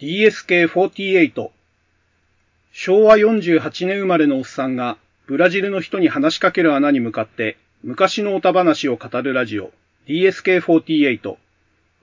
[0.00, 1.50] DSK48
[2.72, 9.72] 昭和48年生まれのおっさんがブラジルの人に話しかける穴に向かって昔の歌話を語るラジオ
[10.08, 11.36] DSK48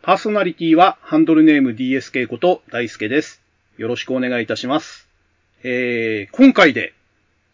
[0.04, 3.41] パーソナリティはハンドルネーム DSK こと大輔です。
[3.78, 5.07] よろしくお願いいたします。
[5.64, 6.93] えー、今回で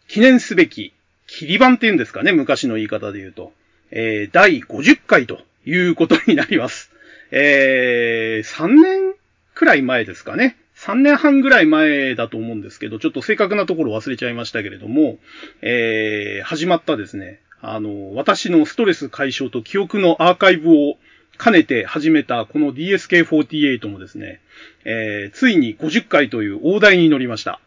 [0.08, 0.92] 記念すべき
[1.26, 3.52] 切り板っていうんですかね、昔の言い方で言うと、
[3.90, 6.90] えー、第50回ということになります。
[7.30, 9.13] えー、3年
[9.54, 10.56] くらい前ですかね。
[10.76, 15.18] 3年半ぐらい前だと思うんですけど、ちょっと正確なところ忘れちゃいましたけれども、
[15.62, 20.96] えー、始まったですね、あの、私のストレス解消と記憶のアーカイブを
[21.42, 24.40] 兼ねて始めたこの DSK48 もですね、
[24.84, 27.60] えー、ついに50回という大台に乗りました。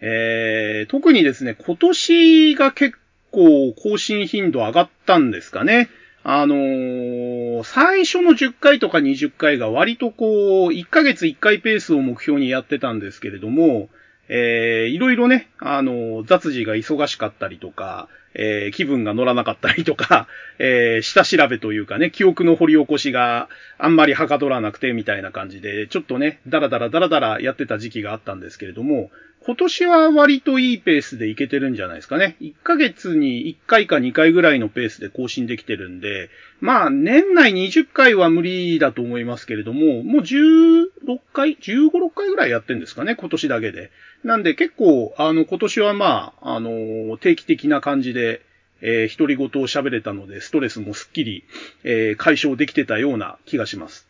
[0.00, 2.96] えー、特にですね、今年が結
[3.30, 5.88] 構更新頻度上がったんですかね。
[6.28, 13.88] あのー、最初の10回とか20回が割とこう、1ヶ月1回ペースを目標にやってたんですけれども、
[14.28, 20.26] えー、いろいろね、あの、雑事が忙しかったりとか、えー、気分が乗らなかったりとか、
[20.58, 29.12] えー、下調べというかね、記憶の掘り起こしがあんまりはかどらなくてみたいな感じで、ちょっとね、ダラダラダラダラやってた時期があったんですけれども、
[29.46, 32.36] 今年は割といいペースでいけてるんじゃないですかね。
[32.40, 36.30] 1ヶ月に1回か2回ぐらいのペースで更新できてるんで、
[36.60, 40.88] まあ、年内20回は無理だと思いますけれども、もう16
[41.32, 43.92] 回 ?15、6回ぐらいやってんですかね、今年だけで。
[44.24, 48.42] なんで結構、あの、今年はまあ、あの、定期的な感じで、
[48.80, 51.44] えー、独り言を喋れたので、ストレスもすっきり、
[51.84, 54.05] えー、解消できてたような気がします。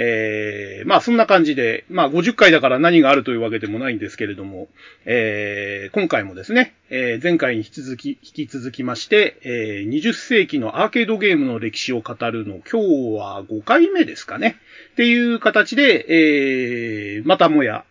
[0.00, 4.68] えー、まあそんな感じで、まあ50回だから何があるというわけでもないんですけれども、
[5.04, 14.56] えー、今回もですね、えー、前回に引き続き、引き続きまして、えー、20世紀のアーケードゲームの歴史を語るの、今日は5回目ですかね。
[14.92, 17.84] っていう形で、えー、またもや、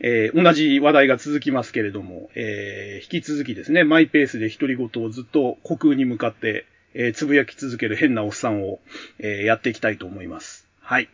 [0.00, 8.80] えー、同じ話題が続きますけれども、えー、引き続きですね、マイペースで独り言をずっと虚空に向かって、えー、つぶやき続ける変なおっさんを、
[9.18, 10.68] えー、やっていきたいと思います。
[10.80, 11.08] はい。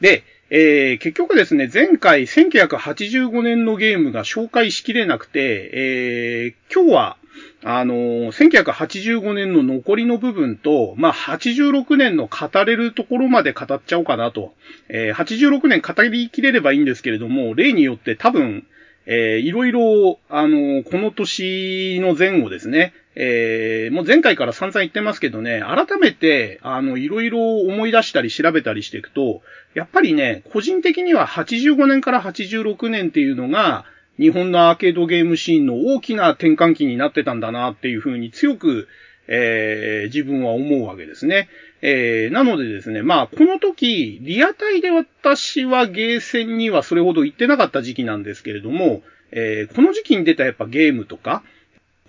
[0.00, 7.16] で、えー、結局ですね、前回1985年のゲームが紹介しきれなくて、えー、今日は、
[7.62, 14.54] あのー、1985年の残りの部分と、まあ、86年の語れるところまで語っちゃおうかなと。
[14.88, 18.66] えー、86年語りきれればいいんですけれども、例によって多分、
[19.06, 29.42] えー、いろいろ、あの、この年の前後ですね、えー、もう前回から散々言ってますけどね、改めて、あの、いろいろ思い出したり調べたりしていくと、
[29.74, 33.84] やっぱりね、個人的には85年から86年っていうのが、
[34.18, 38.88] 日本のアーケードゲームシーンの大きな転換期になってたんだなっていうふうに強く、
[39.28, 41.50] えー、自分は思うわけですね。
[41.82, 51.42] えー、なのでですね、まあ、この時、リアタイで私はゲーセンにはそれほど行ってなかった時期なんですけれども、えー、この時期に出たやっぱゲームとか、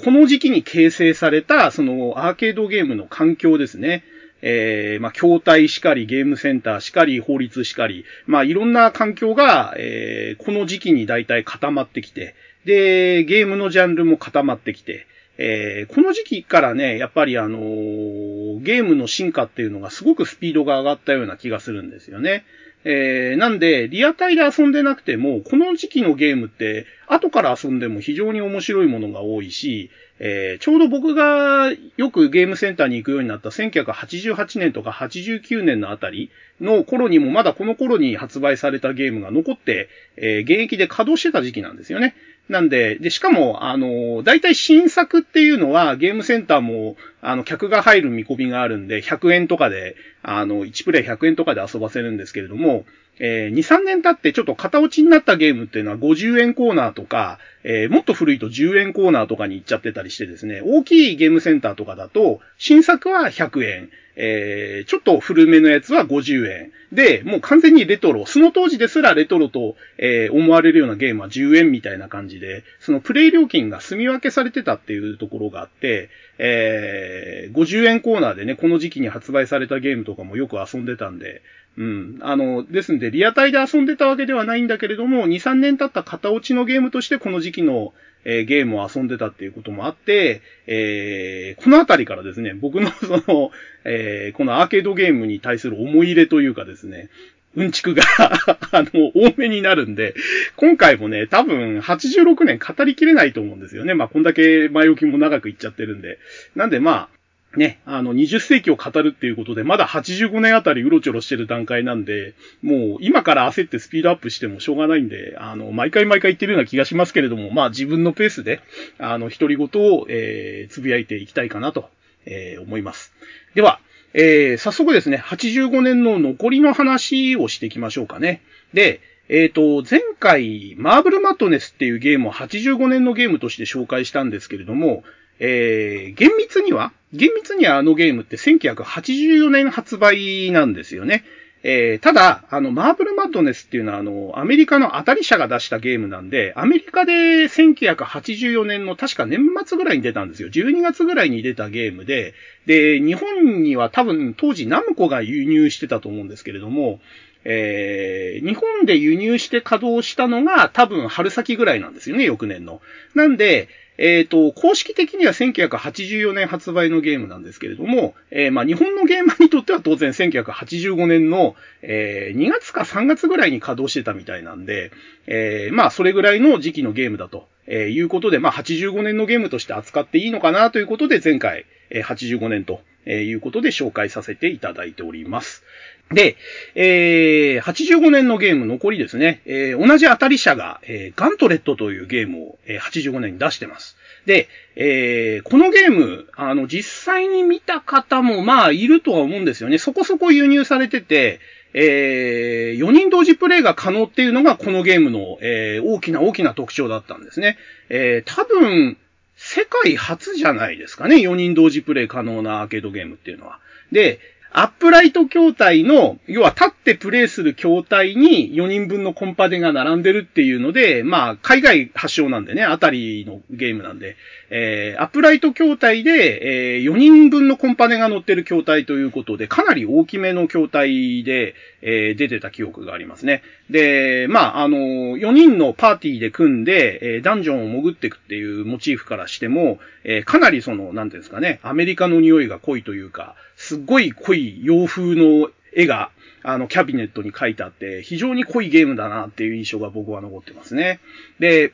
[0.04, 4.04] この時期に形成された、そのアーケードゲームの環境ですね。
[4.42, 12.34] えー、まあ、筐体しかり、ゲームセンターしかり、法律しかり、まあ、いろんな環境が、えー、この時期に大体固まってきて、
[12.66, 15.06] で、ゲームのジャンルも固まってきて、
[15.38, 22.44] えー、この時期からね、やっぱりあのー、ゲームの進化っていうのがすごくスピードが上がったような気がするんですよね。
[22.84, 29.92] えー、なんで、リアタイで遊んでなくても、この時期のゲームって、後から遊んでも非常に面白いものが多いし、
[30.24, 36.30] えー、ちょうど僕がよくゲームセンターに行くようになった1988年とか89年のあたり
[36.62, 42.16] の頃にもまだこの頃に発売されたゲームが残って、えー、現役で稼働してた時期なんですよね。
[42.50, 52.86] なんで、で、しかも、あの、大体新作っていうのはゲームセンターも、あの、客が入る見込みがあるんで、100円とかで、あの、1プレイ100円とかで遊ばせるんですけれども、
[53.20, 66.72] えー、2、3年経ってちょっと型落ちになったゲームっていうのは50円コーナーとか、えー、もっと古いと10円コーナーとかに行っちゃってたりしてですね、大きいゲームセンターとかだと、新作は100円、えー、ちょっと古めのやつは50円。
[66.92, 68.26] で、もう完全にレトロ。
[68.26, 81.42] その当時ですらレトロと、えー、思われるようなゲームは10円みたいな感じで、そのプレイ料金が住み分けされてたっていうところがあって、えー、50円コーナーでね、この時期に発売されたゲームとかもよく遊んでたんで、
[81.78, 82.20] うん。
[82.22, 87.94] あの、ですんで、リアタイで遊んでたわけではないんだけれども、2、3年経った型落ちのゲームとしてこの時期の、
[88.26, 93.52] えー、ゲームを遊んでたっていうこともあって、えー、このあたりからですね、僕の その、
[93.84, 97.10] えー、このアーケードゲームに対する思い入れというかですね、
[97.56, 98.04] うんちくが
[98.72, 100.14] あの、多めになるんで、
[100.56, 103.94] 今回もね、多分86年語りきれないと思うんですよね。
[103.94, 106.18] まあ、こんだけ前置きも長くいっちゃってるんで。
[106.56, 107.21] なんでまあ、
[107.58, 118.62] ね、あの、20世紀を語るっていうことで、まだ85年あたりうろちょろしてる段階なんで、もう今から焦ってスピードアップしてもしょうがないんで、あの、毎回毎回言ってるような気がしますけれども、まあ自分のペースで、
[119.00, 121.90] あの、独り言を、えー、つぶやいていきたいかなと、
[122.26, 123.14] えー、思います。
[123.54, 123.82] では、
[124.14, 128.42] えー、早速ですね、85年の残りの話をしていきましょうかね。
[128.74, 135.04] で、えっ、ー、と、前回、マーブルマットネスっていうゲームを85年のゲームとして紹介したんですけれども、
[135.40, 141.24] えー、厳密には、厳密にはあのゲームって1984年発売なんですよね。
[141.64, 150.50] えー、ただ、あの、マーブルマッドネスっていうのは、あの、アメリカの当たり社が出したゲームなんで、アメリカで1984年の確か年末ぐらいに出たんですよ。
[150.50, 152.34] 12月ぐらいに出たゲームで、
[152.66, 157.00] で、日本には多分当時ナムコが輸入してたと思うんですけれども、
[157.44, 162.82] えー、日本で輸入して稼働したのが多分春先ぐらいなんですよね、翌年の。
[163.14, 163.68] なんで、
[163.98, 174.92] えっ、ー、と、公式的には1984年発売のゲームなんですけれども、えー、まあ、日本のゲーマーにとっては当然1985年の、えー、2月か3月ぐらいに稼働してたみたいなんで、
[175.28, 185.64] え、まあ、それぐらいの時期のゲームだと、え、いうことで、まあ、85年のゲームとして扱っていいのかなということで、前回、え、85年とえいうことで紹介させていただいております。
[186.14, 186.36] で、
[186.76, 193.98] えー、85年のゲーム残りですね、えー、同じ当たり社が、えー、ガントレットというゲームを、えー、85年に出してます。
[194.26, 199.78] で、えー、このゲーム、あの、実際に見た方も、まあ、いるとは思うんですよね。
[199.78, 201.40] そこそこ輸入されてて、
[201.74, 207.58] えー、4人同時プレイが可能っていうのがこのゲームの、えー、大きな大きな特徴だったんですね。
[207.90, 208.98] えー、多分、
[209.38, 211.16] 世界初じゃないですかね。
[211.16, 213.60] 4人同時プレイ可能なアーケードゲームっていうのは。
[213.92, 214.20] で、
[214.54, 224.18] アップライト筐体の、要は立ってプレイする筐体に4人分のコンパネが並んでるっていうので、まあ、海外発祥なんでね、あたりのゲームなんで、
[224.54, 233.44] えー、アップライト筐体で、えー、4人分のコンパネが乗ってる筐体ということで、かなり大きめの筐体で、えー、出てた記憶がありますね。
[233.70, 246.12] で、まあ、あの、4人のパーティーで組んで、えー、ダンジョンを潜っていくっていうモチーフからしても、えー、かなりその、なんていうんですかね、アメリカの匂いが濃いというか、すっごい濃い洋風の絵が、
[246.44, 251.00] あの、キャビネットに書いてあって、非常に濃いゲームだなっていう印象が僕は残ってますね。
[251.40, 251.72] で、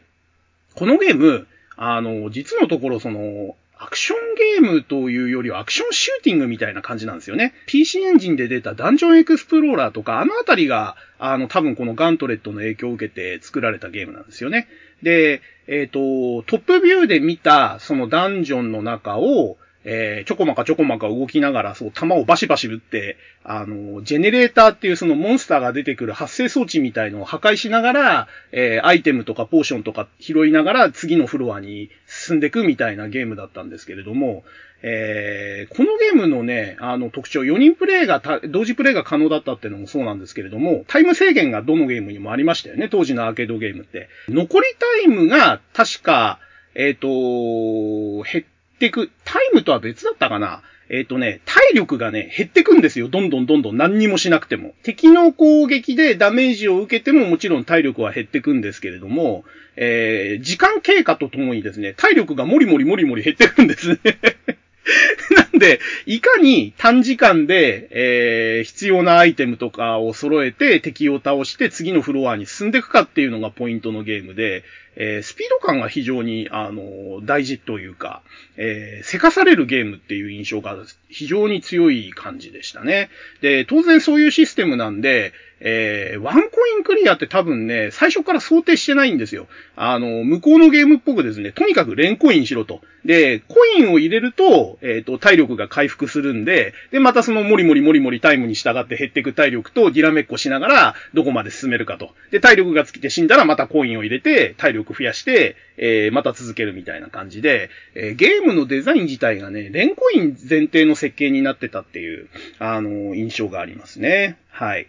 [0.75, 1.47] このゲーム、
[1.77, 7.53] あの、実のところその、アクションゲームというよりはアクションシューティングみたいな感じなんですよね。
[7.67, 14.67] PC エンジンで出たダンジョンエクスプローラーとか、あのあたりが、あの、多分このガントレットの影響を受けて作られたゲームなんですよね。
[15.03, 19.57] で、えっ、ー、と、トップビューで見た、そのダンジョンの中を、
[19.89, 34.43] えー、ちょこまかちょこまか動きながら、そう、弾をバシバシ撃って、あの、ジェネレーターっていうそのモンスターが出てくる発生装置みたいのを破壊しながら、えー、アイテムとかポーションとか拾いながら次のフロアに進んでいくみたいなゲームだったんですけれども、
[34.83, 44.09] えー、このゲームのね、あの特徴、4人プレイが、同時プレイが可能だったっていうのもそうなんですけれども、タイム制限がどのゲームにもありましたよね、当時のアーケードゲームって。
[44.27, 46.39] 残りタイムが確か、
[46.75, 50.61] えっ、ー、と、減っててく、タイムとは別だったかな？
[50.89, 53.09] えっ、ー、とね、体力がね、減ってくんですよ。
[53.09, 54.73] どんどんどんどん何にもしなくても。
[54.83, 59.43] 敵の攻撃でダメージを受けてももちろん体力は減ってくんですけれども、
[59.75, 63.99] えー、時間経過とともにですね、体力がもりもりもりもり減ってくんですね。
[65.35, 74.63] なんで、いかに短時間で、えー、必要なアイテムとかを揃えて敵を倒して次のフロアに進んでいくかっていうのがポイントのゲームで、
[74.99, 78.23] えー、スピード感が非常に、あの、大事というか、
[78.57, 80.75] えー、せかされるゲームっていう印象が
[81.07, 83.09] 非常に強い感じでしたね。
[83.41, 89.47] で、当然そういうシステムなんで、えー、ワンコインクリアって多分ね、最初から想定してないんですよ。
[89.75, 92.81] あの、向こうのゲームっぽくですね、とにかく連コインしろと。
[93.05, 102.11] で、コインを入れると、えっ、ー、と、体力が回復するんで、で、またそのモリモリモリモリタイムに従って減っていく体力とディラメッコしながら、どこまで進めるかと。
[102.31, 112.29] で、体力が尽きて死んだらまたコインを入れて、体力増やして、えー、また続けるみたいな感じで、えー、ゲームのデザイン自体がね、レンコイン前提の設計になってたっていう、
[112.59, 114.37] あの、印象がありますね。
[114.49, 114.87] はい。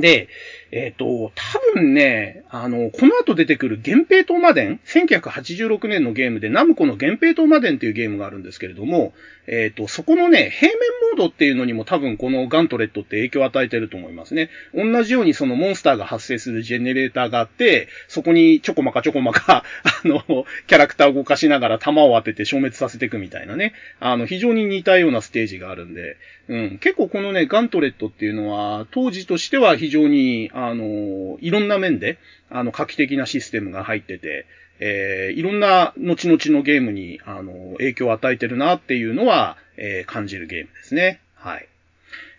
[0.00, 0.28] で、
[0.72, 9.14] えっ、ー、と、多分ね、あの、この後出てくる源平島マデン、1986年のゲームでナムコの源平島マデンっていうゲームがあるんですけれども、
[9.46, 10.78] えっ、ー、と、そこのね、平面
[11.12, 14.50] モードっていうのにも多分このガントレットって影響を与えてると思いますね。
[14.74, 26.16] 同じようにそのモンスターが発生するジェネレーターがあって、そこにちょこまかちょこまかあの、キャラクターを動かしながら弾を当てて消滅させていくみたいなね、あの、非常に似たようなステージがあるんで、
[26.48, 34.46] うん、結構このね、ガントレットっていうのは、当時としては非常に、あの、いろんな面で、あの、画期的なシステムが入ってて、
[34.80, 41.20] えー、いろんな後々のゲームに、あの、影響を与えてるなっていうのは、えー、感じるゲームですね。
[41.34, 41.68] はい。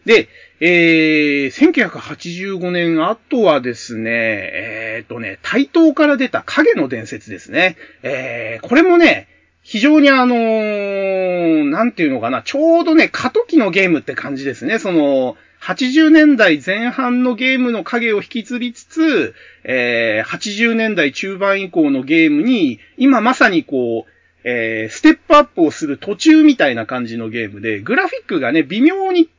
[0.06, 7.78] で、えー、1985年後はですね、えー、とね、対等から出た影の伝説ですね。
[8.02, 9.28] えー、これもね、
[9.62, 14.80] 非常にあのー、なんていうのかな、ちょうどね、過渡期のゲームって感じですね。
[14.80, 24.12] その、80年代前半のゲームの影を引きずりつつ、えー、80年代中盤以降のゲームに、今まさにこう、
[24.44, 29.30] えー、ステップアップをする途中みたいな感じのゲームで、グラフィックがね、微妙に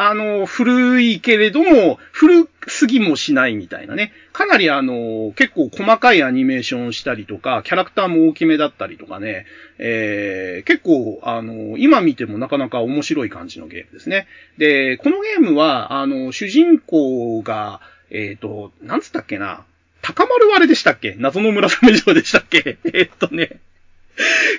[0.00, 4.12] あの、古いけれども、古すぎもしないみたいなね。
[4.32, 9.46] かなりあの、結構細かいアニメーションしたりとか、キャラクターも大きめだったりとかね。
[9.78, 14.28] えー、結構、あの、今見てもなかなか面白い感じのゲームですね。
[14.56, 17.80] で、このゲームは、あの、主人公が、
[18.12, 19.64] えっ、ー、と、なんつったっけな。
[20.00, 21.16] 高丸はあれでしたっけ？
[21.18, 22.78] 謎の村雨城でしたっけ？
[22.94, 23.58] えっとね。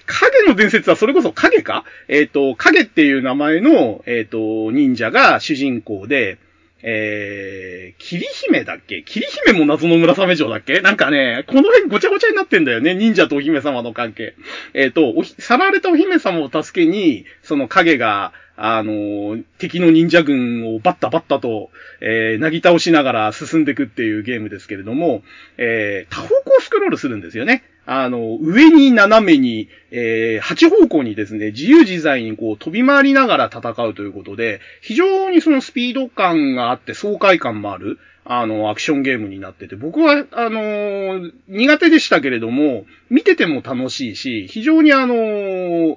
[0.06, 1.86] 影の伝説はそれこそ影か？
[2.08, 6.38] えっ、ー、と、影っていう名前の、えっ、ー、と、忍者が主人公で、
[6.82, 9.04] えー、霧姫だっけ？
[9.04, 10.80] 霧姫も謎の村雨城だっけ？
[10.80, 12.96] なんかね、この辺ごちゃごちゃになってんだよね。
[12.96, 14.34] 忍者とお姫様の関係。
[14.74, 21.70] えっ、ー、と、さらわれたお姫様を助けに、その影が、あの、敵の忍者軍をバッタバッタと、
[22.02, 25.24] えー、なぎ倒しながら進んでいくっていうゲームですけれども、
[25.58, 27.64] えー、多方向スクロールするんですよね。
[27.92, 45.96] あの、上に斜めに、えー、8方向にですね、自由自在にこう飛び回りながら戦うということで、非常にそのスピード感があって爽快感もある、あの、アクションゲームになってて、僕は、あのー、苦手でしたけれども、見てても楽しいし、非常にあのー、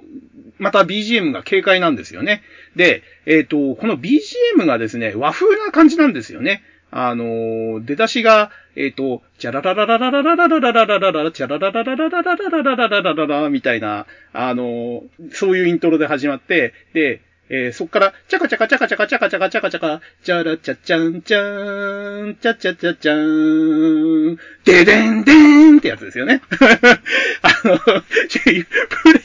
[0.57, 2.41] また BGM が軽快なんですよね。
[2.75, 6.63] で、えっ、ー、と、この BGM がですね、和風な感じなんですよね。
[6.95, 26.41] あの、出だしが、えっ、と、チャラララララララララララララララ、チャラララララララララララララララみたいな、あの、そういうイントロで始まって、で、えー、そっから、チャカチャカチャカチャカチャカチャカチャカチャカ、チャラチャチャンチャーン、チャチャチャチャーン、デデンデンってやつですよね。
[27.41, 27.91] あの、プ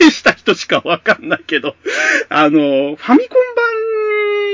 [0.01, 1.77] レイした人しかわかんないけど、
[2.31, 3.98] あの、ファミコン版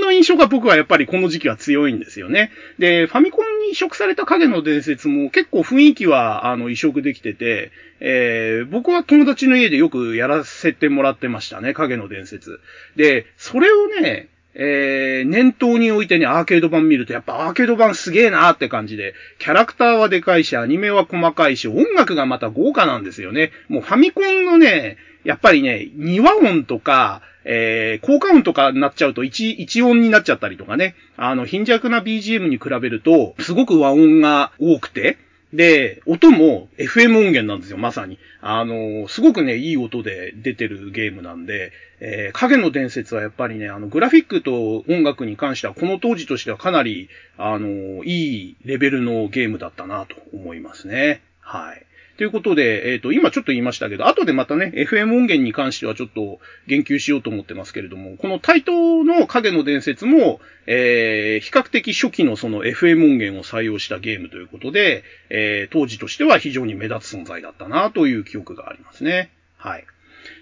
[0.03, 2.51] の印象が僕はやっぱりこの時期は強いんですよね。
[2.79, 12.61] で、ファミコンに移植された影の伝説も結構雰囲気は、あの、移植できてて、えー、僕は友達の家でよくやらせてもらってましたね、影の伝説。
[12.97, 23.51] で、それをね、えー、念頭に置いてね、アーケード版見ると、やっぱアーケード版すげえなーって感じで、キャラクターはでかいし、アニメは細かいし、音楽がまた豪華なんですよね。
[23.69, 35.19] もうファミコンのね、やっぱりね、2和音とか、えー、効果音とかになっちゃうと1、1音になっちゃったりとかね、あの、貧弱な BGM に比べると、すごく和音が多くて、
[35.55, 38.19] で、音も FM 音源なんですよ、まさに。
[38.41, 41.71] あの、すごくね、いい音で出てるゲームなんで、
[42.01, 47.09] えー、影の伝説はやっぱりね、あの、グラフィックと音楽に関しては、この当時としてはかなり、
[47.39, 51.23] あの、いいレベルのゲームだったなと思いますね。
[51.41, 51.84] はい。
[52.17, 69.31] ということで、えっ、ー、と、今ちょっと言いましたけど、後でまたね、FM 音源に関してはちょっと言及しようと思ってますけれども、この対等の影の伝説も、えー、比較的初期のその FM 音源を採用したゲームということで、えー、当時としては非常に目立つ存在だったなという記憶がありますね。
[69.57, 69.85] はい。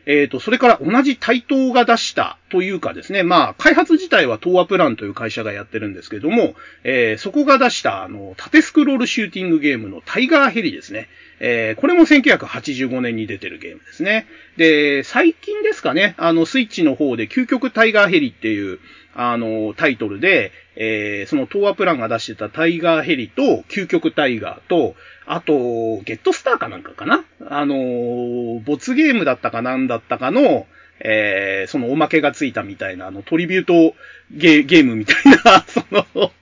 [0.07, 11.09] えっ、ー、と、それから同じ対等が出したというかですね、まあ、開発自体は東亜プランという会社がやってるんですけども、えー、そこが出した、あの、縦スクロールシューティングゲームのタイガーヘリですね。
[11.41, 14.27] えー、これも1985年に出てるゲームですね。
[14.57, 18.79] で、最近ですかね、あの、スイッチの方で究極タイガーヘリっていう、
[19.15, 24.95] あの、タイトルで、えー、その東亜プランが出してたタイガーヘリと、究極タイガーと、
[25.27, 27.25] あと、ゲットスターかなんかかな？
[27.47, 30.67] あの、没ゲームだったかなんだったかの、
[31.01, 33.95] えー、そのおまけがついたみたいな、あの、トリビュート
[34.31, 36.33] ゲゲームみたいな、 その、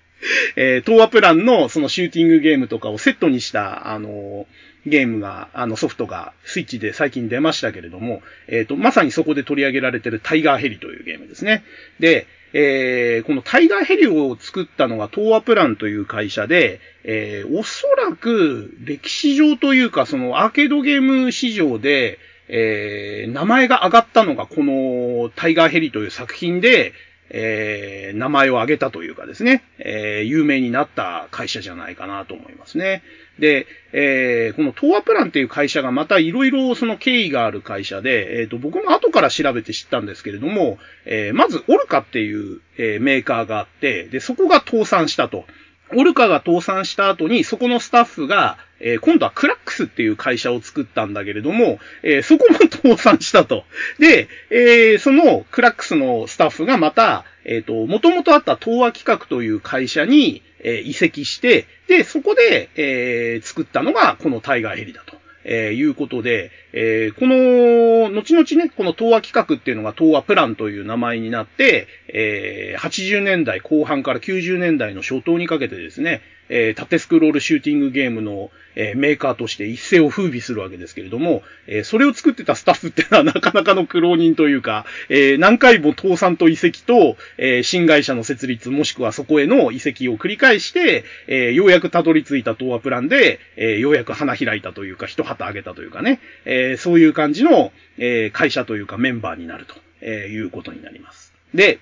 [0.56, 4.46] えー、東亜プランのそのシューティングゲームとかをセットにした、あの、
[4.86, 11.64] ゲームが、あのソフトがスイッチで最近出ましたけれども、えっ、ー、と、まさにそこで取り上げられてるタイガーヘリというゲームですね。
[11.98, 26.92] で、えー、このタイガーヘリを作ったのが東亜プランという会社で、えー、おそらく歴史上というか、そのアーケードゲーム市場で、えー、名前が上がったのがこのタイガーヘリという作品で、
[27.30, 33.02] えー、名前を挙げたというかですね、えー、有名になった会社じゃないかなと思いますね。
[33.40, 45.46] で、えー、この東亜プランっていう会社がまたいろいろその経緯がある会社で、えっ、ー、と、僕も後から調べて知ったんですけれども、えー、まずオルカっていう、え、メーカーがあって、で、そこが倒産したと。
[45.92, 53.64] オルカが倒産した後に、そこのスタッフが、えー、今度はクラックスっていう会社を作ったんだけれども、えー、そこも倒産したと。
[53.98, 65.20] で、えー、そのクラックスのスタッフがまた、えっ、と、もともとあった東和企画という会社に、え移籍して、で、そこで、え作ったのがこのタイガーヘリだと。
[65.44, 101.32] えー、いうことで、えー、この、後々ね、この東亜企画っていうのが東亜プランという名前になって、えー、80年代後半から90年代の初頭にかけてですね、えー、縦スクロールシューティングゲームの、えー、メーカーとして一世を風靡するわけですけれども、えー、それを作ってたスタッフってのは なかなかの苦労人というか、えー、何回も倒産と移籍と、えー、新会社の設立もしくはそこへの移籍を繰り返して、えー、ようやくたどり着いた東和プランで、えー、ようやく花開いたというか、一旗あげたというかね、えー、そういう感じの、えー、会社というかメンバーになると、えー、いうことになります。
[101.54, 101.78] で、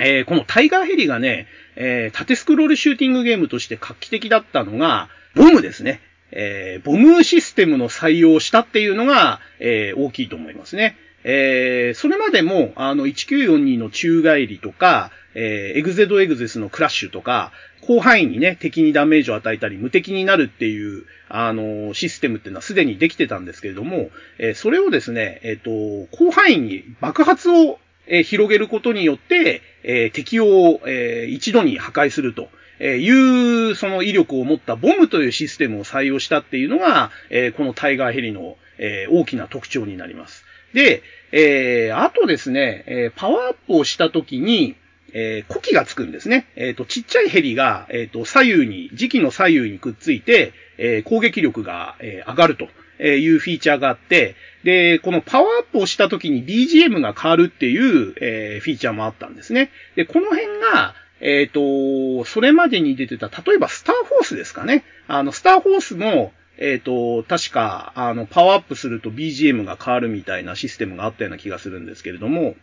[0.00, 1.46] えー、このタイガーヘリがね、
[1.76, 6.00] えー、縦スクロールシューティングゲームとして画期的だったのが、ボムですね。
[6.32, 10.96] えー、ボムシステムの採用をしたっていうのが、えー、大きいと思いますね。
[11.24, 32.48] えー、それまでも、あの、1942の宙返りとか、えー、エグゼドエグゼスのクラッシュとか、広範囲にね、敵にダメージを与えたり、無敵になるっていう、あの、システムっていうのはすでにできてたんですけれども、えー、それをですね、えっ、ー、と、広範囲に爆発をえ、広げることによって、えー、敵を、えー、一度に破壊すると。
[32.84, 40.44] えいう、その威力を持ったボムというシステムを採用したっていうのが、えこのタイガーヘリの、え大きな特徴になります。
[40.74, 44.74] で、えあとですね、えパワーアップをしたときに、
[45.12, 46.46] えー、呼気がつくんですね。
[46.56, 52.68] えっ、ー、と、ちっちゃいヘリが、えっ、ー、と、左右に、時期の左右にくっついて、え攻撃力が、え上がると
[52.98, 59.70] えいうフィーチャーがあって、で、このパワーアップをした時に BGM が変わるっていう、えー、フィーチャーもあったんですね。
[59.96, 64.84] で、この辺が、えっ、と、それまでに出てた、例えばスターフォースですかね。
[65.06, 72.56] あの、スターフォースも、えっ、ー、と、確か、あの、パワーアップすると BGM が変わるみたいなシステムがあったような気がするんですけれども、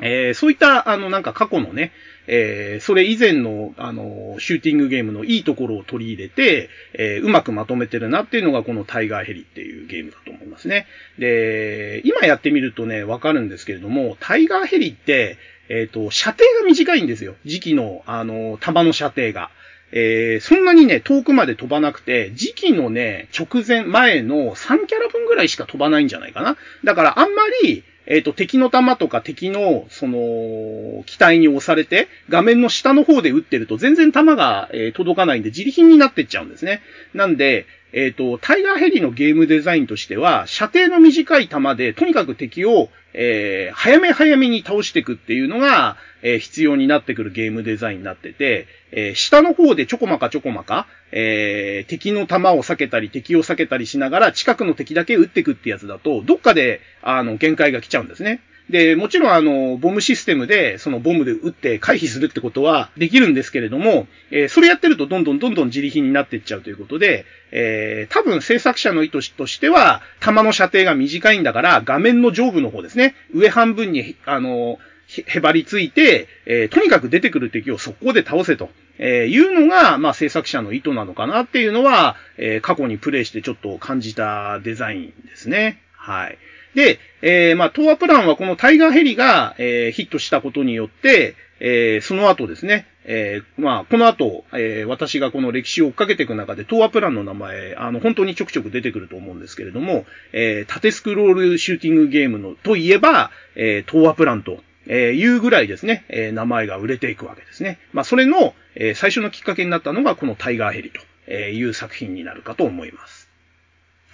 [0.00, 1.92] えー、そういった、あの、なんか過去のね、
[2.26, 10.86] えー、それ以前の、あの、シューティングゲームのいいところを取り入れて、えー、うまくまとめてるなっていうのがこのタイガーヘリっていうゲームだと思いますね。
[11.18, 17.36] で、今やってみるとね、わかるんですけれども、タイガーヘリって、えっ、と、射程が短いんですよ。
[17.44, 19.50] 時期の、あの、弾の射程が。
[19.96, 26.56] えー、そんなにね、遠くまで飛ばなくて、時期のね、直前、前の3キャラ分ぐらいしか飛ばないんじゃないかな。
[26.82, 36.82] だからあんまり、えっ、ー、と、敵の弾とか敵の、その、機体に押されて、画面の下の方で撃ってると全然弾が、えー、届かないんで自利品になってっちゃうんですね。
[37.14, 58.40] なんで、えっ、ー、と、タイガーヘリのゲームデザインとしては、射程の短い弾で、とにかく敵を、えー、早め早めに倒していくっていうのが、えー、必要になってくるゲームデザインになってて、えー、下の方でちょこまかちょこまか、えー、敵の弾を避けたり、敵を避けたりしながら、近くの敵だけ撃っていくってやつだと、どっかで、あの、限界が来ちゃうんですね。
[58.70, 74.78] で、もちろんあの、ボムシステムで、そのボムで撃って回避するってことはできるんですけれども、えー、それやってるとどんどんどんどん自利品になっていっちゃうということで、えー、多分制作者の意図としては、弾の射程が短いんだから、画面の上部の方ですね、上半分に、あの、
[75.26, 78.70] へばりついて、えー、とにかく出てくる敵を速攻で倒せと。
[78.98, 85.82] えー、いうのが、まあ、制作者の意図なのかなっていうのは、えー、過去にプレイしてちょっと感じたデザインですね。
[85.92, 86.38] はい。
[86.74, 107.78] で、えー、まあ、東亜プランはこのタイガーヘリが、えー、ヒットしたことによって、えー、その後ですね、えー、まあ、この後、えー、私がこの歴史を追っかけていく中で、東亜プランの名前、あの、本当にちょくちょく出てくると思うんですけれども、えー、縦スクロールシューティングゲームの、といえば、えー、東亜プランと、えー、いうぐらいですね、えー、名前が売れていくわけですね。
[107.92, 113.28] まあ、それの、えー、最初のきっかけになったのが、このタイガーヘリとえいう作品になるかと思います。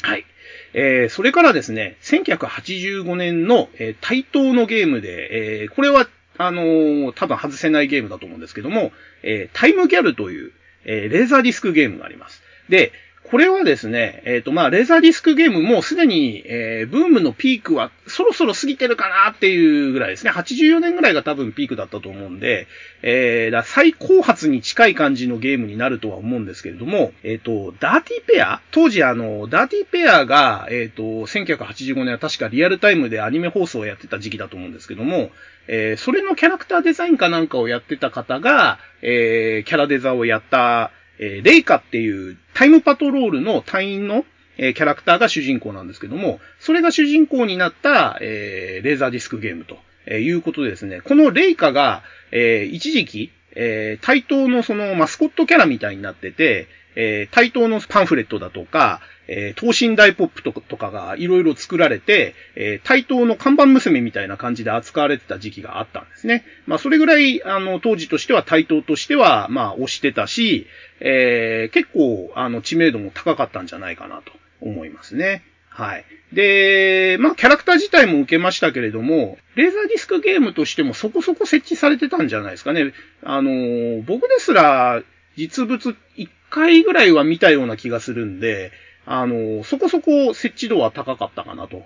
[0.03, 0.25] はい。
[0.73, 10.53] えー、それからですね、1985年の、えー、対等のゲームで、えー、これは、あのー、多分外せないゲームだと思うんですけども、えー、タイムギャルという、
[10.85, 12.43] えー、レーザーディスクゲームがあります。
[12.69, 12.93] で、
[13.25, 20.33] これはですね、えっ、ー、と、まあ、レーザーディスクゲームもすでに、えー、ブームのピークはそろそろ過ぎてるかなっていうぐらいですね。
[20.33, 22.67] 84年ぐらいが多分ピークだったと思うんで、
[23.03, 28.61] えー、だ最高発に近い感じのゲームになるとは思うんですけれども、えっ、ー、と、ダーティペア？
[28.73, 35.31] 当時あの、ダーティペアが、えっ、ー、と、1985年は確かリアルタイムでアニメ放送をやってた時期だと思うんですけども、
[35.69, 44.25] えー、それのキャラクターデザインかなんかをやってた方が、えー、キャラデザをやった、えー、レイカっていうタイムパトロールの隊員の、
[44.57, 52.03] えー、キャラクターが主人公なんですけども、それが主人公になった、えー、レーザーディスクゲームと、えー、いうことでですね、このレイカが、
[52.33, 59.01] えー、一時期、えー、対等のそのマスコットキャラみたいになってて、えー、対等のパンフレットだとか、
[59.33, 66.45] えー、等身大ポップとかがいろいろ作られて、えー、対等の看板娘みたいな感じで扱われてた時期があったんですね。
[66.67, 70.67] まあ、それぐらい、あの、当時としては対等としては、まあ、押してたし、
[70.99, 75.45] えー、結構、あの、知名度も高かったんじゃないかなと思いますね。
[75.69, 76.05] はい。
[76.33, 82.93] で、まあ、キャラクター自体も受けましたけれども、レーザーディスクゲームとしてもそこそこ設置されてたんじゃないですかね。
[83.23, 85.05] あの、僕ですら、
[85.37, 88.73] 実物1回ぐらいは見たような気がするんで、
[89.13, 91.83] あの、そこそこ設置度は高かったかなと。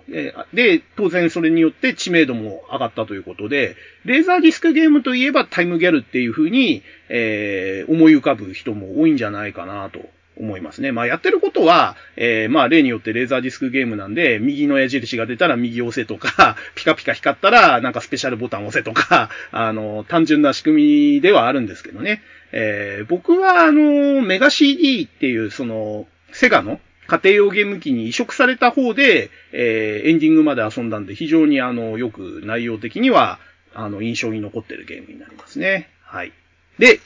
[0.53, 10.01] で、当然それによって知名度も上がったということで、レーザーディスクゲームといえばタイムギャルっていう風に、えー、思い浮かぶ人も多いんじゃないかなと
[10.37, 10.91] 思いますね。
[10.91, 22.21] まあやってることは、えー、まあ例によってレーザーディスクゲームなんで、右の矢印が出たら右押せとか、 ピカピカ光ったらなんかスペシャルボタン押せとか、 あの、単純な仕組みではあるんですけどね。
[22.51, 33.39] えー、僕はあの、メガ CD っていうその、セガの家庭用ゲーム機に移植された方で、えー、エンディングまで遊んだんで、非常にあの、よく内容的には、
[33.73, 35.89] あの、印象に残ってるゲームになりますね。
[36.03, 36.31] はい。
[36.79, 36.99] で、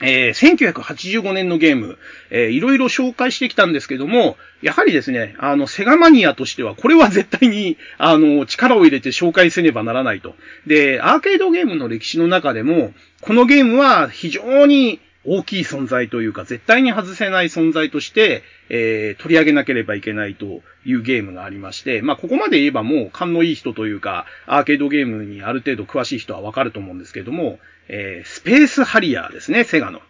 [0.00, 1.98] えー、1985年のゲーム、
[2.30, 10.36] えー、いろいろ紹介してきたんですけども、やはりですね、あの、セガマニアとしては、これは絶対に、あの、力を入れて紹介せねばならないと。
[10.66, 30.00] で、アーケードゲームの歴史の中でも、このゲームは非常に大きい存在というか、絶対に外せない存在として、えー、取り上げなければいけないというゲームがありまして、まあ、ここまで言えばもう勘のいい人というか、アーケードゲームにある程度詳しい人はわかると思うんですけども、えー、スペースハリアーですね、セガの。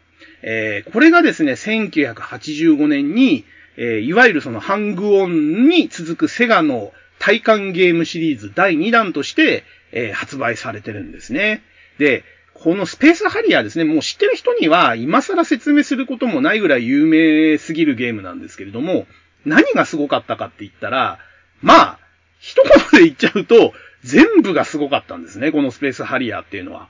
[0.43, 3.45] えー、これがですね、1985年に、
[3.77, 11.63] えー、いわゆるそのハングオンに続くセガの体感ゲームシリーズ第2弾として、えー、発売されてるんですね。
[11.99, 12.25] で、
[12.63, 19.07] このスペースハリアーですね、もう知ってる人には今更説明することもないぐらい有名すぎるゲームなんですけれども、
[19.45, 21.19] 何がすごかったかって言ったら、
[21.63, 21.99] まあ、
[22.41, 26.89] 一言で言っちゃうと、全部がすごかったんですね、このスペースハリアーっていうのは。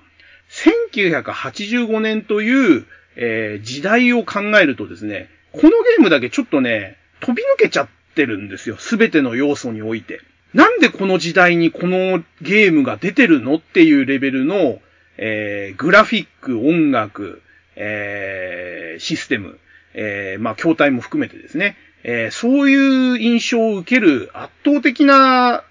[0.50, 8.76] 1985年という、えー、時代を考えるとですね、このゲームだけちょっとね、飛び抜けちゃってるんですよ。
[8.78, 10.20] すべての要素において。
[10.54, 14.80] なんでこの時代にこのゲームが出てるのっていうレベルの、
[15.18, 17.42] えー、グラフィック、音楽、
[17.76, 19.58] えー、システム、
[19.94, 25.64] えー、まあ、筐体も含めてですね、えー、そういう印象を受ける圧倒的な、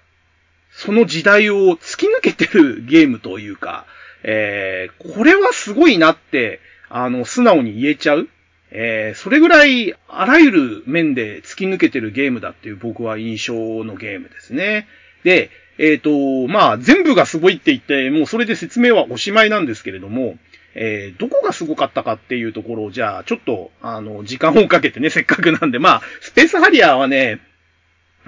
[0.70, 3.86] その時代を突き抜けてるゲームというか、
[4.22, 8.28] えー、これはすごいなって、あの、素直に言えちゃう。
[8.70, 14.86] えー、それぐらい、あらゆる面で突き抜けてるゲームだっていう僕は印象のゲームですね。
[15.24, 20.36] で、えっ、ー、と、まあ、全部がすごいって言って、もうそれで説明はおしまいなんですけれども、
[20.74, 27.40] えー、どこがすごかったかっていうところを、じゃあ、ちょっと、あの、時間をかけてね、 せっかくなんで、まあ、スペースハリアーはね、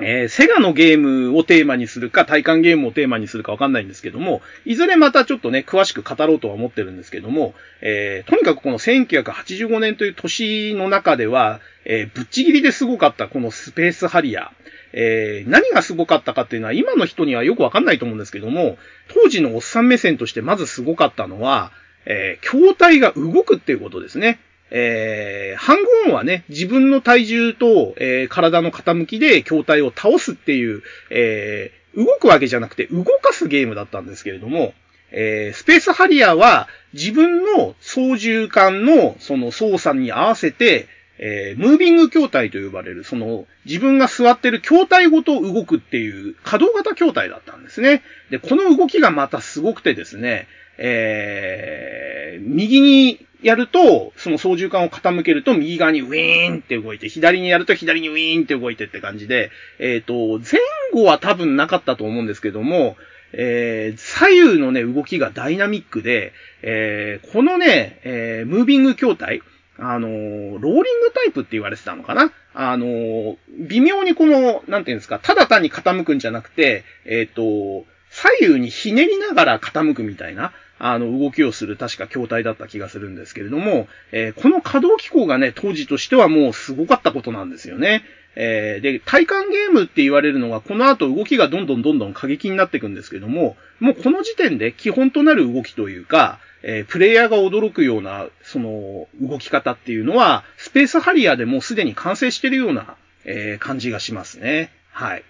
[0.03, 14.60] えー、セガのゲームをテーマにするか、体感ゲームをテーマにするかわかんないんですけども、いずれまたちょっとね、詳しく語ろうとは思ってるんですけども、えー、とにかくこの1985年という年の中では、えー、ぶっちぎりですごかったこのスペースハリアー。
[14.93, 21.73] えー、何がすごかったかっていうのは今の人にはよくわかんないと思うんですけども、当時のおっさん目線としてまずすごかったのは、
[22.07, 24.41] えー、筐体が動くっていうことですね。
[24.71, 34.75] えー、ハングオンはね、自分の体重と、えー、体の傾きで筐体を倒すっていう、えー、動くわけじゃなくて動かすゲームだったんですけれども、
[35.11, 40.87] えー、スペースハリアーは自分の操縦桿のその操作に合わせて、
[41.23, 48.03] えー、ムービング筐体と呼ばれる、その、自分が座ってる筐体ごと動くっていう可動型筐体だったんですね。
[48.31, 60.59] で、この動きがまたすごくてですね、えー、右にやると、その操縦桿を傾けると右側にウィーンって動いて、左にやると左にウィーンって動いてって感じで、えっ、ー、と、前
[60.95, 62.97] 後は多分なかったと思うんですけども、
[63.33, 69.43] えー、左右のね、動きがダイナミックで、えー、このね、えー、ムービング筐体、
[69.81, 72.33] あの、ローリングタイプって言われてたのかな？
[72.53, 73.39] あの、
[73.69, 88.03] 微妙にこの、なんていうんですか、ただ単に傾くんじゃなくて、えっ、ー、と、左右にひねりながら傾くみたいな、あの、動きをする確か筐体だった気がするんですけれども、え、この可動機構がね、当時としてはもうすごかったことなんですよね。
[88.37, 104.71] えー、で、体感ゲームって言われるのは、この後動きがどんどんどんどん過激になっていくんですけども、もうこの時点で基本となる動きというか、えー、プレイヤーが驚くような、その、動き方っていうのは、スペースハリアでもうすでに完成してるような、えー、感じがしますね。
[104.93, 105.25] はい。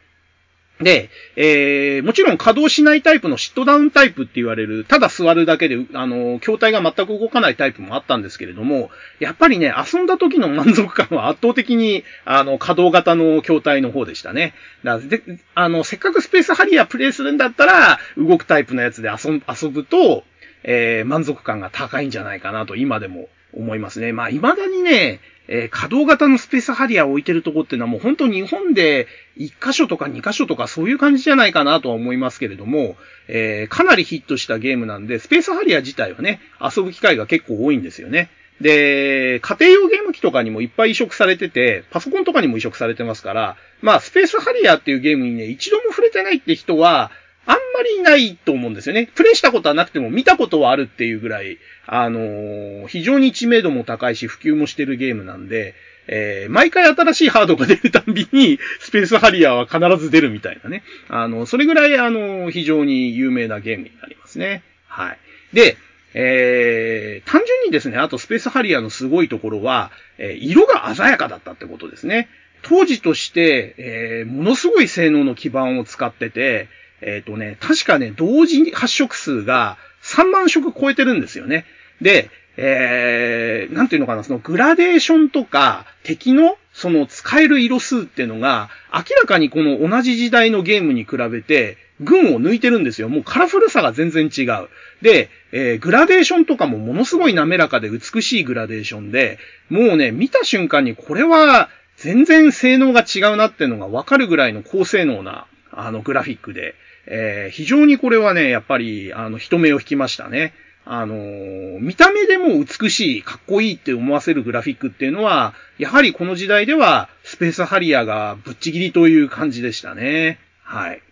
[0.80, 14.54] で、えー、もちろん稼働しないタイプのシットダウンタイプって言われる、ただ座るだけで、あの、筐体が全く動かないタイプもあったんですけれども、やっぱりね、遊んだ時の満足感は圧倒的に、あの、稼働型の筐体の方でしたね。
[14.82, 15.22] だで、
[15.54, 20.24] あの、せっかくスペースハリアプレイするんだったら、動くタイプのやつで遊ぶと、
[20.62, 24.12] えー、満足感が高いんじゃないかなと今でも思いますね。
[24.12, 32.96] まあ、未だにね、えー、稼働型のスペースハリアを置いてるとこっていうのはもう本当日本で1箇所とか2箇所とかそういう感じじゃないかなとは思いますけれども、
[33.26, 38.30] えー、かなりヒットしたゲームなんで、スペースハリア自体はね、遊ぶ機会が結構多いんですよね。
[38.60, 47.10] で、家庭用ゲーム機とかにもいっぱい移植されてて、パソコンとかにも移植されてますから、まあ、スペースハリアーっていうゲームにね、一度も触れてないって人は、
[47.46, 49.08] あんまりないと思うんですよね。
[49.14, 55.74] プレイしたことはなくても見たことはあるっていうぐらい、あのー、非常に知名度も高いし、普及もしてるゲームなんで、
[56.06, 60.82] えー、毎回新しいハードが出るたんびに、スペースハリアーは必ず出るみたいなね。
[61.08, 64.62] あの、それぐらい、あの、非常に有名なゲームになりますね。
[64.86, 65.18] はい。
[65.52, 65.76] で、
[66.14, 72.28] えー、単純にですね、あとスペースハリアーのすごいところは、えー、色が鮮やかだったってことですね。
[72.62, 76.68] 当時として、えー、ものすごい性能の基板を使ってて、
[77.02, 81.64] えっ、ー、とね、確かね、同時発色数が3万色超えてるんですよね。
[82.00, 93.08] で、えー、なんていうのかな、そのグラデーションとか敵のその使える色数っていうのが明らかにこの同じ時代のゲームに比べて群を抜いてるんですよ。
[93.08, 94.68] もうカラフルさが全然違う。
[95.02, 106.74] で、えー、グラデーションとかもものすごい滑らかで美しいグラデーションで、もうね、見た瞬間にこれは全然性能が違うなっていうのがわかるぐらいの高性能な、あの、グラフィックで、
[107.12, 110.54] えー、非常にこれはね、やっぱり、あの、人目を引きましたね。
[110.84, 120.38] あのー、見た目でも美しい、かっこいいって思わせるグラフィックっていうのは、やはりこの時代では、スペースハリアがぶっちぎりという感じでしたね。
[120.62, 121.02] はい。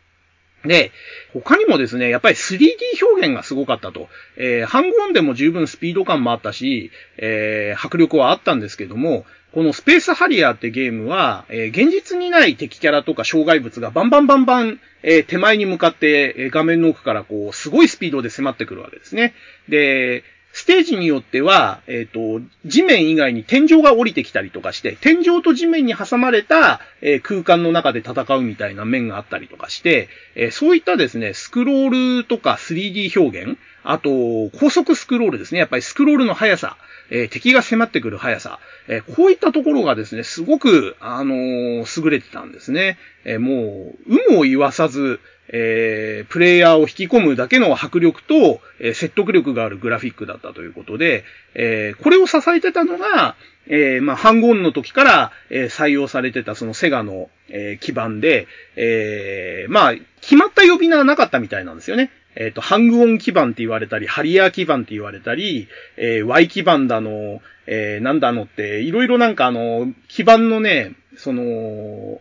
[0.65, 0.93] で、
[1.33, 2.69] 他にもですね、やっぱり 3D
[3.03, 4.09] 表現がすごかったと。
[4.37, 19.35] えー、ハングオンでも十分スピード感もあったし、えー、迫力はあったんですけども、このスペースハリアーってゲームは、えー、現実にない敵キャラとか障害物がバンバンバンバン、えー、手前に向かって、えー、画面の奥からこう、すごいスピードで迫ってくるわけですね。
[19.69, 20.23] で、
[20.59, 34.11] ステージによっては、えっ、ー、と、地面以外に天井が降りてきたりとかして、天井と地面に挟まれた、えー、空間の中で戦うみたいな面があったりとかして、えー、そういったですね、スクロールとか 3D 表現、あと、
[34.59, 35.61] 高速スクロールですね。
[35.61, 36.77] やっぱりスクロールの速さ、
[37.11, 42.99] え、敵が迫ってくる速さ、え、こういったところがですね、すごく、あの、優れてたんですね。
[43.25, 53.37] えもう、有無を言わさず、えプレイヤーを引き込むだけの迫力と、え説得力があるグラフィックだったということで、えこれを支えてたのが、
[53.69, 62.11] えー、まあ、ハンゴンの時から、えー、採用されてたそのセガの、えー、基盤で、えー、まあ、決まった呼び名はなかったみたいなんですよね。
[62.35, 72.21] えっ、ー、と、ハングオン基盤って言われたり、ハリアー基盤って言われたり、えー、Y 基盤だの、えー、なんだのって、いろいろなんかあの、基盤のね、その、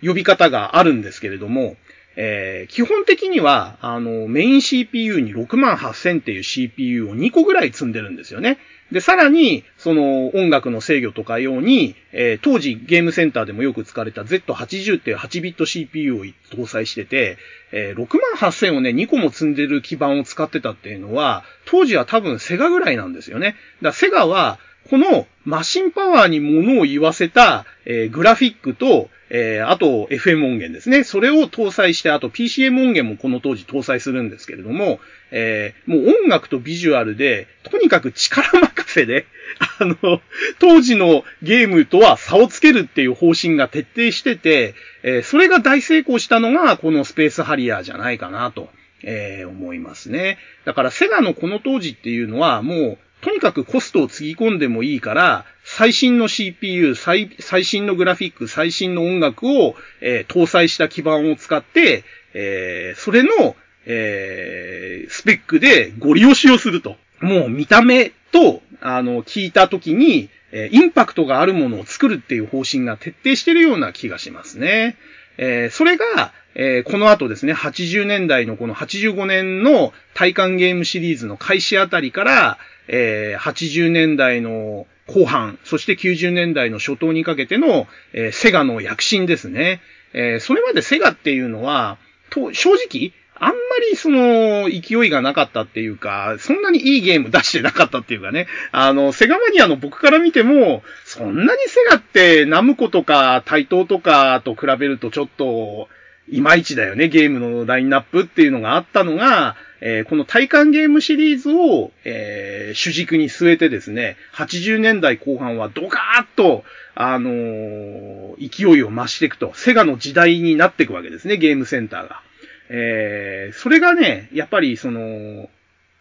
[0.00, 1.76] 呼び方があるんですけれども、
[2.20, 8.58] えー、基本的には、あの、メイン CPU に68000っていう CPU を2個ぐらい積んでるんですよね。
[8.90, 17.38] で、さらに、その音楽の制御とか用に、えー、当時ゲームセンターでもよく使われた Z80 っていう8ビット CPU を搭載してて、
[17.70, 23.46] えー、68000をね、2個も積んでる基板を使ってたっていうのは、当時は多分セガぐらいなんですよね。
[23.46, 24.58] だからセガは、
[24.90, 31.04] このマシンパワーに物を言わせた、えー、グラフィックと、えー、あと FM 音源ですね。
[31.04, 39.26] それを搭載して、あと PCM 音源もこの当時搭載するんですけれども、えー、もう音楽とビジュアルで、とにかく力任せで、
[39.78, 40.22] あの、
[40.58, 48.70] 当時のゲームとは差をつけるっていう方針が徹底してて、え、それが大成功したのが、このスペースハリアーじゃないかなと、
[49.02, 50.38] えー、思いますね。
[50.64, 62.04] だからセガのこの当時っていうのは、もう、とにかくコストをつぎ込んでもいいから、最新の CPU、最最新のグラフィック、最新の音楽を、えー、搭載した基板を使って、
[62.34, 66.96] えー、それの、えー、スペックでご利用しをすると。
[67.20, 74.96] もう見た目と、あの、聞いた時に、えインパクトがあるものを作るっていう方針が徹底してるような気がしますね。
[75.36, 89.80] え、それが、え、この後ですね、80年代のこの85年の体感ゲームシリーズの開始あたりから、えー、80年代の後半、そして90年代の初頭にかけての、えー、セガの躍進ですね。
[90.12, 91.98] えー、それまでセガっていうのは、
[92.30, 93.54] と、正直、あんま
[93.90, 98.48] りその勢いがなかったっていうか、そんなにいいゲーム 出してなかったっていうかね。
[98.72, 105.88] あの、セガマニアの僕から見ても、そんなにセガってナムコとか対等とかと比べるとちょっと、
[106.30, 116.64] いまいちだよね、ゲームのラインナップっていうのがあったのが、えー、この体感ゲームシリーズを、えー、主軸に据えてですね、80年代後半はドカーッと、
[116.94, 122.22] あのー、勢いを増していくと、セガの時代になっていくわけですね、ゲームセンターが。
[122.70, 125.48] え、それがね、やっぱりその、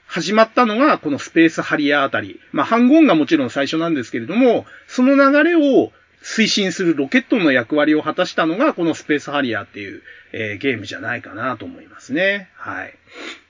[0.07, 2.39] 始まったのがこのスペースハリアあたり。
[2.51, 10.01] まあ、ハンゴンがもちろん最初なんですけれども、その流れを推進するロケットの役割を果たしたのが、このスペースハリアーっていう、
[10.33, 12.49] えー、ゲームじゃないかなと思いますね。
[12.55, 12.93] はい。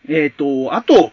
[0.09, 1.11] えっ、ー、と、あと、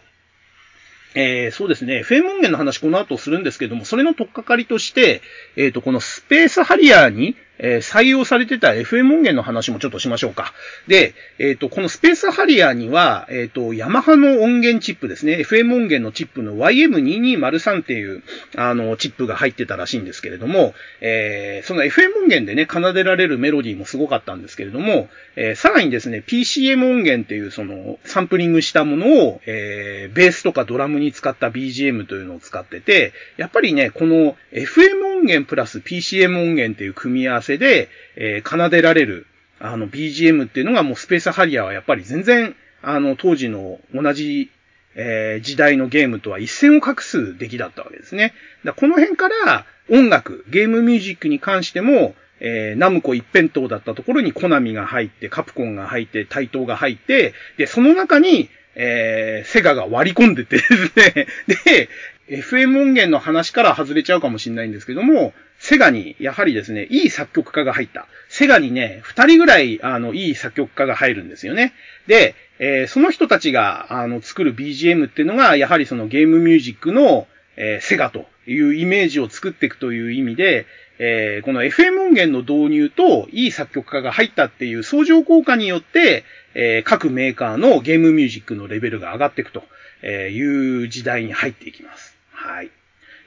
[1.15, 2.03] えー、そうですね。
[2.03, 5.21] フェーム音源の話この後するんですけども、それのとっかかりとして、
[5.55, 10.53] えっ、ー、と、このスペースハリアーに、えー、採用されてた FM 音源の話もちょっとしましょうか。
[10.87, 15.37] で、えっ、ー、と、このスペースハリアーには、えっ、ー、と、ヤマハの音源チップですね。
[15.37, 18.23] FM 音源のチップの YM2203 っていう、
[18.55, 39.27] あの、チップが入ってたらしいんですけれども、えー、その FM 音源でね、奏でられるメロディーもすごかったんですけれども、えー、さらにですね、PCM 音源っていう、その、サンプリングしたものを、えー、ベースとかドラムに使った BGM というのを使ってて、やっぱりね、この FM 音源プラス PCM 音源っていう組み合わせせで、えー、奏でられる、
[39.59, 44.51] あの、BGM っていうのがもうスペースハリアーはやっぱり全然、あの、当時の同じ、
[44.95, 48.33] えー、時代のゲームとは一線を画す出来だったわけですね。
[48.63, 61.27] だこの辺から音楽、ゲームミュージックに関しても、えー、ナムコ一辺倒だったところにコナミが入って、カプコンが入って、タイトーが入って、で、その中に、えー、セガが割り込んでてですね、
[61.65, 61.89] で、
[62.29, 65.33] FM 音源の話から外れちゃうかもしれないんですけども、
[65.65, 68.05] セガに、やはりですね、いい作曲家が入った。
[68.29, 71.73] セガにね、二人ぐらい、あの、いい作曲家が入るんですよね。
[72.05, 80.67] で、えー、その人たちが、あの、作る BGM っていうのが、やはりそのゲームミュージックの、えー、セガというイメージを作っていくという意味で、
[80.99, 89.63] えー、この FM 音源の導入といい作曲家が入ったっていう相乗効果によって、えー、各メーカーのゲームミュージックのレベルが上がっていくと
[90.05, 92.15] いう時代に入っていきます。
[92.31, 92.69] はい。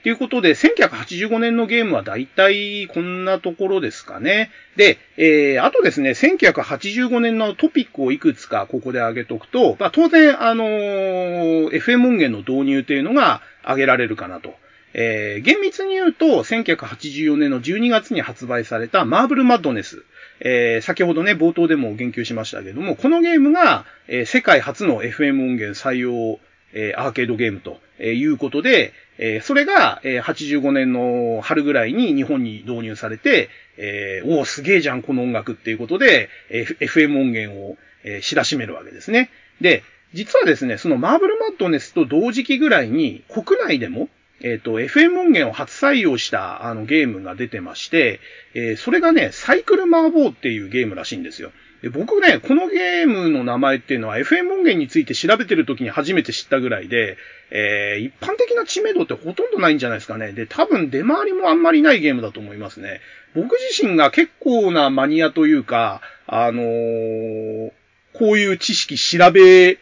[0.02, 4.50] ということで、1985年のゲームは大体こんなところですかね。
[4.76, 14.54] で、えー、あとですね、1985年のトピックをいくつかここで挙げとくと、まあ、当然、あのー、FM 音源の導入というのが挙げられるかなと。
[14.94, 20.04] えー、厳密に言うと、1984年の12月に発売されたマーブルマッドネス。
[20.40, 26.38] えー、先ほどね、冒頭でも言及しましたけども、このゲームが、えー、世界初の FM 音源採用、
[26.72, 39.30] え、アーケードゲームということで、え、それが、え、85年の春ぐらいに日本に導入されて、えー、おすげえじゃん、この音楽っていうことで、F、FM 音源を、え、知らしめるわけですね。
[39.60, 39.82] で、
[40.14, 44.08] 実はですね、そのマーブルマッドネスと同時期ぐらいに国内でも、
[44.40, 48.20] えっ、ー、と、FM 音源を初採用したあのゲームが出てまして、
[48.54, 51.50] えー、それがね、サイクルマーボーっていうゲームらしいんですよ。
[51.82, 57.16] で僕ね、このゲームの名前っていうのは FM 音源について調べてる時に初めて知ったぐらいで、
[57.50, 60.32] えー、一般的な知名度ってほとんどないんじゃないですかね。
[60.32, 63.00] で、多分出回りもあんまりないゲームだと思いますね。
[63.34, 67.70] 僕自身が結構なマニアというか、あのー、
[68.12, 69.78] こういう知識調べ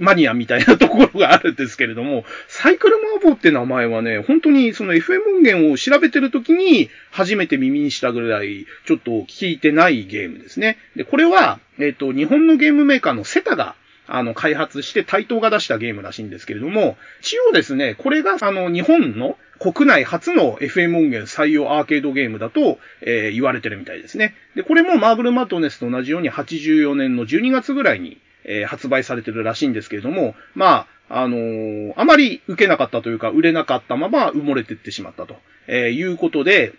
[0.00, 10.78] マニアみたいなところがあるんですけれども、サイクルマーボーって名前はね、本当にその FM 音源を調べてる時に初めて耳にしたぐらい、ちょっと聞いてないゲームですね。
[10.96, 13.76] で、これは、えっ、ー、と、日本のゲームメーカーのセタが
[14.12, 24.34] あの、開発して対等が出したゲームらしいんですけれども、一応ですね、これがあの、日本の国内初の FM 音源採用アーケードゲームだと、えー、言われてるみたいですね。
[24.56, 36.74] で、これもマーブルマットネスと同じように84年の12月ぐらいに、えー、発売されてるらしいんですけれども、まあ、あのー、あまり受けなかったというか、売れなかったまま埋もれてってしまったと、えー、いうことで、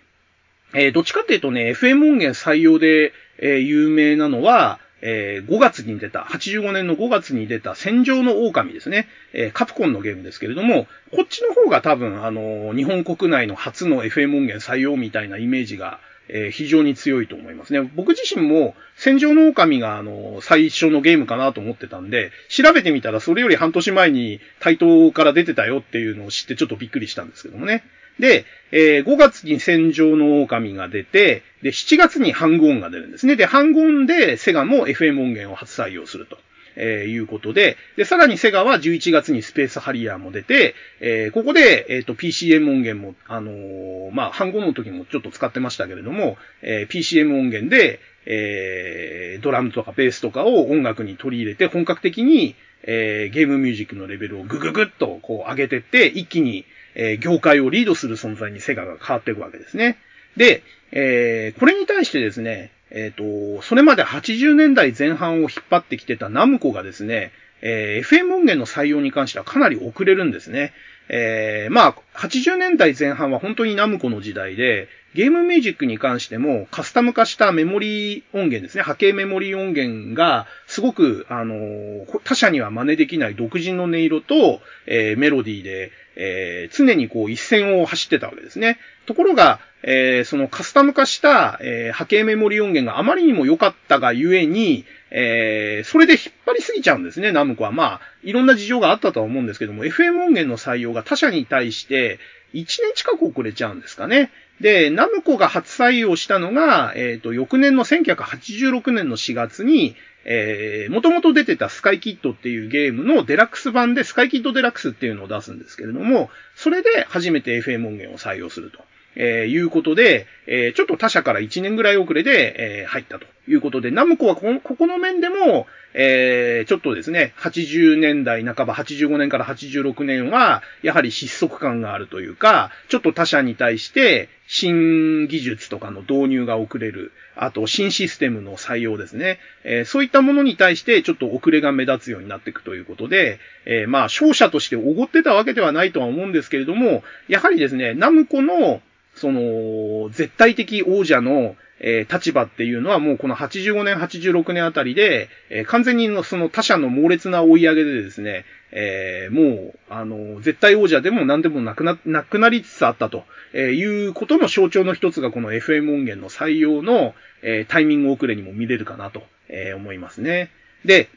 [0.74, 9.08] えー、どっちかっていうとね、FM 音源採用で、えー、有名なのは、えー、5月に出た、85年の5月に出た戦場の狼ですね。
[9.34, 17.82] えー、カプコンのゲームですけれども、こっちの方が多分、あのー、日本国内の初の FM 音源採用みたいなイメージがえー、非常に強いと思いますね。
[17.96, 27.84] 僕自身も、戦場の狼が、あの、最初のゲームかなと思ってたんで、調べてみたらそれより半年前に対等から出てたよっていうのを知ってちょっとびっくりしたんですけどもね。
[28.20, 33.36] で、えー、5月に戦場の狼が出て、で、7月にハングオンが出るんですね。
[33.36, 36.38] で、ハングオンでセガも FM 音源を初採用すると。
[36.76, 56.66] えー、いうことで、で、さらにセガは11月にスペースハリアーも出て、えー、ここで、えっ、ー、と、PCM 音源も、あのー、まあ、半語の時もちょっと使ってましたけれども、えー、PCM 音源で、えー、ドラムとかベースとかを音楽に取り入れて、本格的に、えー、ゲームミュージックのレベルをぐぐぐっとこう上げてって、一気に、
[56.96, 59.98] えー、業界をリードする存在にセガが変わっていくわけですね。
[60.38, 67.32] で、えー、これに対してですね、えっ、ー、と、それまで80年代前半を引っ張ってきてたナムコがですね、
[67.62, 70.74] えー、FM 音源の採用に関してはかなり遅れるんですね。
[71.10, 78.84] えー、まあ、80年代前半は本当にナムコの時代で、ゲームミュージックに関してもカスタム化したメモリー音源ですね。
[78.84, 88.80] 波形メモリー音源がすごく、あの、他社には真似できない独自の音色と、えー、メロディーで、えー、常にこう一線を走ってたわけですね。
[89.06, 97.72] ところが、えー、そのカスタム化した、えー、波形メモリ音源があまりにも良かったがゆえに、えー、それで引っ張りすぎちゃうんですね、ナムコは。
[97.72, 102.20] まあ、いろんな事情があったとは思うんですけども、FM 音源の採用が他社に対して
[102.54, 104.32] 1年近く遅れちゃうんですかね。
[104.60, 118.84] で、ナムコが初採用したのが、えっ、ー、と、翌年の1986年の4月に、えー、もともと出てたスカイキッドっていうゲームのデラックス版でスカイキッドデラックスっていうのを出すんですけれども、それで初めて FM 音源を採用すると。
[119.16, 148.82] えー、いうことで、えー、ちょっと他社から1年ぐらい遅れで、えー、入ったということで、ナムコはここの面でも、えー、ちょっとですね、80年代半ば、85年から86年は、やはり失速感があるというか、ちょっと他社に対して新技術とかの導入が遅れる、あと新システムの採用ですね、えー、そういったものに対してちょっと遅れが目立つようになっていくということで、えー、まあ、商社としておごってたわけではないとは思うんですけれども、やはりですね、ナムコの
[149.16, 170.52] その、絶対的王者の、えー、立場っていうのはもうこの85年、86年あたりで、えー、完全にのその他者の猛烈な追い上げでですね、えー、もう、あの、絶対王者でも何でもなくな、なくなりつつあったと、えいうことの象徴の一つがこの FM 音源の採用の、えタイミング遅れにも見れるかなと、え思いますね。
[170.86, 171.10] で、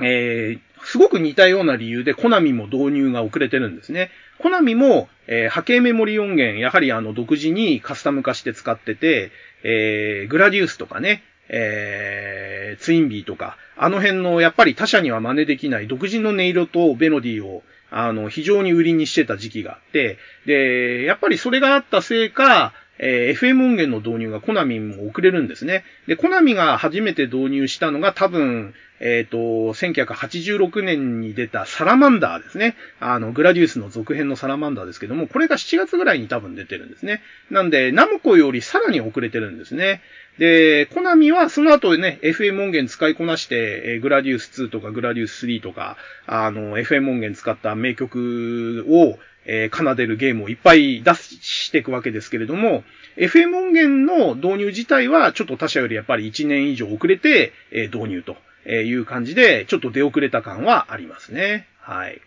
[0.00, 4.10] えすごく似たような理由でコナミも導入が遅れてるんですね。
[4.38, 9.32] コナミも、えー、波形メモリ音源、やはりあの、独自にカスタム化して使ってて、
[9.64, 25.84] えー、グラディウスとかね、えー、ツインビーとか、あの辺のやっぱり他社には真似できない独自の音色とベノディを、あの、非常に売りにしてた時期があって、で、やっぱりそれがあったせいか、えー、FM 音源の導入がコナミも遅れるんですね。
[26.06, 29.38] で、コナミが初めて導入したのが多分、えっ、ー、と、
[29.74, 32.74] 1986年に出たサラマンダーですね。
[32.98, 37.22] あの、グラディウスの続編のサラマンダーですけども、これが7月ぐらいに多分出てるんですね。
[37.50, 40.02] なんで、ナムコよりさらに遅れてるんですね。
[40.38, 45.96] で、コナミはその後でね、FM 音源使いこなして、え、グラディウス2とかグラディウス3とか、
[46.26, 49.18] あの、FM 音源使った名曲を、
[49.48, 52.84] えー、奏でるゲームをいっぱい出していくわけですけれども、
[53.16, 58.36] FM 音源の導入自体はちょっと他社よりやっぱり1年以上遅れて、えー、導入と
[58.70, 61.66] いう感じで、ちょっと出遅れた感はありますね。
[61.80, 62.20] はい。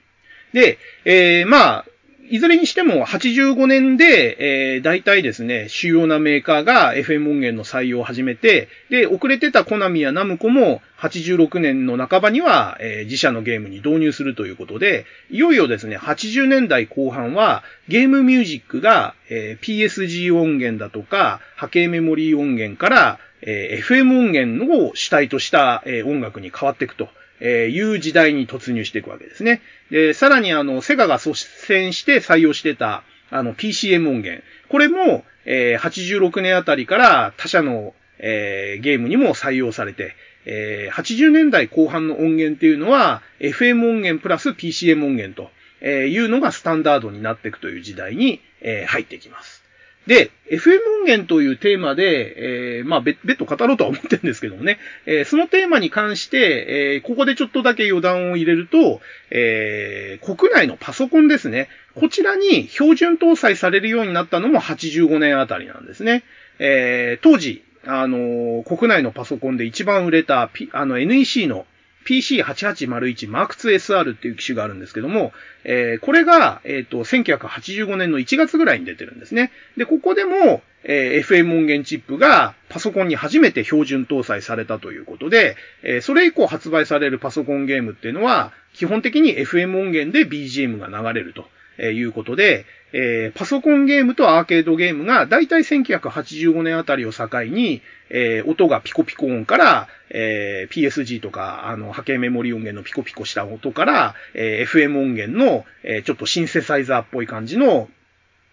[0.53, 1.85] で、えー、まあ、
[2.31, 27.09] いずれにしても85年で、えー、大体ですね、主要なメーカーが FM 音源の採用を始めて、で、遅れてたコナミやナムコも86年の半ばには、えー、自社のゲームに導入するということで、いよいよですね、80年代後半はゲームミュージックが、えー、PSG 音源だとか、波形メモリー音源から、えー、FM 音源を主体とした、えー、音楽に変わっていくと。
[27.41, 29.61] えーいう時代に突入していくわけですね。
[29.89, 34.43] で、さらにあの、セガが率先して採用してた、あの、PCM 音源。
[34.69, 40.15] これも、えー、86年あたりから他社の、えー、ゲームにも採用されて、
[40.45, 45.49] えー、80年代後半の音源っていうのは、FM 音源プラス PCM 音源と
[45.81, 49.60] えいうのがスタンダードになっていくという時代に、え、入っていきます。
[50.07, 58.99] で、FM 音源というテーマで、えー、まあ、別途語ろうとは思ってるんですけどもね、えー、そのテーマに関して、えー、ここでちょっとだけ余談を入れると、
[59.29, 61.69] えー、国内のパソコンですね。
[61.95, 66.23] こちらに標準搭載されるようになったのも85年あたりなんですね。
[66.59, 71.65] えー、当時、あの国内のパソコンで一番売れた、P、あの NEC の
[72.05, 75.33] PC8801 Mark II SR っていう機種があるんですけども、
[75.63, 79.51] えー、これが、えっ、ー、と、1985年の1月ぐらいに出てるんですね。
[79.77, 91.47] で、ここでも、えー、FM 音源チップがパソコンに初めて標準搭載されたということで、えー、それ以降発売されるパソコンゲームっていうのは、基本的に FM 音源で BGM が流れると。
[91.77, 107.89] えいうことで、えー、パソコンゲームとアーケードゲームがだいたい1985年あたりを境に、えー、音がピコピコ音から、えー、PSG とか、あの、波形メモリ音源のピコピコした音から、え FM 音源の、えちょっとシンセサイザーっぽい感じの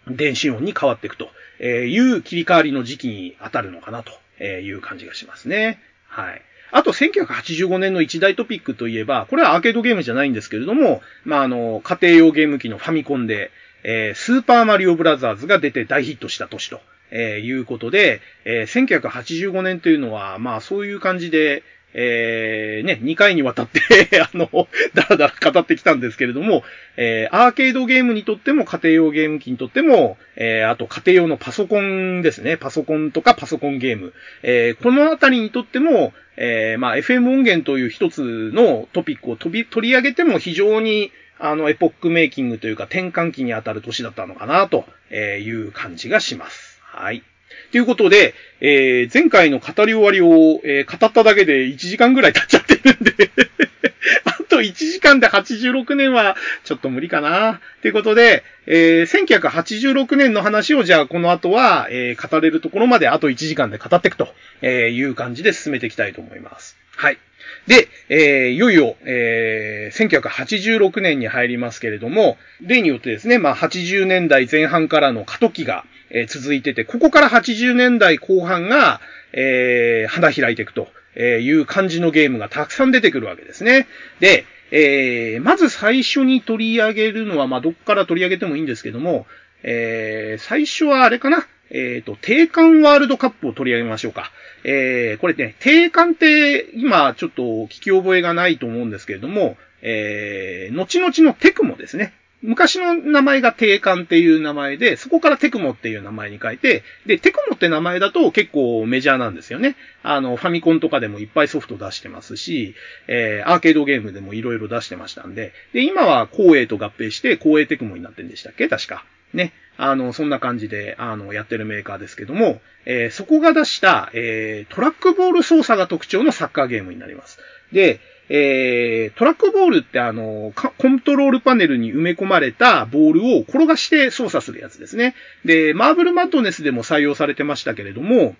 [0.07, 1.31] 電子音に変わっていくと
[1.63, 5.81] いう切り替わりの時期に当たるのかなという感じがしますね。
[6.07, 6.43] はい。
[6.71, 13.51] あと、1985年の一大トピックといえば、これはアーケードゲームじゃないんですけれども、まあ、あの、家庭用ゲーム機のファミコンで、
[13.85, 21.63] えー、スーパーマリオブラザーズが出て大ヒットした年とえー、いうことで、えー、1985年というのは、まあそういう感じで、
[21.95, 23.81] えー、ね、2回にわたって
[24.21, 26.63] あの、だらだら語ってきたんですけれども、
[26.97, 32.57] えー、アーケードゲームにとっても、家庭用ゲーム機にとっても、えー、あと家庭用のパソコンですね。
[32.57, 34.13] パソコンとかパソコンゲーム。
[34.43, 41.11] えー、このあたりにとっても、えー、まあ、FM 音源という一つのトピックを取り上げても非常に、
[41.41, 46.81] あの、エポックメイキングというか転換期にあたる年だったのかな、という感じがします。
[46.83, 47.23] はい。
[47.71, 53.31] ということで、えー、前回の語り終わりを、えー、語っただけで1時間ぐらい経っちゃってるんで
[54.25, 57.61] あと1時間で86年はちょっと無理かな。
[57.83, 64.35] ということで、えー、1986年の話をじゃあこの後は、えー、語れるところまであと1時間で語っていくと
[64.65, 66.77] いう感じで進めていきたいと思います。
[66.97, 67.19] はい。
[67.67, 79.01] で、えー、いよいよ、えー、1986年に入りますけれども、例によってですね、まあ、80年代前半からの過渡期が、えー、続いてて、ここから80年代後半が、
[79.33, 80.89] えー、花開いていくと
[81.19, 83.87] いう感じのゲームがたくさん出てくるわけですね。
[84.21, 89.27] で、えー、まず最初に取り上げるのは、まあ、どっから取り上げてもいいんですけども、
[89.63, 91.47] えー、最初はあれかな？
[91.71, 94.31] えっ、ー、と、定款ワールドカップを取り上げましょうか。
[94.65, 102.13] えー、これね、定款って今ちょっと聞き覚えがないと思うんですけれども、えー、後々のテクモですね。
[102.41, 109.75] 昔の名前が定款っていう名前で、そこからテクモっていう名前に変えて、で、テクモって名前だと結構メジャーなんですよね。
[110.05, 112.77] あの、ファミコンとかでもいっぱいソフト出してますし、
[113.09, 118.69] えー、アーケードゲームでもいろいろ出してましたんで、で、今は光栄と合併して光栄テクモになってんでしたっけ？
[118.69, 119.05] 確か。
[119.35, 119.53] ね。
[119.79, 127.39] あの、そんな感じで、あの、やってるメーカーですけども、えー、そこが出した、えー、トラックボール操作が特徴のサッカーゲームになります。
[127.73, 135.15] で、えー、トラックボールってあの、コントロールパネルに埋め込まれたボールを転がして操作するやつですね。
[135.45, 138.35] で、マーブルマッドネスでも採用されてましたけれども、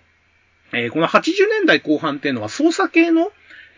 [0.73, 3.31] えー、この80年代後半っていうのは操作系の、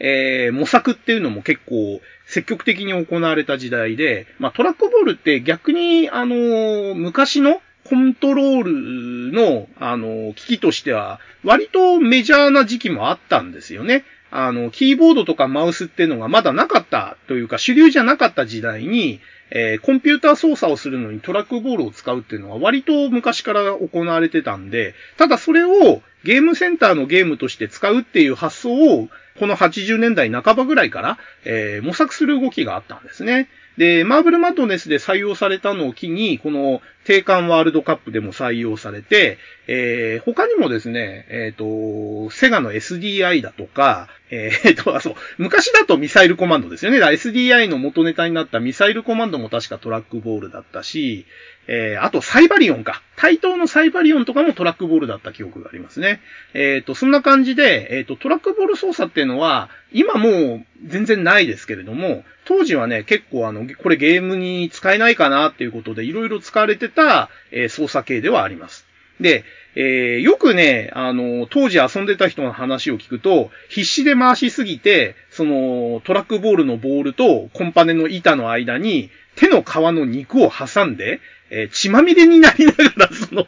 [0.04, 14.04] えー、模索っていうのも結構積極的に行われた時代で、まあ、トラックボールって逆に、あのー、昔のコントロールの、あの、機器としては、割とメジャーな時期もあったんですよね。
[14.32, 19.20] あの、キーボードとかマウスっていうのがまだなかったというか主流じゃなかった時代に、
[19.52, 33.50] えー、コンピューター操作をするのにトラックボールを使うっていうのは割と昔から行われてたんで、ただそれをゲームセンターのゲームとして使うっていう発想を、この80年代半ばぐらいから、えー、模索する動きがあったんですね。
[33.78, 39.38] で、マーブルマッドネスで採用されたのを機に、この定款ワールドカップでも採用されて、
[39.68, 47.00] えー、他にもですね、えっ、ー、と、セガの SDI だとか、えっ、ー、と、そう、昔だとミサイルコマンドですよね。
[47.00, 51.26] SDI の元ネタになったミサイルコマンドも確かトラックボールだったし、
[51.68, 53.02] えー、あとサイバリオンか。
[53.16, 56.22] 対等のサイバリオンとかもトラックボールだった記憶がありますね。
[56.54, 68.86] えっ、ー、と、そんな感じで、えっ、ー、と、トラックボール操作っていうのは、今もう全然ないですけれども、当時はね、結構あの、これゲームに使えないかなっていうことで、いろいろ使われてた、えー、操作系ではあります。
[69.20, 69.44] で、
[69.76, 83.48] えー、よくね、あの、当時遊んでた人の話を聞くと、必死で回しすぎて、その、トラックボールのボールとコンパネの板の間に、手の皮の肉を挟んで、えー、血まみれになりながら、その、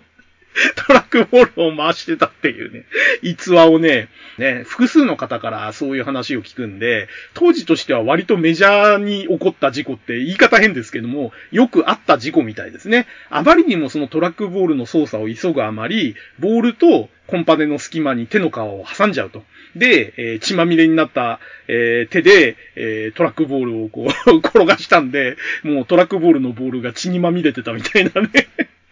[0.75, 2.85] トラックボールを回してたっていうね、
[3.21, 13.07] 逸話をね、ね、複数の方からそういう話を聞くんで、当時としては割とメジャーに起こった事故って言い方変ですけども、よくあった事故みたいですね。
[13.29, 19.43] あまりにもそのトラックボールの操作を急ぐあまり、ボールとコンパネの隙間に手の皮を挟んじゃうと。
[19.75, 28.29] で、えー、血まみれになった、えー、手で、えー、トラックボールをこう 転がしたんで、もうトラックボールのボールが血にまみれてたみたいなね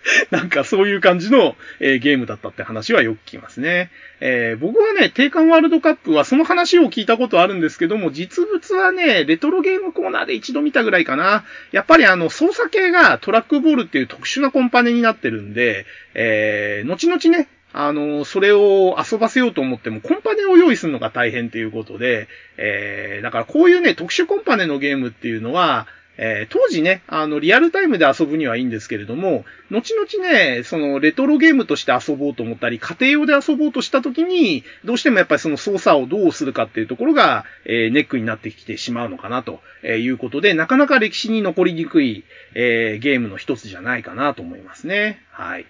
[0.32, 3.92] なんかそういう感じの、えー、ゲームだったって話はよく聞きますね。
[4.20, 11.44] えー、僕はね、定款ワールドカップはその話を聞いたことあるんですけども、実物はね、レトロゲームコーナーで一度見たぐらいかな。
[11.72, 22.28] やっぱりあの、操作系がトラックボールっていう特殊なコンパネになってるんで、えー、後々ね、あの、それを遊ばせようと思っても、コンパネを用意するのが大変っていうことで、
[22.58, 25.88] えー、だからこういうね、特殊コンパネのゲームっていうのは、
[26.18, 42.24] えー、当時ね、あの、リアルタイムで遊ぶにはいいんですけれども、後々ね、その、レトロゲームとして遊ぼうと思ったり、家庭用で遊ぼうとしたときに、どうしてもやっぱりその操作をどうするかっていうところが、えー、ネックになってきてしまうのかなということで、なかなか歴史に残りにくい、
[42.56, 45.24] えー、ゲームの一つじゃないかなと思いますね。
[45.32, 45.66] はい。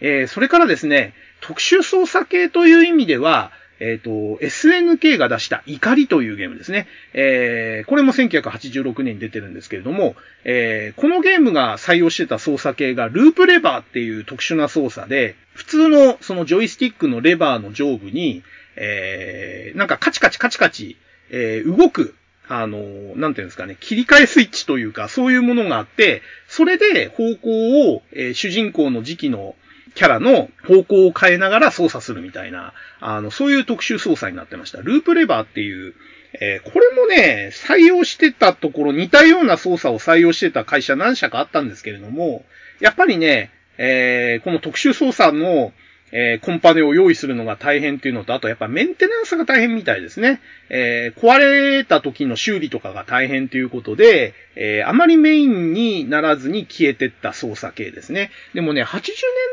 [0.00, 6.86] えー、それからですね、特殊操作系という意味では、えっ、ー、と、SNK が出した怒りというゲームですね。
[7.12, 18.42] えー、これも1986年に出てるんですけれども、えー、このゲームが採用してた操作系がループレバーっていう特殊な操作で、普通のそのジョイスティックのレバーの上部に、
[18.76, 20.96] えー、なんかカチカチカチカチ、
[21.30, 22.14] えー、動く、
[22.48, 22.78] あの、
[23.16, 29.56] なんていうんですかね、切り替えスイッチというか、そういうものがあって、それで方向を、えー、主人公の時期の
[29.96, 34.82] キャラの方向を変えながら操作するみたいな、あの、そういう特殊操作になってました。
[34.82, 35.94] ループレバーっていう、
[36.38, 42.44] えー、これもね、採用してたところ、似たような操作を採用してた会社何社かあったんですけれども、
[42.78, 45.72] やっぱりね、えー、この特殊操作の、
[46.12, 50.40] えー、コンパネを用意するのが大変っていうのと、あとやっぱメンテナンスが大変みたいですね。
[50.68, 58.30] えー、壊れた時の修理とかが大変ということで、えー、あまりメインにならずに消えてった操作系ですね。
[58.54, 59.00] でもね、80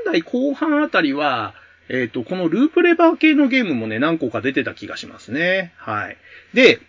[0.05, 1.55] 年代後半あたりは、
[1.89, 5.73] えっ、と、このループレバー系のゲームもね、何個か出てた気がしますね。
[5.77, 6.17] はい。
[6.53, 6.79] で、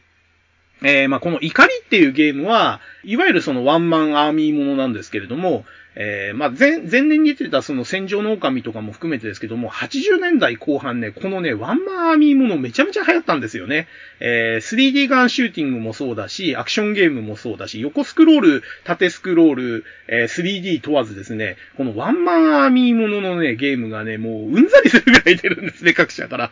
[0.83, 5.65] え、まあ、この怒りっていうゲームは、いわゆるそのワンマンアーミーものなんですけれども、
[5.97, 13.87] えー、まあ、前、前年に出てたその戦場の狼とかも含めてですけども、80年代後半ね、このね、ワンマンアーミーものめちゃめちゃ流行ったんですよね。
[14.19, 26.51] えー、3D ガンシューティングもそうだし、アクションゲームもそうだし、横スクロール、縦スクロール、えー、3D 問わずですね、このワンマンアーミーもののね、ゲームがね、もううんざりするぐらい出るんですね、 各社から。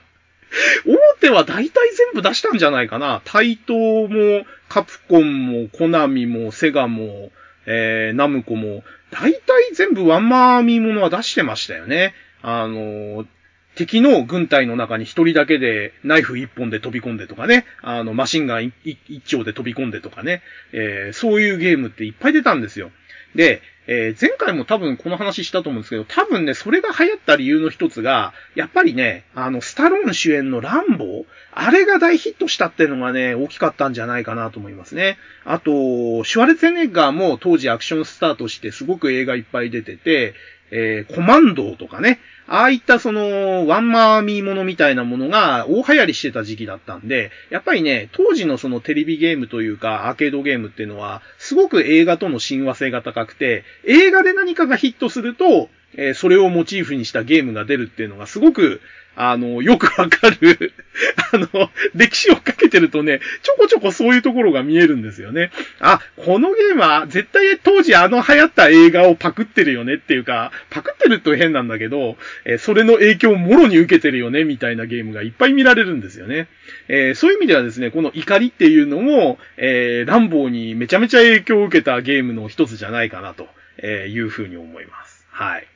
[0.86, 3.22] 大手は大体全部出したんじゃないかな。
[3.24, 7.32] タイトーも、カプコンも、コナミも、セガも、
[7.66, 9.40] えー、ナムコも、大体
[9.74, 12.14] 全部ワンマーミーものは出してましたよね。
[12.40, 13.26] あの、
[13.74, 20.42] 敵の軍隊の中に一人だけでナイフ一本で飛び込んでとかね、あの、マシンガン一丁で飛び込んでとかね、
[20.72, 22.90] えー、そういうゲームっていっぱい出たんですよ。
[23.34, 35.18] で、えー、前回も多分この話したと思うんですけど、多分ね、それが流行った理由の一つが、やっぱりね、あの、スタローン主演のランボーあれが大ヒットしたっていうのがね、大きかったんじゃないかなと思いますね。
[35.44, 40.34] あと、シュワルツェネッガーも当時アクションスタートしてすごく映画いっぱい出てて、
[40.72, 42.18] えー、コマンドとかね、
[42.48, 58.80] ああいったその、ワンマーミーものみたいなものが大流行りしてた時期だったんで、やっぱりね、当時のそのテレビゲームというか、アーケードゲームっていうのは、すごく映画との親和性が高くて、映画で何かがヒットすると、え、それをモチーフにしたゲームが出るっていうのがすごく、
[59.14, 60.72] あの、よくわかる
[61.32, 65.50] あの、歴史をかけてるとね、ちょこちょこそういうところが見えるんですよね。
[65.80, 72.16] あ、このゲームは絶対当時あの流行った映画をパクってるよねっていうか、パクってると変なんだけど、
[72.46, 76.48] え、それの影響をもろに受けてるよねみたいなゲームがいっぱい見られるんですよね。
[76.88, 85.26] えー、そういう意味ではですね、この怒りっていうのも、えー、ランボーにめちゃめちゃ影響を受けたゲームの一つじゃないかなとえいうふうに思います。
[85.30, 85.66] はい。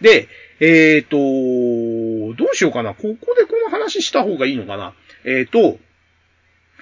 [0.00, 0.28] で、
[0.60, 2.94] えっ、ー、と、どうしようかな。
[2.94, 4.94] ここでこの話した方がいいのかな。
[5.24, 5.78] えっ、ー、と、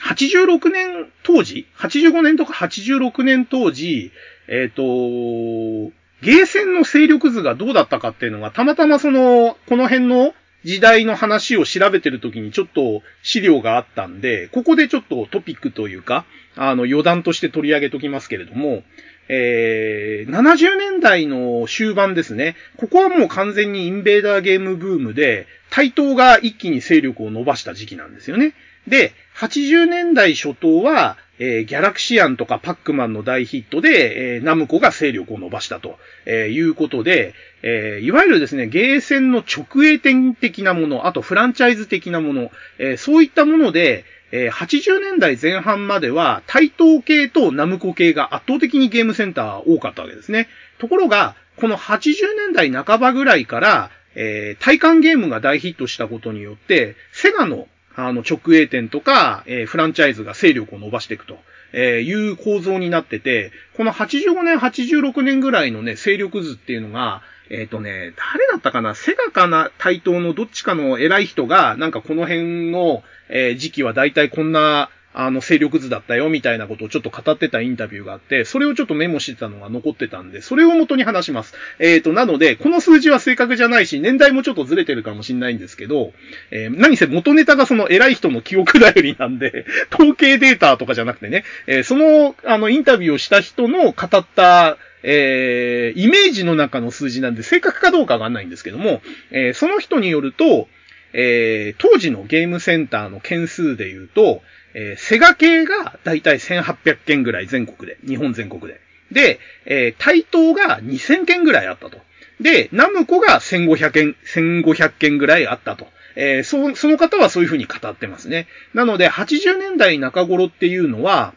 [0.01, 4.13] 86年当時 ?85 年とか86年当時、
[4.49, 5.93] えっ、ー、と、
[6.23, 16.25] ゲーセンの勢力図がどうだったかっていうのが、たまたまその、この辺の時代の話を調べてる時にちょっと資料があったんで、ここでちょっとトピックというか、
[16.57, 18.83] あの余談として取り上げときますけれども、
[19.29, 22.57] えー、70年代の終盤ですね。
[22.77, 28.55] ここはもう完全にインベーダーゲームブームで、対等が一気に勢力を伸ばした時期なんですよね。
[28.87, 50.49] で、80年代初頭は、えー、ギャラクシアンとかパックマンの大ヒットで、えー、ナムコが勢力を伸ばしたと、えー、いうことで、えいわゆるですね、ゲーセンの直営店的なもの、あとフランチャイズ的なもの、えそういったもので、えー、80年代前半までは、対等系とナムコ系が圧倒的にゲームセンター多かったわけですね。
[50.79, 57.69] ところが、この80年代半ばぐらいから、えー、体感ゲームが大ヒットしたことによって、セガの
[57.99, 61.39] あの直営店とか、えー、フランチャイズが勢力を伸ばしていくと、
[61.73, 68.95] えー、いう構造になってて、この85年、86年ぐらいのね、勢力図っていうのが、えっ、ー、とね、誰だったかな？
[68.95, 69.71] セガかな？
[69.79, 81.55] 対等のどっちかの偉い人が、なんかこの辺の、えー、時期は大体こんな、あの、勢力図だったよ、みたいなことをちょっと語ってたインタビューがあって、それをちょっとメモしてたのが残ってたんで、それを元に話します。
[81.79, 86.13] えっ、ー、と、なので、この数字は正確じゃないし、年代もちょっとずれてるかもしんないんですけど、
[86.51, 94.77] えー、何せ元ネタがその偉い人の記憶頼りなんで、統計データとかじゃなくてね、えー、その、あの、インタビューをした人の語った、
[95.09, 99.01] えー、イメージの中の数字なんで正確かどうかわかんないんですけども、
[99.31, 100.67] えー、その人によると、
[101.13, 104.43] えー、当時のゲームセンターの件数で言うと、
[104.75, 108.81] えー、セガ系がだいたい1800件ぐらい全国で、日本全国で。
[109.13, 111.99] で、えー、対等が2000件ぐらいあったと。
[112.41, 115.87] で、ナムコが1500件、1500件ぐらいあったと。
[116.17, 118.49] えー、そ、その方はそういうふうに語ってますね。
[118.75, 121.35] なので、80年代中頃っていうのは、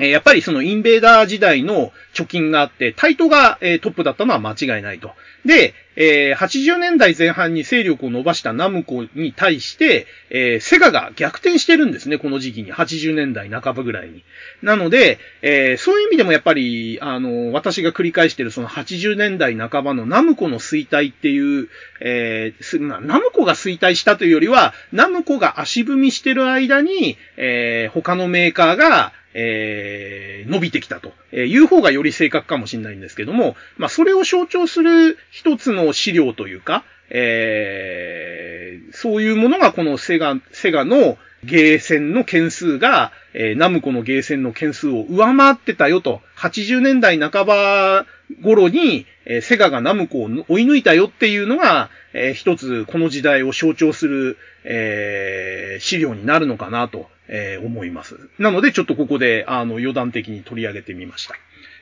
[0.00, 5.12] えやっぱりそのインベーダー時代の貯金があって、タイトが、えトップだったのは間違いないと。
[5.44, 12.72] で、えー、80年代前半に勢力を伸ばしたナムコに対して、えー、セガが逆転してるんですね、この時期に。
[12.72, 14.24] 80年代半ばぐらいに。
[14.62, 21.68] なので、えー、そういう意味でもやっぱり、あの、私が繰り返してるその80年代半ばのナムコの衰退っていう、
[22.00, 48.06] え、ナムコが衰退したというよりは、ナムコが足踏みしてる間に、え、他のメーカーが、えー、伸びてきたとえいう方がより正確かもしれないんですけども、まあ、それを象徴する一つの資料というか、えー、そういうものがこのセガ、セガのゲーセンの件数が、えー、ナムコのゲーセンの件数を上回ってたよと、80年代半ば
[48.42, 58.16] 頃に、えー、セガがナムコを追い抜いたよっていうのが、えー、一つこの時代を象徴する、えー、資料になるのかなと、えー、思います。
[58.38, 61.34] なのでちょっとここで、あの、余談的に取り上げてみました。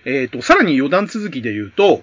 [0.05, 2.03] えっ、と、さらに余談続きで言うと、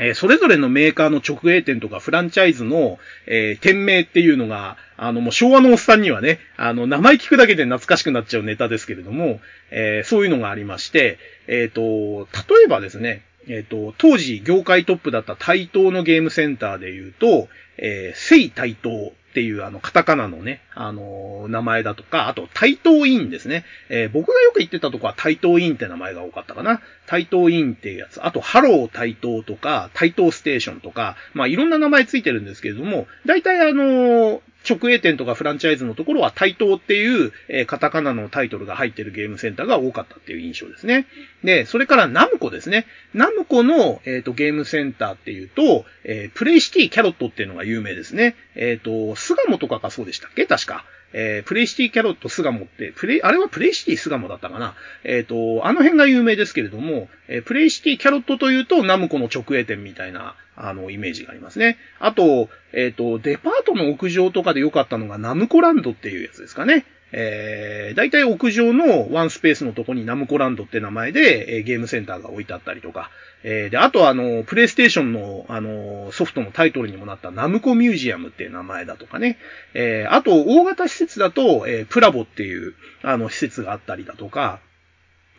[0.00, 9.40] え、それぞれのメーカーの直営店とかフランチャイズの、えー、店名っていうのが、あの、もう昭和のおっさんにはね、あの、名前聞くだけで懐かしくなっちゃうネタですけれども、
[9.70, 23.64] えー、そういうのがありまして、えっ、と、例えばですね、えっ、と、当時業界トップだったタイトーのゲームセンターで言うと、えー、聖タイトーっていうあの、カタカナのね、あのー、名前だとか、あと、タイトーインですね。
[23.88, 26.82] えー、僕がよく行ってたとこはタイトーインって名前が多かったかな。
[27.06, 28.24] タイトーインっていうやつ。
[28.24, 41.06] あと、ハロータイトーとか、タイトーステーションとか、まあ、いろんな名前ついてるんですけれども、大体あのー、直営店とかフランチャイズのところはタイトーっていう、えー、カタカナのタイトーが入ってるゲームセンターが多かったっていう印象ですね。
[41.44, 42.86] で、それからナムコですね。
[43.14, 48.36] ナムコの、えーと、ゲームセンターっていうと、えー、プレイシティキャロットっていうのが有名ですね。
[48.54, 50.46] えっ、ー、と、巣鴨とかがそうでしたっけ？
[50.46, 50.84] 確か。
[51.14, 54.74] えー、プレイシティキャロット巣鴨って、プレイ、あれはプレイシティ巣鴨だったかな？
[55.04, 61.76] えっ、ー、と、あの辺が有名ですけれども、えー、プレイシティキャロットというとナムコの直営店みたいな、あの、イメージがありますね。
[61.98, 66.86] あと、えっ、と、デパートの屋上とかで良かったのがナムコランドっていうやつですかね。
[67.12, 73.10] えー、大体屋上のワンスペースのとこにナムコランドって名前で、えー、ゲームセンターが置いてあったりとか、
[73.44, 79.36] えー、で、あとあの、プレイステーションのあの、ソフトのタイトルにもなったナムコミュージアムっていう名前だとかね、
[79.74, 84.60] えー、あと大型施設だと、えー、プラボっていうあの施設があったりだとか、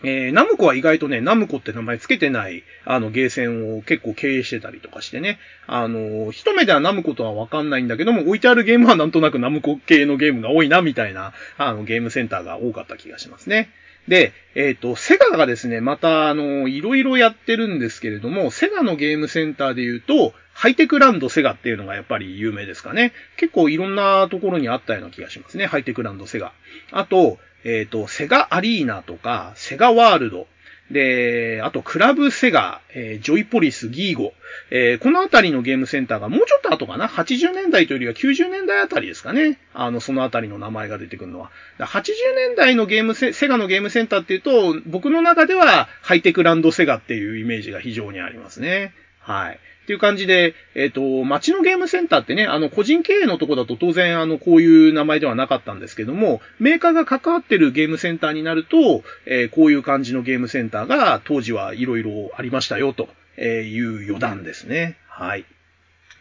[0.03, 13.69] えー、ナムコは意外とね、ナムコって名前つけてない、あの、ゲーセンを結構経営してたりとかしてね、あの、一目ではナムコとはわかんないんだけども、置いてあるゲームはなんとなくナムコ系のゲームが多いな、みたいな、あの、ゲームセンターが多かった気がしますね。
[14.07, 23.13] で、えっ、ー、と、セガがですね、また、あの、いろいろやってるんですけれども、セガのゲームセンターで言うと、ハイテクランドセガっていうのがやっぱり有名ですかね。
[23.37, 25.65] 結構いろんなところにあったような気がしますね。
[25.65, 26.51] ハイテクランドセガ。
[26.91, 30.47] あと、えっ、ー、と、セガアリーナとか、セガワールド。
[30.91, 34.33] で、あと、クラブセガ、えー、ジョイポリス、ギーゴ。
[34.69, 39.59] えー、このあたりのゲームセンターがもうちょっと後かな ?80 年代というよりは90年代あたりですかね？
[39.73, 41.51] あの、そのあたりの名前が出てくるのは。
[41.79, 48.93] 80年代のゲームセ、セガのゲームセンターっていうと、僕の中ではハイテクランドセガっていうイメージが非常にありますね。
[49.19, 49.59] はい。
[49.83, 63.09] っていう感じで、えっ、ー、と、街のゲームセンターってね、あの、個人経営のとこだと当然、あの、こういう名前ではなかったんですけども、メーカーが関わってるゲームセンターになると、えー、こういう感じのゲームセンターが当時はいろいろありましたよ、と
[63.41, 64.97] いう余談ですね。
[65.09, 65.45] はい。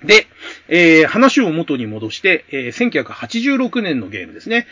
[0.04, 0.26] で、
[0.68, 4.66] えー、話を元に戻して、えー、1986年のゲームですね。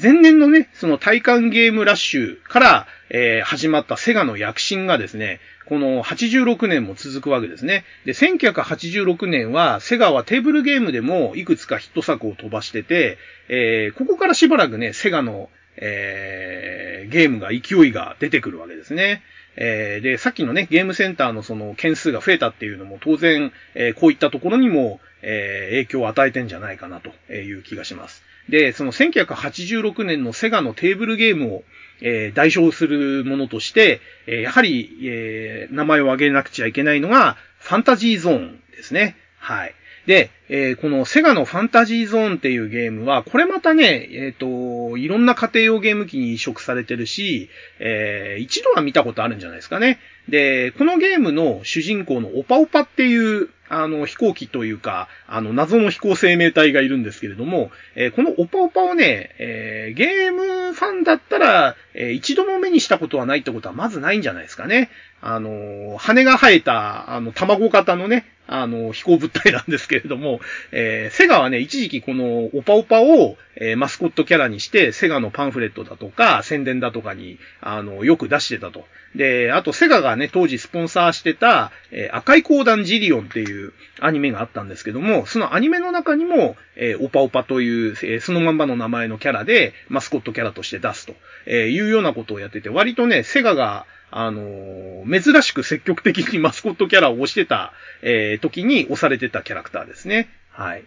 [0.00, 7.84] 前年のね、その体感ゲームラッシュから、えー、始まったセガの躍進がですね、この86年も続くわけですね。
[8.04, 19.22] で、1986年は、セガはテーブルゲームでもいくつかヒット作を飛ばしてて、えー、ここからしばらくね、セガの、えー、ゲームが勢いが出てくるわけですね。
[19.56, 28.22] えー、で、さっきのね、ゲームセンターのその件数が増えたっていうのも当然、えー、こういったところにも、えー、影響を与えてんじゃないかなという気がします。
[28.48, 31.64] で、その1986年のセガのテーブルゲームを、
[32.00, 39.16] えー、代償するものとして、えー、やはり、えー、名前を挙げなくちゃいけないのが、ファンタジーゾーンですね。
[39.38, 39.74] はい。
[40.06, 47.50] で、えー、このセガのファンタジーゾーンっていうゲームは、これまたね、えっ、ー、と、いろんな家庭用ゲーム機に移植されてるし、
[47.80, 49.98] えー、一度は見たことあるんじゃないですかね。
[50.28, 64.88] で、このゲームの主人公のオパオパっていう、あの、飛行機というか、あの、謎の飛行生命体がいるんですけれども、えー、このオパオパをね、えー、ゲームファンだったら、えー、一度も目にしたことはないってことはまずないんじゃないですかね。
[65.20, 70.40] あの、羽が生えた、あの、卵型のね、あの、飛行物体なんですけれども、
[70.72, 78.84] えー、セガはね、一時期このオパオパを、えー、マスコットキャラにして、セガのパンフレットだとか、宣伝だとかに、あの、よく出してたと。
[79.16, 91.14] で、あとセガがね、当時スポンサーしてた、えー、赤い光弾ジリオンっていうアニメがあったんですけども、そのアニメの中にも、えー、オパオパという、えー、そのまんまの名前のキャラで、マスコットキャラとして出すと、
[91.46, 93.86] えー、いうようなことをやってて、割とね、セガが、
[94.18, 100.30] あのー、珍しく積極的にマスコットキャラを押してた、えー、時に押されてたキャラクターですね。
[100.52, 100.84] はい。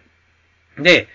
[0.78, 1.06] で、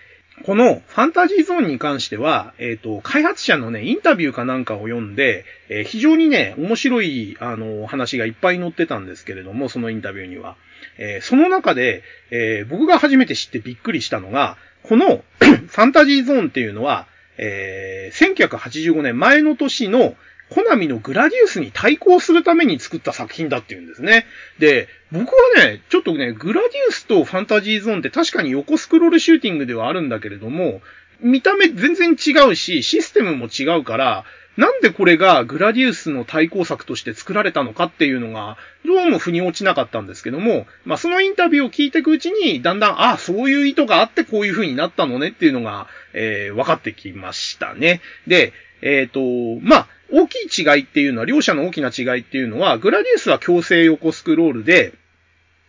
[0.44, 10.56] このファンタジーゾーンに関しては、えっ、ー、と、開発者のね、インタビューかなんかを読んで、えー、非常にね、面白い、あの、話がいっぱい載ってたんですけれども、そのインタビューには。
[10.96, 17.06] えー、その中で、え僕が初めて知ってびっくりしたのが、この ファンタジーゾーンっていうのは、
[17.36, 20.16] え1985年前の年の
[20.48, 24.26] コナミのグラディウスに対抗するために作った作品だっていうんですね。
[24.58, 30.82] で、僕はね、ちょっとね、グラディウスとファンタジーゾーンって確かに横スクロールシューティングではあるんだけれども、
[31.20, 34.24] 見た目全然違うし、システムも違うから、
[34.56, 48.00] なんでこれがグラディウスの対抗策として作られたのかっていうのが、どうも腑に落ちなかったんですけども、まあそのインタビューを聞いていくうちに、だんだん、ああ、そういう意図があってこういう風になったのねっていうのが、えー、分かってきましたね。
[48.26, 54.94] で、えっ、ー、と、まあ、大きい違いっていうのは、両者の大きな違いっていうのは、グラディウスは強制横スクロールで、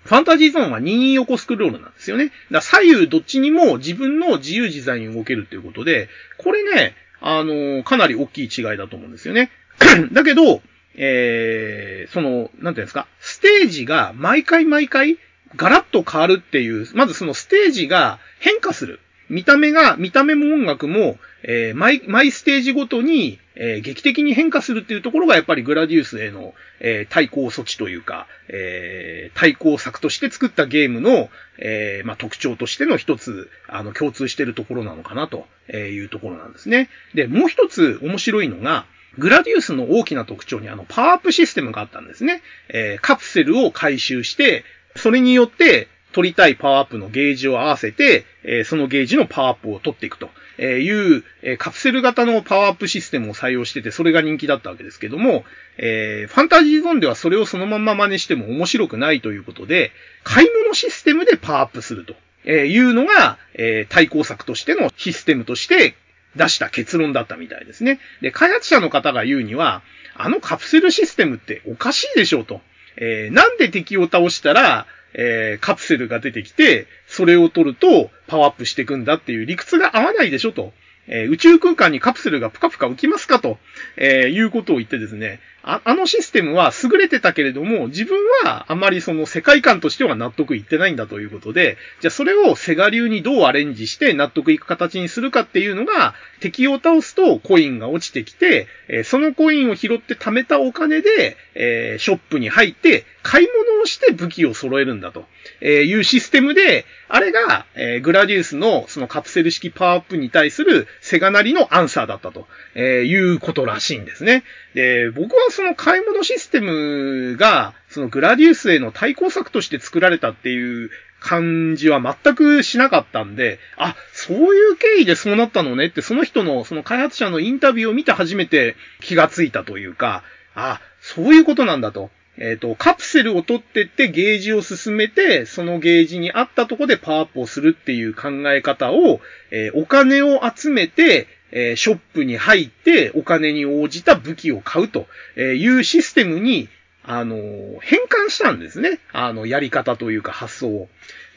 [0.03, 2.31] ファンタジーゾーンは任意横スクロールなんですよね。
[2.49, 6.07] だ左右どっちにも自分の自由自在に動けるっていうことで、
[6.37, 9.51] これね、あの、かなり大きい違いだと思うんですよね。
[10.13, 10.61] だけど、
[10.95, 15.17] えー、その、なんていうんですか、ステージが毎回毎回
[15.55, 18.99] ガラッと変わるっていう、まずそのステージが変化する。
[19.29, 31.29] 見た目が、見た目も音楽も、えー、毎、毎ステージごとに、えー、劇的に変化するっていうところがやっぱりグラディウスへの、えー、対抗措置というか、えー、対抗策として作ったゲームの、
[31.59, 36.89] え、まあ、特徴としての一つ、あの、共通してるところなのかなというところなんですね。
[37.15, 38.85] で、もう一つ面白いのが、
[39.17, 42.43] グラディウスの大きな特徴にあの、パワーアップシステムがあったんですね。
[42.69, 44.63] え、カプセルを回収して、
[44.95, 45.87] それによって、
[46.17, 55.45] 取りたいパワーアップのゲージを合わせて、えそのゲージのパワーアップを取っていくという、えカプセル型のパワーアップシステムを採用してて、それが人気だったわけですけども、
[55.77, 59.91] えファンタジーゾーンではそれをそのまま真似しても面白くないということで、
[60.23, 62.15] 買い物システムでパワーアップすると
[62.45, 65.93] えいうのが、え対抗策としてのシステムとして
[66.35, 67.99] 出した結論だったみたいですね。
[68.21, 69.83] で、開発者の方が言うには、
[70.15, 72.61] あのカプセルシステムっておかしいでしょうと。
[72.97, 80.73] えー、なんで敵を倒したら、えー、カプセルが出てきて、それを取るとパワーアップしていくんだっていう理屈が合わないでしょと。
[81.07, 83.57] えー、宇宙空間にカプセルがぷかぷか浮きますかと、
[83.95, 85.39] えー、いうことを言ってですね、
[85.69, 105.25] ああのシステムは優れてたけれども、自分はあまりその世界観としては納得いってないんだということで、じゃあそれをセガ流にどうアレンジして納得いく形にするかっていうのが、敵を倒すとコインが落ちてきて、え、そのコインを拾って貯めたお金で、え、ショップに入って、買い物をして武器を揃えるんだと
[105.59, 114.43] えいうシステムで、あれが、え、グラディウスのそのカプセル式パワーアップに対するセガなりのアンサーだったとえいうことらしいんですね。
[114.75, 130.21] で、僕はその買い物システムが、そのグラディウスへの対抗策として作られたっていう感じは全くしなかったんで、あ、そういう経緯でそうなったのねって、その人の、その開発者のインタビューを見て初めて気がついたというか、
[130.53, 132.11] あ、そういうことなんだと。
[132.37, 145.07] えっ、ー、と、カプセルを取ってってゲージを進めて、そのゲージに合ったとこでパワーアップをするっていう考え方を、えー、お金を集めて、えー、ショップに入ってお金に応じた武器を買うと
[145.39, 146.69] いうシステムに、
[147.09, 147.37] あの
[147.81, 148.99] 変換したんですね。
[149.13, 150.89] あの、やり方というか発想を。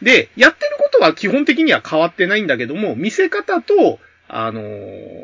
[0.02, 4.00] で、やってることは基本的には変わってないんだけども、見せ方と、
[4.32, 4.62] あの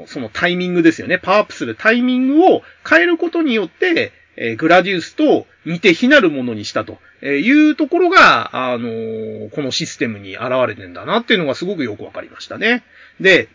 [0.06, 1.18] そのタイミングですよね。
[1.18, 12.84] パワーアップするタイミングを変えることによって、え、グラディウスと似て非なるものにしたというところが、あの、このシステムに現れてんだなっていうのがすごくよくわかりましたね。
[13.20, 13.48] で、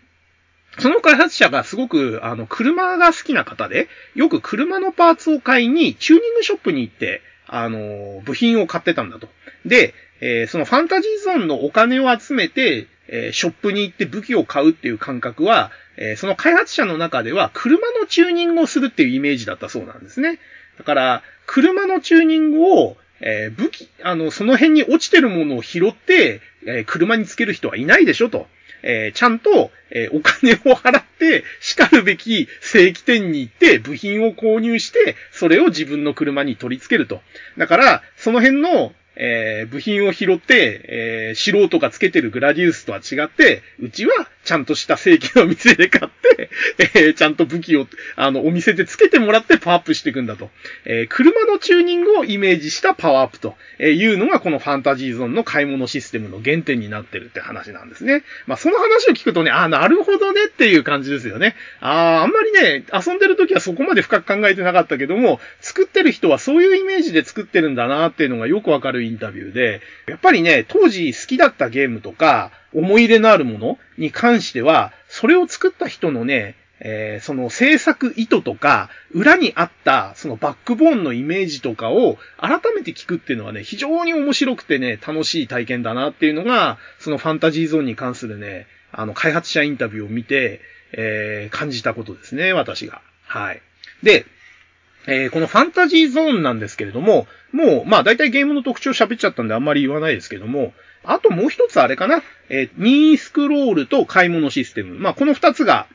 [0.80, 9.28] その開発者がすごく、あの、車が好きな方で、よく車のパーツを買いに、チューニングショップに行って、あの、部品を買ってたんだと。
[9.66, 20.40] で、えー、そのファンタジーゾーンのお金を集めて、えー、ショップに行って武器を買うっていう感覚は、えー、その開発者の中では車のチューニングをするっていうイメージだったそうなんですね。
[20.78, 28.48] だから、車のチューニングを、え、武器、あの、その辺に落ちてるものを拾って、え、車につける人はいないでしょと。
[28.84, 37.22] えー、ちゃんと、えお金を払って、叱るべき正規店に行って、部品を購入して、それを自分の車に取り付けると。
[37.58, 44.14] だから、その辺の、えー、部品を拾って、えー、素人がつけてるグラディウスとは違って、うちは
[44.44, 46.50] ちゃんとした正規の店で買って、
[46.96, 50.50] えー、ちゃんと武器を、あの、お店でつけてもらってパワーアップしていくんだと。
[50.86, 58.24] えー、車のチューニングをイメージしたパワーアップというのがこのファンタジーゾーンの買い物システムの原点になってるって話なんですね。
[58.48, 61.56] まあ、その話を聞くとね、ああ、なるほどねっていう感じですよね。
[61.80, 90.60] ああ、あんまりね、遊んでる時はそこまで深く考えてなかったけども、作ってる人はそういうイメージで作ってるんだなっていうのがよくわかるインタビューで、やっぱりね、当時好きだったゲームとか、思い入れのあるものに関しては、それを作った人のね、えー、その制作意図とか、裏にあったそのバックボーンのイメージとかを改めて聞くっていうのはね、非常に面白くてね、楽しい体験だなっていうのが、そのファンタジーゾーンに関するね、あの、開発者インタビューを見て、
[90.94, 93.02] えー、感じたことですね、私が。
[93.26, 93.62] はい。
[94.02, 94.26] で、
[95.08, 104.96] えー、このファンタジーゾーンなんですけれども、もう、まあ大体ゲームの特徴喋っちゃったんであんまり言わないですけども、あともう一つあれかな、えー、任意スクロールと買い物システム。
[104.96, 105.88] まあこの二つが、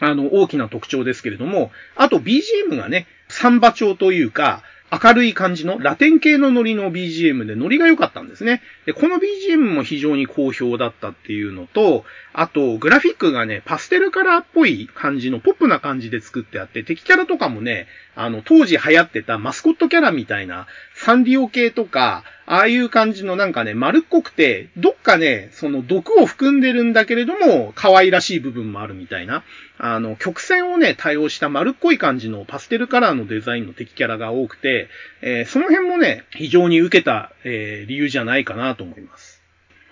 [0.00, 4.62] あの、大きな特徴ですけれども、あと BGM がね、サンバ調というか、
[5.02, 8.62] 明るい感じのラテン系のノリの BGM でノリが良かったんですね。
[8.86, 29.44] で、この BGM も非常に好評だったっていうのと、あと、グラフィックがね、パステルカラーっぽい感じのポップな感じで作ってあって、敵キャラとかもね、あの、当時流行ってたマスコットキャラみたいな、サンリオ系とか、ああいう感じのなんかね、丸っこくて、どっかね、その毒を含んでるんだけれども、可愛らしい部分もあるみたいな、
[29.78, 34.88] あの、曲線をね、対応した丸っこい感じのパステルカラーのデザインの敵キャラが多くて、
[35.22, 39.42] えー、その辺もね、非常に受けた、えー、理由じゃないかなと思います。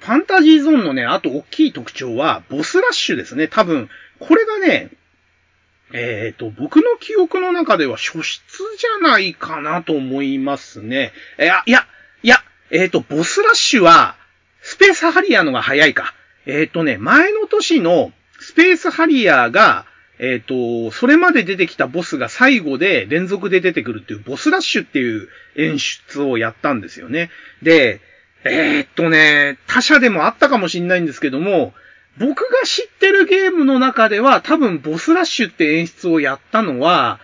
[0.01, 3.49] ファンタジーゾーンのね、あと大きい特徴は、ボスラッシュですね。
[3.49, 3.89] 多分、
[4.19, 4.91] これがね、
[5.93, 8.43] えっ、ー、と、僕の記憶の中では初出
[8.79, 11.13] じゃないかなと思いますね。
[11.39, 11.87] いや、いや、
[12.23, 14.17] いや、えっ、ー、と、ボスラッシュは、
[14.61, 16.15] スペースハリアーのが早いか。
[16.47, 19.87] えっ、ー、とね、前の年のスペースハリアーが、
[20.19, 27.31] えっ、と、それまで出てきたボスが最後で連続で出てくるっていうボスラッシュっていう演出をやったんですよね。
[27.63, 28.01] で、
[28.45, 31.75] えっとね、他社でもあったかもしんないんですけども、
[32.19, 37.21] 僕が知ってるゲームの中では多分ボスラッシュって演出をやったのは、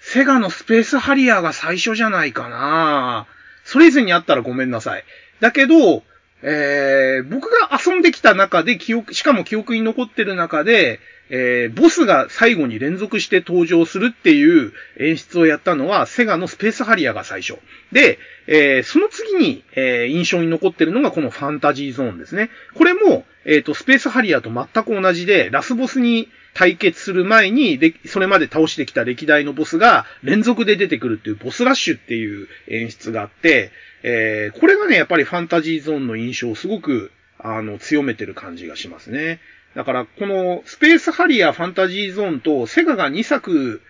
[0.00, 3.41] セガのスペースハリアーが最初じゃないかなぁ
[3.72, 5.04] それ以前にあったらごめんなさい。
[5.40, 6.02] だけど、
[6.42, 11.00] えー、僕が遊んできた中で記憶、しかも記憶に残ってる中で、
[11.30, 17.58] えー、ボスが最後に連続して登場するっていう演出をやったのは、セガのスペースハリアが最初。
[17.92, 22.50] で、えー、その次に、えー、印象に残ってるのがこのファンタジーゾーンですね。
[22.74, 33.70] これも、えっ、と、スペースハリアと全く同じで、ラスボスに対決する前に、で、それまで倒してきた歴代のボスが連続で出てくるっていうボスラッシュっていう演出があって、
[34.02, 39.40] えー、これがね、やっぱりファンタジーゾーンの印象をすごく、あの、強めてる感じがしますね。
[39.74, 43.80] だから、このスペースハリアーファンタジーゾーンとセガが2作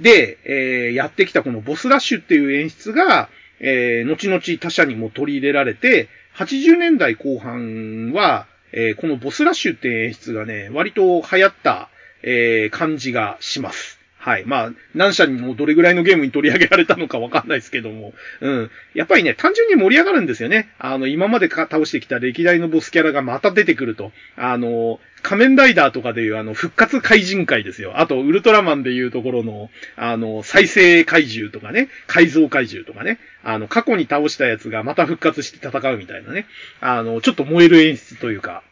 [0.00, 3.28] で、えー、やってきたこのボスラッシュっていう演出が、
[3.60, 8.46] えー、後々他社にも取り入れられて、80年代後半は、
[8.78, 11.88] えー、このボスラッシュって演出がね、割と流行った、
[12.22, 13.95] えー、感じがします。
[14.26, 14.44] はい。
[14.44, 18.12] まあ、何社にもどれぐらいのゲームに取り上げられたのかわかんないですけども。
[18.40, 18.70] うん。
[18.92, 20.68] やっぱりね、単純に盛り上がるんですよね。
[20.80, 24.10] あの、今まで倒してきた歴代のボスキャラがまた出てくると。
[24.34, 28.00] あの、仮面ライダーとかでいうあの、復活怪人界ですよ。
[28.00, 33.20] あと、ウルトラマンでいうところの、あの、再生怪獣とかね、改造怪獣とかね。
[33.44, 36.46] あの、過去に倒したやつがまた復活して戦うみたいなね。
[36.80, 38.64] あの、ちょっと燃える演出というか、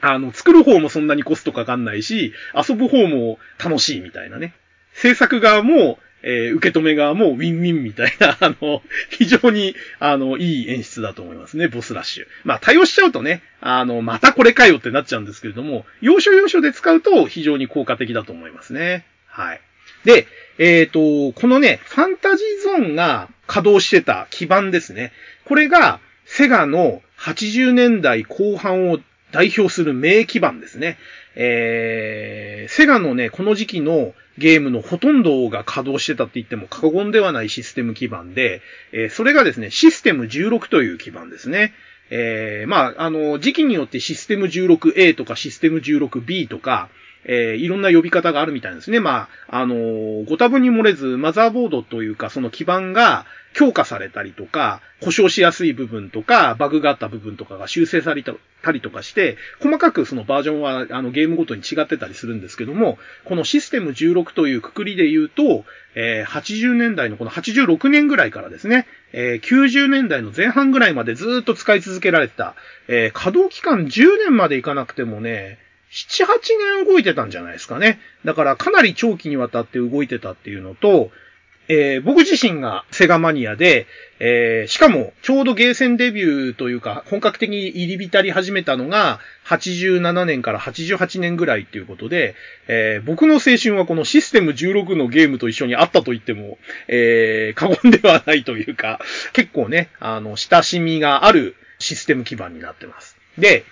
[0.00, 4.52] あの、作る方もそんなにコストかかんないし、遊ぶ方も楽しいみたいなね。
[5.00, 12.26] 制作側も、えー、受け止め側もウィンウィンみたいな、 あの、非常に、あの、いい演出だと思いますね、ボスラッシュ。
[12.44, 19.06] まあ、対応しちゃうとね、あの、またこれかよってなっちゃうんですけれども、要所要所で使うと非常に効果的だと思いますね。
[19.26, 19.60] はい。
[20.04, 20.26] で、
[20.58, 25.12] えっ、ー、と、このね、ファンタジーゾーンが稼働してた基盤ですね。
[25.46, 29.00] これが、セガの80年代後半を
[29.32, 30.98] 代表する名基盤ですね。
[31.36, 38.62] えー、セガのね、この時期のゲームのほとんどが稼働してたって言っても過言ではないシステム基盤で、
[38.92, 41.74] えー、それがですね、システム16という基盤ですね。
[42.10, 46.88] えー、まあ、あの、時期によってシステム 16A とかシステム 16B とか、
[47.24, 49.00] えー、いろんな呼び方があるみたいですね。
[49.00, 65.64] まあ、あのー、ご多分に漏れず、マザーボードというか、その基盤が強化されたりとか、故障しやすい部分とか、バグがあった部分とかが修正されたりとかして、細かくそのバージョンは、あの、ゲームごとに違ってたりするんですけども、このシステム16というくくりで言うと、
[65.94, 72.54] えー、80年代のこの86年ぐらいからですね、えー、90年代の前半ぐらいまでずっと使い続けられてた、
[72.86, 75.58] えー、稼働期間10年までいかなくてもね、
[75.90, 76.28] 7、8
[76.78, 78.00] 年動いてたんじゃないですかね。
[78.24, 81.10] だからかなり長期にわたって動いてたっていうのと、
[81.72, 83.86] えー、僕自身がセガマニアで、
[84.18, 92.34] えー、しかもちょうどゲーセンデビューというか本格的に入り浸り始めたのが87年から88年ぐらいっていうことで、
[92.66, 99.00] えー、僕の青春はこのシステム16のゲームと一緒にあったと言っても、え、過言ではないというか、
[99.32, 103.16] 結構ね、あの、親しみがあるシステム基盤になってます。
[103.38, 103.64] で、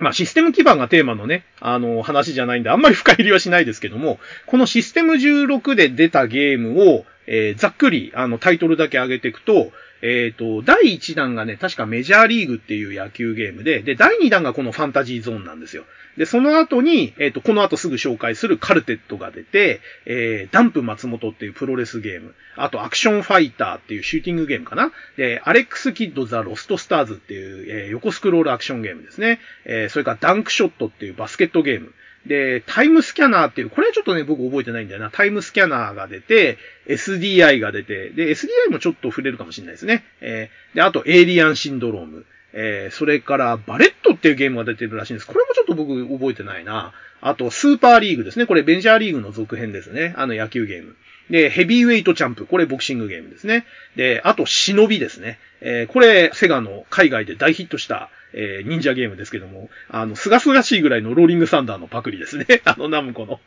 [0.00, 9.70] まあ、システム基盤がテーマのね、あの、話じゃないんで、あんまり深入りはしないですけども、このシステム16で出たゲームを、えー、ざっくり、あの、タイトルだけ上げていくと、
[10.02, 15.84] えっ、ー、と、第1弾がね、確かメジャーリーグっていう野球ゲームで、で、第2弾がこのファンタジーゾーンなんですよ。
[16.16, 24.92] で、その後に、えっ、ー、と、この後すぐ紹介するカルテットが出て、えー、ダンプ松本っていうプロレスゲーム、あとアクションファイターっていうシューティングゲームかな。
[25.16, 29.40] で、アレックスキッドザ・ロスト・スターズっていう、えー、横スクロールアクションゲームですね。
[29.64, 31.94] えー、それからダンクショットっていうバスケットゲーム。
[32.26, 35.10] で、タイムスキャナーっていう、これはちょっとね、僕覚えてないんだよな。
[35.10, 40.04] タイムスキャナーが出て、SDI が出て、で、SDI もちょっと触れるかもしれないですね。
[40.20, 42.26] えー、で、あと、エイリアンシンドローム。
[42.52, 45.26] えー、それから、バレットっていうゲームが出てるらしいんです。
[45.26, 46.92] これもちょっと僕覚えてないな。
[47.20, 48.46] あと、スーパーリーグですね。
[48.46, 50.14] これ、メジャーリーグの続編ですね。
[50.16, 50.96] あの野球ゲーム。
[51.30, 52.46] で、ヘビーウェイトチャンプ。
[52.46, 53.66] これ、ボクシングゲームですね。
[53.94, 55.38] で、あと、忍ですね。
[55.60, 62.46] えー、これ、セガの海外で大ヒットした、えー、忍者ゲームですけども、あの、すがすがしいぐらいのローリングサンダーのパクリですね。
[62.64, 63.40] あの、ナムコの。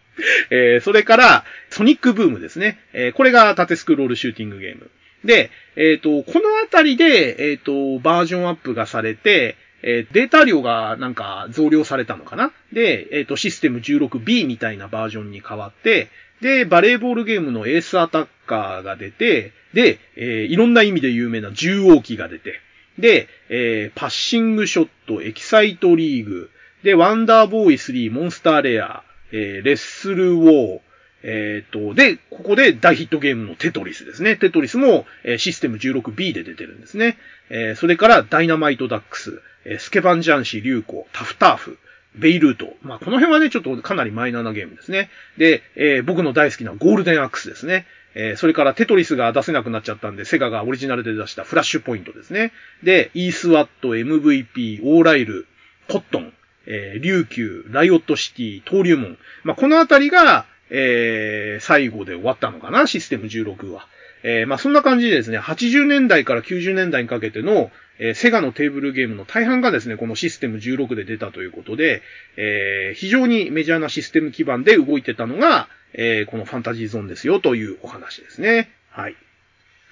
[0.49, 2.79] えー、それから、ソニックブームですね。
[2.93, 4.89] えー、これが縦スクロールシューティングゲーム。
[5.23, 16.09] で、えっ、と、このあたりで、えっ、と、バージョンアップがされて、え、データ量がなんか増量されたのかなで、えっ、と、システム 16B みたいなバージョンに変わって、
[16.41, 22.59] で、バレーボールゲームのエースアタッカーが出て、で、えいろんな意味で有名な獣王機が出て、
[22.97, 26.49] で、えー、パッシングショット、エキサイトリーグ、
[26.83, 30.79] で、ワンダーボーイ3、モンスターレア、えー、レッスルウォー、
[31.23, 34.35] えっ、ー、と、で、ここで大ヒットゲームのテトリスですね。
[34.35, 37.17] テトリスも、えー、システム 16B で出てるんですね。
[37.49, 41.79] えー、それからダイナマイトダックス、えー、スケバンジャンシー、リュウコ、タフターフ、
[42.15, 42.75] ベイルート。
[42.81, 45.09] まあ、この辺はね、ちょっとかなりマイナーなゲームですね。
[45.37, 47.85] で、えー、僕の大好きなゴールデンアックスですね。
[48.15, 52.51] えー、それからテトリスが出せなくなっちゃったんで、セガがオリジナルで出したフラッシュポイントですね。
[52.83, 55.47] で、イースワット、MVP、オーライル、
[55.89, 56.33] コットン、
[56.65, 59.17] えー、琉球、ライオットシティ、登竜門。
[59.43, 63.87] まあ、このあたりが、えー、最後で終わったのかな、システム16は。
[64.23, 72.01] えー、まあ、そんな感じでですね、80年代から90年代にかけての、えー、セガのテーブルゲームの大半がですね、このシステム16で出たということで、
[72.37, 78.69] えー、非常にメジャーなシステム基盤で動いてたのが、えー、このファンタジーゾーンですよというお話ですね。
[78.89, 79.15] はい。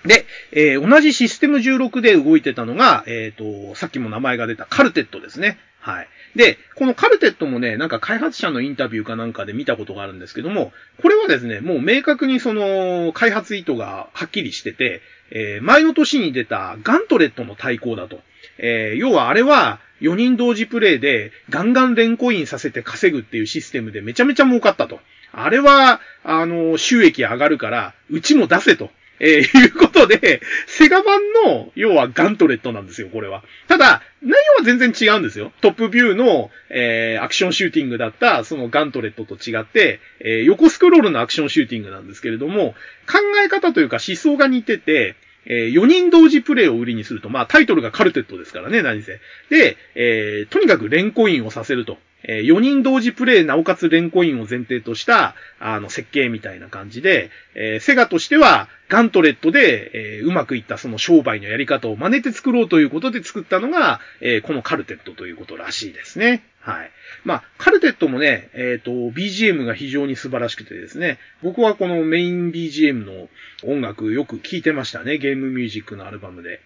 [0.05, 5.59] で、えー、同じシステム16で動いてたのが、えっ、ー、と、さっきも名前が出たカルテットですね。
[5.79, 6.07] はい。
[6.35, 10.71] で、このカルテットもね、なんか開発者のインタビューかなんかで見たことがあるんですけども、
[11.01, 15.01] これはですね、もう明確にその、開発意図がはっきりしてて、
[15.31, 18.21] えー、前の年に出たガントレットの対抗だと。
[18.57, 24.99] えー、要はあれは、4人同時プレイでガンガン連コインさせて稼ぐっていうシステムでめちゃめちゃ儲かったと。
[25.31, 28.89] あれは、あの、収益上がるから、うちも出せと。
[29.23, 33.43] えー、いうことで、セガ版の、要はガントレットなんですよ、これは。
[33.67, 35.53] ただ、内容は全然違うんですよ。
[35.61, 42.73] トップビューの、えー、アクションシューティングだった、そのガントレットと違って、えー、横スクロールのアクションシューティングなんですけれども、
[43.07, 45.15] 考え方というか思想が似てて、
[45.45, 49.19] えー、4人同時プレイを売りにすると、まあタイトルがカルテットですからね、何せ。
[49.49, 51.97] で、えー、とにかく連コインをさせると。
[52.23, 66.43] えー、4人同時プレイ、なおかつレンコインを前提とした、あの、設計みたいな感じで、えー、セガとしては、ガントレットで、えー、うまくいったその商売のやり方を真似て作ろうということで作ったのが、えー、このカルテットということらしいですね。
[66.59, 66.91] はい。
[67.23, 73.29] まあ、カルテットもね、えっ、ー、と、BGM が非常に素晴らしくてですね、僕はこのメイン BGM の
[73.63, 76.61] 音楽よく聴いてましたね、ゲームミュージックのアルバムで。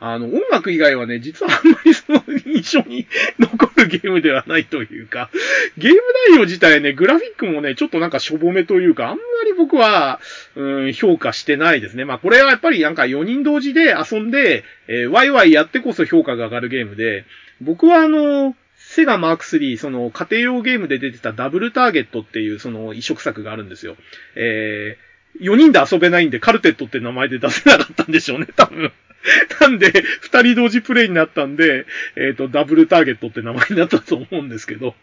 [0.00, 3.06] あの、音楽以外はね、実はあんまりその印象に
[3.38, 5.28] 残るゲームではないというか、
[5.76, 6.00] ゲーム
[6.30, 10.20] 内容自体ね、グラフィックもね、ちょっとなんかしょぼめというか、あんまり僕は、
[10.54, 12.04] うん、評価してないですね。
[12.04, 17.24] まあこれはやっぱりなんか4人同時で遊んで、えー、ワイワイやってこそ評価が上がるゲームで、
[17.60, 23.96] 僕はあの、セガマーク3、その家庭用ゲームで出てたダブルターゲットっていうその移植作があるんですよ。
[24.36, 28.92] えー、4人で遊べないんでカルテットって名前で出せなかったんでしょうね、多分。
[29.60, 29.90] なんで、
[30.20, 31.86] 二人同時プレイになったんで、
[32.16, 34.94] えっ、ー、と、ダブルターゲットって名前になったと思うんですけど、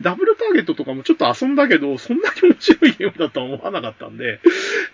[0.00, 4.40] ダブルターゲットとかもちょっと遊んだけど、そんなに面白いゲームだとは思わなかったんで、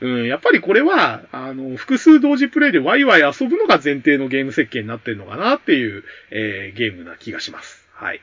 [0.01, 7.87] うん、やっぱりこれは、あの、複数同時プレイでワイワイ遊ぶのが前提のゲーム設計になってるのかなっていう、えー、ゲームな気がします。
[7.93, 8.21] はい。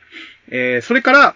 [0.50, 1.36] えー、それから、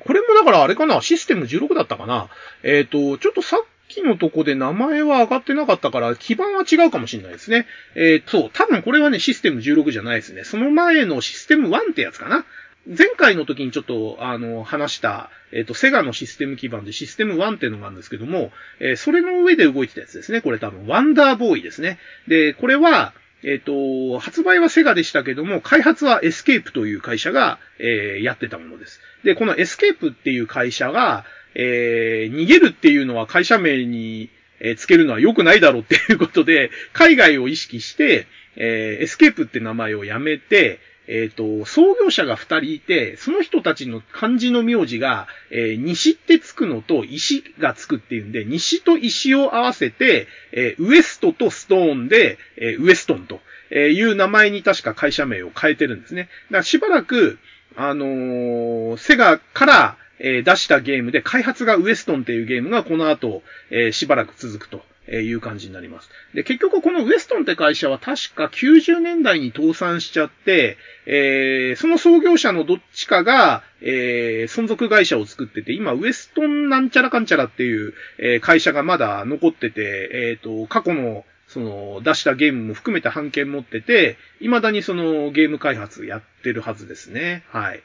[0.00, 2.28] これもだからあれかな、システム16だったかな。
[2.62, 7.66] えっ、ー、と、ちょっとさっきのとこで名前は上がってなかったから、基板は違うかもしれないですね。
[7.94, 10.44] えー、そう、多分これはね、システム16じゃないですね。
[10.44, 12.46] その前のシステム1ってやつかな。
[12.86, 20.40] 前回の時にちょっと、あの、話した、えっ、ー、と、セガのシステム基板でシステム1っていうのがあるんですけども、えー、それの上で動いてたやつですね。
[20.40, 21.98] これ多分、ワンダーボーイですね。
[22.26, 23.12] で、これは、
[23.42, 29.00] えっ、ー、と、発売はセガでしたけども、開発はエスケープという会社が、えー、やってたものです。
[29.24, 34.30] で、このエスケープっていう会社が、えー、逃げるっていうのは会社名に、
[34.60, 38.26] え、つけるのは良くないだろうっていうことで、海外を意識して、
[38.56, 40.80] えー、エスケープって名前をやめて、
[41.10, 53.40] えっ、ー、と、創業者が二人いて、その人たちの漢字の名字が、えー、西ってつくのと石がつくっていうんで、西と石を合わせて、えー、ウエストとストーンで、えウエストンと
[53.74, 56.22] いう名前に確か会社名を変えてるんですね。
[56.22, 57.38] だからしばらく、
[57.74, 64.84] あのセガから、え出したゲームで、開発がウエストンっていうゲームがこの後、えしばらく続くと。
[65.06, 66.10] えいう感じになります。
[66.34, 87.42] で、結局このウエストンって会社は確か90年代に倒産しちゃって、えー、その創業者のどっちかが、えー、存続会社を作ってて、今、ウエストンなんちゃらかんちゃらっていう、えー、会社がまだ残ってて、えっ、ー、と、過去の、その、出したゲームも含めて版権持ってて、未だにそのゲーム開発やってるはずですね。
[87.48, 87.82] はい。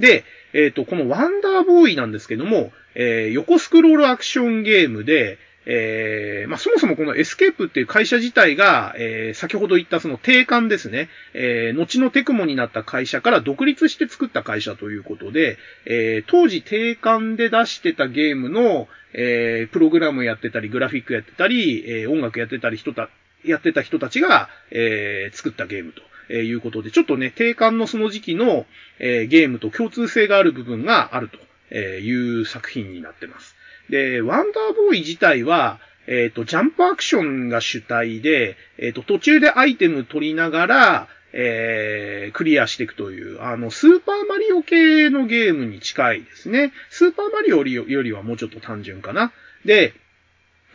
[0.00, 23.08] で、えっ、ー、と、このワンダーボーイなんですけども、えー、横スクロールアクションゲームで、えー、まあ、そもそもこのエスケープっていう会社自体が、えー、先ほど言ったそのテーカンですね、えー、後のテクモになった会社から独立して作った会社ということで、えー、当時テーカンで出してたゲームの、えー、プログラムやってたり、グラフィックやってたり、えー、音楽やってたり人た、
[23.44, 26.02] やってた人たちが、えー、作ったゲームと。
[26.30, 28.64] えいうことで、ちょっとね、定款のその時期の、
[28.98, 31.36] えー、ゲームと共通性がある部分があると
[31.70, 33.56] えいう作品になってます。
[33.90, 46.72] で、ワンダーボーイ自体は、えっ、ー、と、ジャンプアクションが主体で、えっ、ー、と、途中でアイテム取りながら、えー、クリアしていくという、あの、スーパーマリオ系のゲームに近いですね。
[46.90, 49.32] スーパーマリオよりはもうちょっと単純かな。
[49.64, 49.94] で、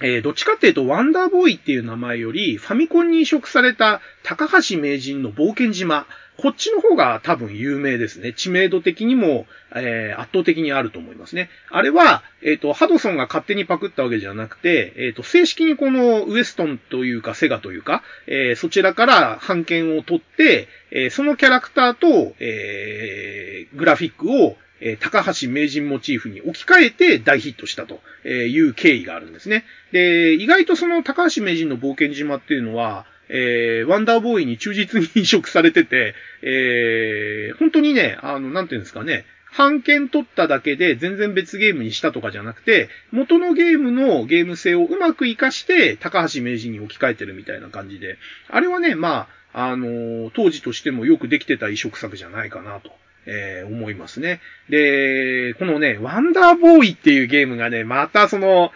[0.01, 6.07] えー、どっちかっていうと、ワンダーボーイっていう名前より、ファミコンに移植された高橋名人の冒険島。
[6.41, 8.31] こっちの方が多分有名ですね。
[8.31, 9.45] 知名度的にも、
[9.75, 11.49] えー、圧倒的にあると思いますね。
[11.69, 29.65] あれは、えっ、ー、と、ハドソンが勝手にパクったわけじゃなくて、えっ、ー、と、正式にこのウエストンというか、セガというか、えそちらから版権を取って、えそのキャラクターと、えグラフィックを、え高橋名人モチーフに置き換えて大ヒットしたという経緯があるんですね。
[29.91, 39.25] で、意外とその高橋名人の冒険島っていうのは、えー、ワンダーボーイに忠実に移植されてて、えー、本当にね、あの、なんていうんですかね、
[39.57, 52.91] 版権取っただけで全然別ゲームにしたとかじゃなくて、元のゲームのゲーム性をうまく活かして、高橋名人に置き換えてるみたいな感じで、あれはね、まあ、あのー、当時としてもよくできてた移植作じゃないかなと。
[53.25, 54.41] えー、思いますね。
[54.69, 58.71] で、このね、ワンダーボーイっていうゲームがね、またその、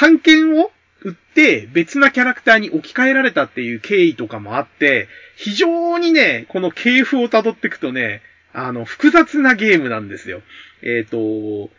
[0.00, 0.70] 版権を
[1.02, 10.42] 売って別なキャラクターに置き換えられたっていう経緯とかもあって、非常にね、この系譜を辿っていくとね、あの、複雑なゲームなんですよ。
[10.82, 11.70] えっ、ー、と、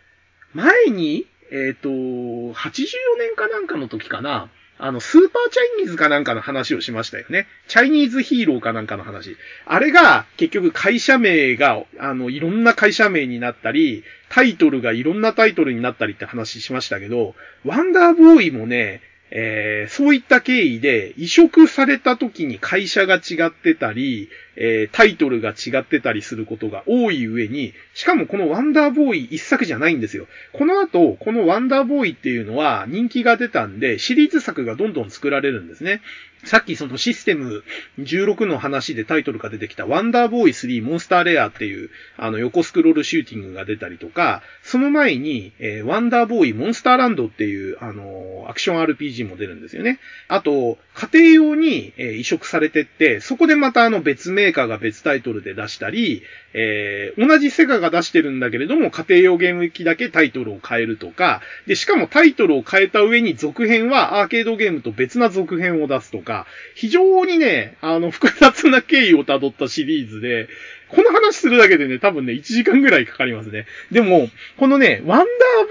[0.54, 2.86] 前に、えっ、ー、と、84
[3.20, 7.48] 年かなんかの時かな、あの、スーパーチャイニーズかなんかの話をしましたよね。
[7.68, 9.36] チャイニーズヒーローかなんかの話。
[9.66, 17.36] あれが、結局会社名が、あの、いろんな会社名になったり、タイトルがいろんなタイトルになったりって話しましたけど、
[17.66, 19.02] ワンダーボーイもね、
[19.32, 30.28] えー、そういった経緯で移植された時に会社が違ってたり、えー、タイトルが違ってたりすることが多い上に、しかもこのワンダーボーイ一作じゃないんですよ。
[30.54, 36.02] この後、このワンダーボーイっていうのは人気が出たんで、シリーズ作がどんどん作られるんですね。
[36.44, 37.64] さっきそのシステム
[38.00, 50.00] 16の話でタイトルが出てきたワンダーボーイ3モンスターレアっていうあの横スクロールシューティングが出たりとか、その前に、えー、ワンダーボーイモンスターランドっていうあのアクション RPG も出るんですよね。
[50.28, 70.48] あと、家庭用に、えー、移植されてって、そこでまたあの別名メーカーが別タイトルで出したり、えー、同じセガが出してるんだけれども、家庭用ゲーム機だけタイトルを変えるとか、で、しかもタイトルを変えた上に続編はアーケードゲームと別な続編を出すとか、非常にね、あの、複雑な経緯をたどったシリーズで、
[70.90, 73.66] この話するだけでね、多分ね、1時間ぐらいかかりますね。
[73.92, 75.26] でも、このね、ワンダ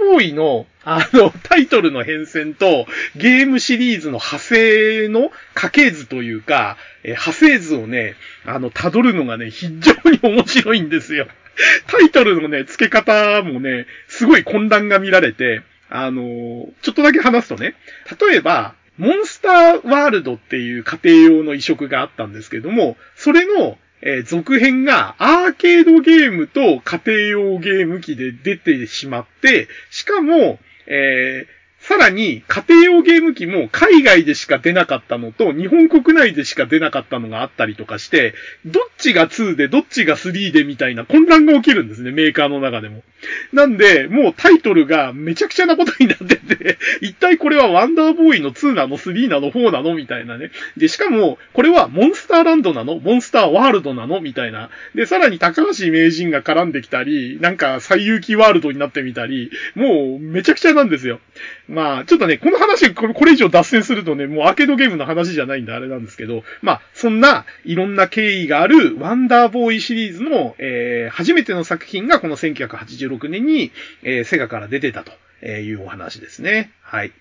[0.04, 2.86] ーボーイの、あの、タイトルの変遷と、
[3.16, 8.14] ゲームシリーズの派生の家系図というか、え派生図をね、
[8.44, 11.26] あの、辿るのがね、非常に面白いんですよ。
[11.86, 17.74] タイトルのね、付け方もね、すごい混乱が見られて、あのちょっとだけ話すとね、
[18.28, 31.55] 例えば、モンスターワールドっていう家庭用の移植があったんですけども、それのえー、続編がアーケードゲームと家庭用ゲーム機で出てしまって、しかも、えー、
[31.86, 38.34] さらに、家庭用ゲーム機も海外でしか出なかったのと、日本国内でしか出なかったのがあったりとかして、
[38.64, 43.04] どっちが2で、どっちが3でみたいな混乱が起きるんですね、メーカーの中でも。
[43.52, 50.50] なんで、もうタイトルがめちゃくちゃなことになってて、 一体これはワンダーボーイの2なの ?3 なの ?4 なのみたいなね。
[50.76, 54.70] で、しかも、これはモンスターランドなのモンスターワールドなのみたいな。
[54.96, 61.20] で、さらに高橋名人が絡んできたり、なんか最有機ワールドになってみたり、もうめちゃくちゃなんですよ。
[61.68, 73.72] まあ、ちょっとね、この話、これ以上脱線するとね、もうアーケードゲームの話じゃないんであれなんですけど、まあ、そんないろんな経緯があるワンダーボーイシリーズの、えー、初めての作品がこの1986年に、
[74.02, 75.12] えー、セガから出てたと
[75.44, 76.70] いうお話ですね。
[76.82, 77.12] はい。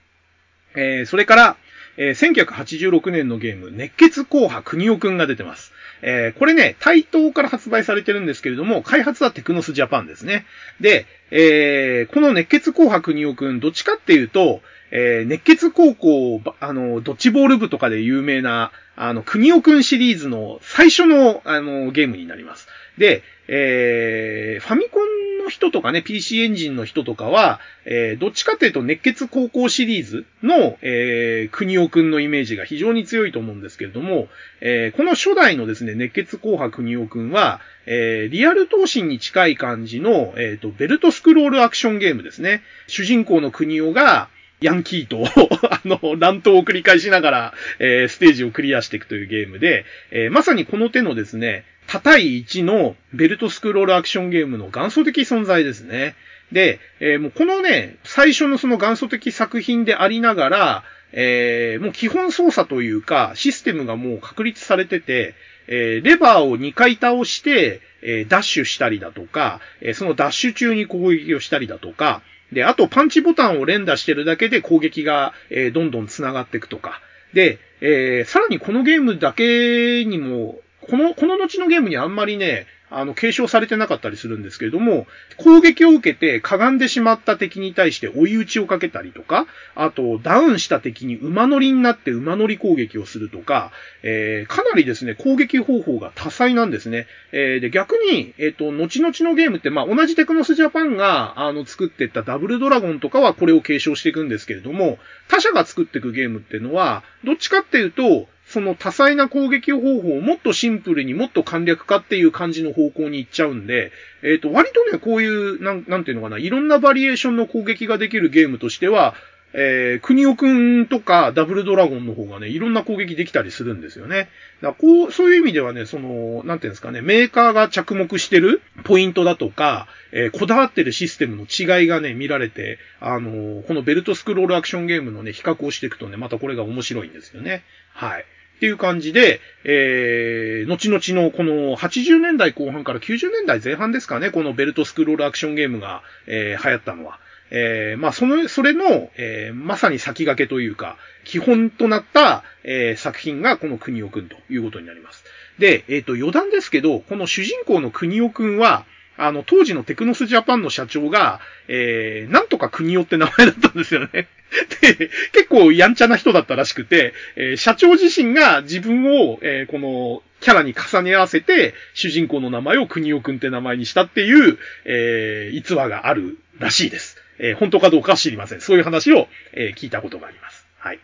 [0.75, 1.57] えー、それから、
[1.97, 5.71] えー、1986年のゲーム、熱血紅白国尾くんが出てます。
[6.01, 10.45] えー、これね、対等から発売されてるんですけれども、開発はテクノスジャパンですね。
[10.79, 14.61] で、えー、この熱血紅白国尾くん、どっちかっていうと、
[14.91, 22.67] えー、熱血高校、あの、ドッジボール部とかで有名な、あの、国尾くんシリーズの最初の、あの、ゲームになります。
[22.97, 34.27] で、えー、ファミコンの人とかね、PC エンジンの人とかは、えー、どっちかっていうと熱血高校シリーズの、えー、国尾くんのイメージが非常に強いと思うんですけれども、
[34.61, 42.63] えー、この初代のですね、熱血紅白国尾くんは、えー、リアル闘神に近い感じの、えっ、ー、と、ベルトスクロールアクションゲームですね。
[42.87, 44.29] 主人公の国尾が、
[44.61, 45.25] ヤンキーと
[45.69, 56.15] あの、乱闘を繰り返しながら、えー、ステージをクリアしていくというゲームで、えー、まさにこの手のですね、多対1のベルトスクロールアクションゲームの元祖的存在ですね。
[56.51, 65.35] で、えー、もうこのね、最初のその元祖的作品でありながら、えー、もう基本操作というか、システムがもう確立されてて、
[65.67, 72.21] えー、レバーを2回倒して、え、ダッシュしたりだとか、え、そのダッシュ中に攻撃をしたりだとか、
[72.51, 77.01] で、あとパンチボタンを連打してるだけで攻撃が、え、どんどん繋がっていくとか。
[77.33, 80.59] で、え、さらにこのゲームだけにも、
[80.89, 85.07] この、この後のゲームにあんまりね、あの、継承されてなかったりするんですけれども、
[85.37, 93.71] 攻撃を受けてかがんでしまった敵に対して追い打ちをかけたりとか、あと、ダウンした敵に馬乗りになって馬乗り攻撃をするとか、
[94.03, 97.07] えー、かなりですね、攻撃方法が多彩なんですね。
[97.31, 113.91] えー、で、逆に、えっ、ー、と、後々のゲームって、まあ、同じテクノスジャパンが、あの、作ってったダブルドラゴンとかはこれを継承していくんですけれども、他社が作っていくゲームっていうのは、どっちかっていうと、その多彩な攻撃方法をもっとシンプルにもっと簡略化っていう感じの方向に行っちゃうんで、
[114.23, 119.13] えっ、ー、と、割とね、こういう、なん、なんていうのかな、いろんなバリエーションの攻撃ができるゲームとしては、
[119.51, 124.29] えー、国尾くんとかダブルドラゴンの方がね、いろんな攻撃できたりするんですよね。
[124.61, 137.63] だこう、そういう意味ではね、その、なんていうんですかね、メーカーが着目してるポイントだとか、えー、こだわってるシステムの違いがね、見られて、あのー、このベルトスクロールアクションゲームのね、比較をしていくとね、またこれが面白いんですよね。
[137.93, 138.25] はい。
[138.55, 147.19] っていう感じで、えー、後々のこの80年代後半から90年代前半ですかね、このベルトスクロールアクションゲームが、えー、流行ったのは。
[147.51, 155.23] えー、まあ、その、それの、えー、まさに先駆けというか、基本となった、えー、作品がこの国尾くんということになります。
[155.59, 158.85] で、えっ、ー、と、余談ですけど、この主人公の国尾くんは、
[159.17, 164.27] あの、当時のテクノスジャパンの社長が、えー、なんとか国尾って名前だったんですよね。
[164.81, 177.17] で、結構やんちゃな人だったらしくて、えー、社長自身が自分を、えー、この、キャラに重ね合わせて、主人公の名前を国尾くんって名前にしたっていう、えー、逸話があるらしいです。
[177.39, 178.61] えー、本当かどうかは知りません。
[178.61, 180.65] そういう話を、えー、聞いたことがあります。
[180.77, 180.99] はい。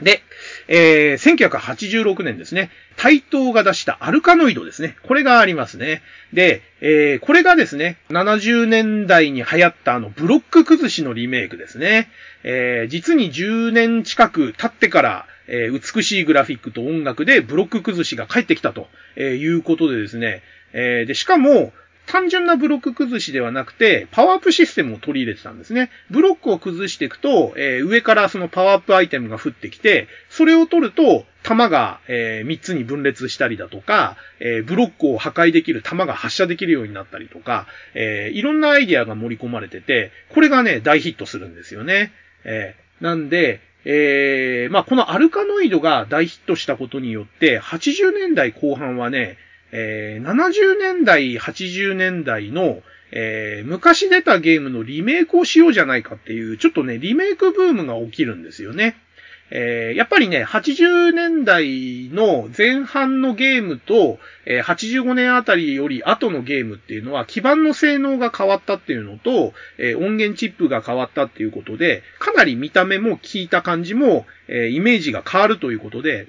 [0.00, 0.22] で、
[0.68, 4.96] えー、1986年ですね、対等が出したアルカノイドですね。
[5.02, 6.02] これがありますね。
[6.32, 12.10] で、えー、これがですね、70年代に流行ったあのブロック崩しのリメイクですね。
[12.42, 18.88] えー、実に10年近く経ってから、えー、美しいグラフィックと音楽でブロック崩しが帰ってきたと
[19.18, 20.42] いうことでですね、
[20.72, 21.72] えー、で、しかも、
[22.06, 25.90] 単純なブロック崩しではなくて、パワーアップシステムを取り入れてたんですね。
[26.10, 42.12] ブロックを崩していくと、えー、上からそのパワーアップアイテムが降ってきて、それを取ると、弾が、えー、3つに分裂したりだとか、えー、ブロックを破壊できる弾が発射できるようになったりとか、えー、いろんなアイディアが盛り込まれてて、これがね、大ヒットするんですよね。
[42.44, 49.36] えー、なんで、えー、まあ、このアルカノイドが大ヒットしたことによって、80年代後半はね、
[49.72, 58.96] えー、70年代、80年代の、えー、昔出たゲームのリメイクをしようじゃないかっていう、ちょっとね、リメイクブームが起きるんですよね。
[59.54, 76.28] えー、やっぱりね、80年代の前半のゲームと、えー、85年あたりより後のゲームっていうのは基板の性能が変わったっていうのと、えー、音源チップが変わったっていうことで、かなり見た目も効いた感じも、えイメージが変わるということで、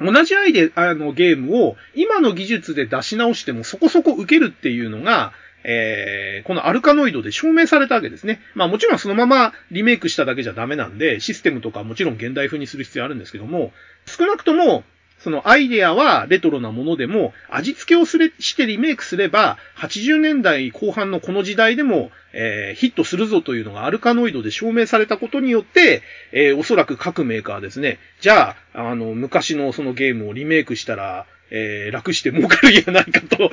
[0.00, 5.32] 同じアイデアのゲームを今の技術で出し直してもそこそこ受けるっていうのが、
[5.64, 8.40] えー、このアルカノイドで証明されたわけですね。
[8.54, 13.72] まあもちろんそのままリメイクしただけじゃダメなんで、システムとかもちろん現代風にする必要あるんですけども、
[14.06, 14.84] 少なくとも
[15.24, 26.02] そのアイデアはレトロなものでも、味付けをすれしてリメイクすれば、80年代後半のこの時代でも、えー、ヒットするぞというのがアルカノイドで証明されたことによって、
[26.32, 33.52] えー、おそらく各メーカーですね、じゃあ、あの、昔のそのゲームをリメイクしたら、えー、楽して儲かるんじゃないかと 考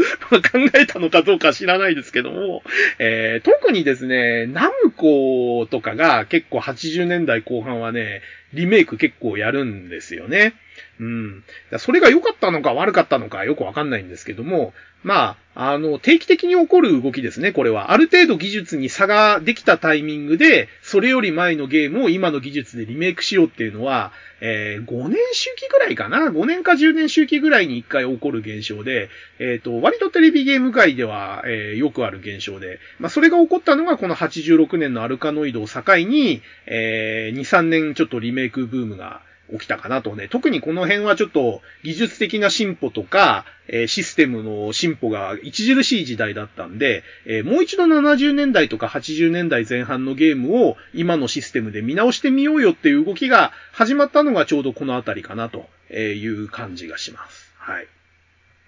[0.73, 2.63] えたのかどうか知らないですけども、
[2.99, 8.21] えー、特にですね、ナムコとかが結構80年代後半はね、
[8.53, 10.53] リメイク結構やるんですよね。
[10.99, 11.43] うん。
[11.79, 17.91] それが良かったのか悪かったのかよくわかんないんですけども、まあ、あの、定期的に起こる動きですね、これは。
[17.91, 29.09] ある程度技術に差ができたタイミングで、それより前のゲームを今の技術でリメイクしようっていうのは、えー、5年周期ぐらいかな ?5 年か10年周期ぐらいに1回起こる現象で、
[29.39, 39.21] えっ、ー、と、割とテレビゲーム界では、えー、よくある現象で、まあ、それが起こったのがこの86年のアルカノイドを境に、えー、2、3年ちょっとリメイクブームが
[39.51, 40.27] 起きたかなとね。
[40.27, 57.53] 特にこの辺はちょっと技術的な進歩とか、え、システムの進歩が著しい時代だったんで、え、もう一度70年代とか80年代前半のゲームを今のシステムで見直してみようよっていう動きが始まったのがちょうどこのあたりかなという感じがします。
[57.57, 57.87] はい。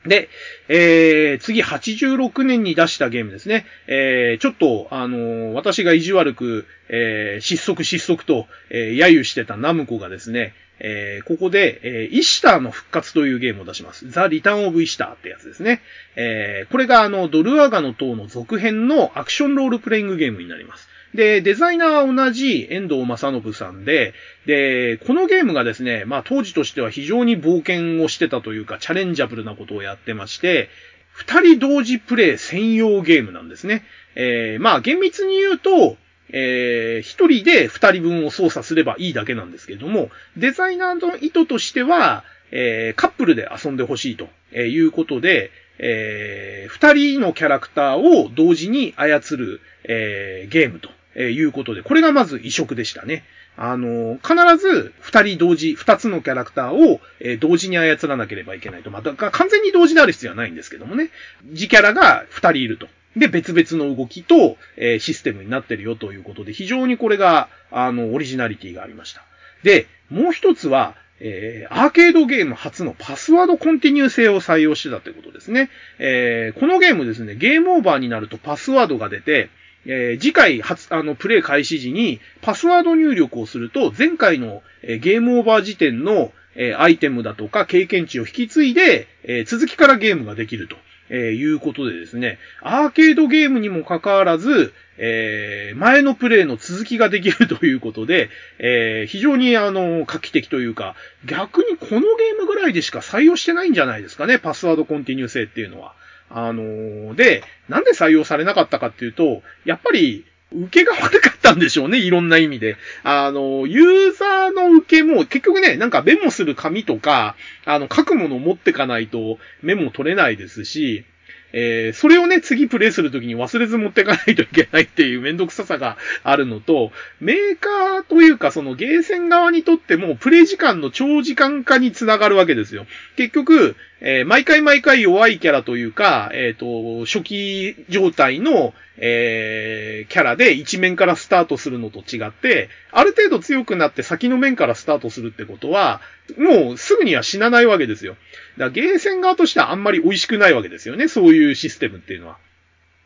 [0.06, 0.30] で、
[0.68, 3.66] えー、次86年に出したゲームですね。
[3.88, 14.10] えー、ちょっと、あのー、私が意地悪く、えー、失速失速と、えー、揶揄してたナムコがですね、えー、ここで、えー、イシターの復活というゲームを出します。
[14.10, 15.82] ザ・リターン・オブ・イシターってやつですね。
[16.16, 20.90] えー、これがあの、ドルアガの塔の続編のアクションロールプレイングゲームになります。
[21.14, 24.14] で、デザイナーは同じ遠藤正信さんで、
[24.46, 30.70] で、このゲームがですね、まあ当時としては非常に冒険をしてたというか、チャレンジャブルなことをやってまして、
[31.12, 33.84] 二人同時プレイ専用ゲームなんですね。
[34.16, 35.98] えー、まあ厳密に言うと、
[36.34, 44.28] えー、一人で二人分を操作すればいいだけなんですけれども、デザイナーの意図としては、えー、カップルで遊んでほしいと
[44.58, 50.90] いうことで、えー、二人のキャラクターを同時に操る、えー、ゲームと
[51.20, 53.24] いうことで、これがまず異色でしたね。
[53.56, 58.90] あの、必ず二人同時、二つのキャラクターを、え、同時に操らなければいけないと。
[58.90, 61.12] また、完全に同時である必要はないんですけどもね。
[61.44, 62.88] 自キャラが二人いると。
[63.16, 69.24] で、別々の動きと、えー、システムになってるよということで、非常にこれが、あの、オリジナリティがありました。
[69.64, 75.70] で、もう一つは、えー、アーケードゲーム初のパスワードコンティニュー性を採用してたということですね。
[76.00, 79.50] えー、このゲームですね、ゲームオーバーになるとパスワードが出て、
[79.86, 90.78] えー、次回初、あの、プレイ開始時にパスワード入力をすると、前回の、えー、ゲームオーバー時点の、えー、アイテムだとか経験値を引き継いで、えー、続きからゲームができると。
[91.10, 105.94] えー、いうことでですね、アーケードゲームにもかかわらず、えー、前のプレイの続きができるということで、えー、非常にあの、画期的というか、逆にこのゲームぐらいでしか採用してないんじゃないですかね、パスワードコンティニュー性っていうのは。
[106.30, 110.26] あの、で、なんで採用されなかったかっていうと、やっぱり、
[110.56, 112.78] 受けが悪かったんでしょうね、いろんな意味で。
[113.04, 117.36] あの、ユーザーの受けも、結局ね、なんかメモする紙とか、
[117.66, 121.06] あの、書くものを持ってかないとメモ取れないですし、
[121.54, 132.88] えー、それをね、次プレイするときに忘れず持ってかないといけないっていうめんどくささがあるのと、メーカーというかそのゲーセン側にとってもプレイ時間の長時間化につながるわけですよ。
[133.16, 133.76] 結局、
[134.06, 146.02] えー、毎回毎回弱いキャラというか、えっ、ー、と、初期状態の、えー、キャラで一面からスタートするのと違って、ある程度強くなって先の面からスタートするってことは、
[146.38, 148.14] もうすぐには死なないわけですよ。
[148.14, 152.38] だからゲーセン側としてはあんまり美味しくないわけですよね、そういうシステムっていうのは。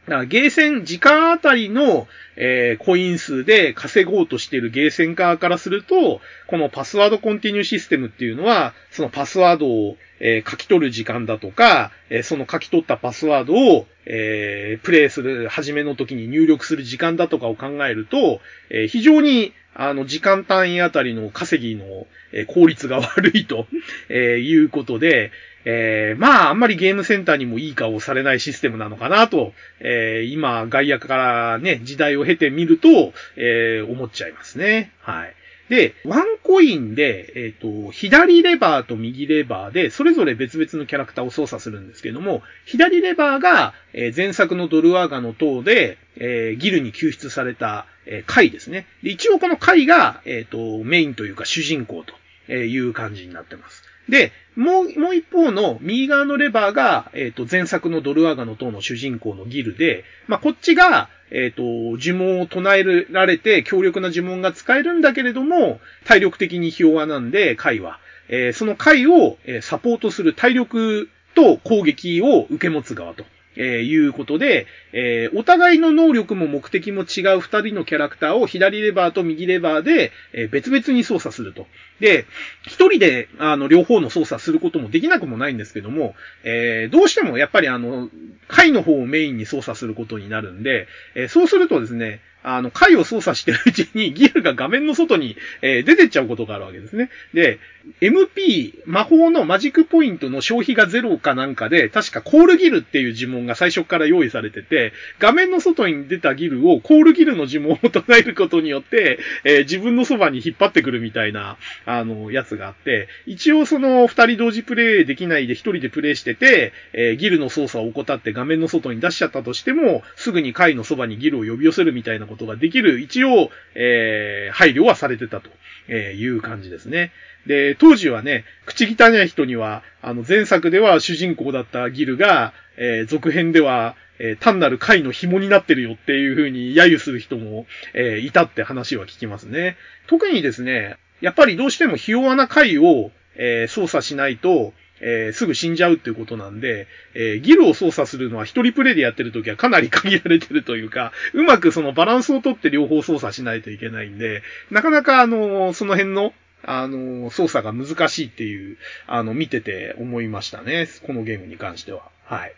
[0.08, 2.08] だからゲーセン、時間あたりの、
[2.38, 18.40] えー、コイン数で稼ごうとしているゲーセン側からすると、このパスワードコンティニューシステムっていうのは、そのパスワードを、えー、書き取る時間だとか、えー、その書き取ったパスワードを、えー、プレイする、初めの時に入力する時間だとかを考えると、
[18.70, 23.68] えー、非常に、あの、時間単位あたりの稼ぎの、えー、効率が悪いと、
[24.10, 25.32] えー、いうことで、
[25.66, 34.92] えー、まあ、あんまりゲームセンターにもいい顔されないシステムなのかなと、えー、今、外野からね、時代を経てみると、えー、思っちゃいますね。
[35.02, 35.34] はい。
[35.70, 48.88] で、ワンコインで、えっ、ー、と、左レバーと右レバーで、それぞれ別々のキャラクターを操作するんですけども、左レバーが、えー、前作のドルワーガの塔で、えー、ギルに救出された、えー、貝ですね。
[49.04, 52.04] で一応この貝が、えっ、と、メインというか主人公
[52.48, 53.84] という感じになってます。
[54.10, 68.00] で、もう、もう一方の右側のレバーが、えっ、と、前作のドルアガの塔の主人公のギルで、まあ、こっちが、えっ、ー、と、呪文を唱えられて強力な呪文が使えるんだけれども、体力的にひ弱なんで、回は。
[68.30, 73.26] えー、その回を、えサポートする体力と攻撃を受け持つ側と。
[73.58, 81.68] えー、いうことで、えー、お互いの能力も目的も違う二人のキャラクターを左レバーと右レバーで、えー、別々に操作すると。
[82.00, 82.26] で、
[82.66, 88.10] 一人で、あの、両方の操作することもできなくもないんですけども、えー、どうしてもやっぱりあの、
[88.48, 97.10] 回の方をメインに操作することになるんで、えー、そうするとですね、あの、回を操作してるうちにギアが画面の外に、えー、出てっちゃうことがあるわけですね。
[97.34, 97.60] で、
[98.02, 125.50] MP、魔法のマジックポイントの消費がゼロかなんかで、確かコールギルっていう呪文が最初から用意されてて、画面の外に出たギルをコールギルの呪文を唱えることによって、えー、自分のそばに引っ張ってくるみたいな、あの、やつがあって、一応その二人同時プレイできないで一人でプレイしてて、えー、ギルの操作を怠って画面の外に出しちゃったとしても、すぐに回のそばにギルを呼び寄せるみたいなことができる、一応、えー、配慮はされてたと
[125.88, 127.12] えいう感じですね。
[127.48, 139.78] で、当時はね、口汚い人には、あの、前作では主人公だったギルが、えー、続編では、えー、単なる貝の紐になってるよっていう風に揶揄する人も、えー、いたって話は聞きますね。
[140.08, 154.42] 特にですね、やっぱりどうしてもひ弱な貝を、え、操作しないと、えー、すぐ死んじゃうっていうことなんで、えー、ギルを操作するのは一人プレイでやってるときはかなり限られてるというか、うまくそのバランスをとって両方操作しないといけないんで、
[154.72, 160.88] なかなかあの、その辺の、あの、操作が難しいっていう、あの、見てて思いましたね。
[161.06, 162.04] このゲームに関しては。
[162.26, 162.54] はい。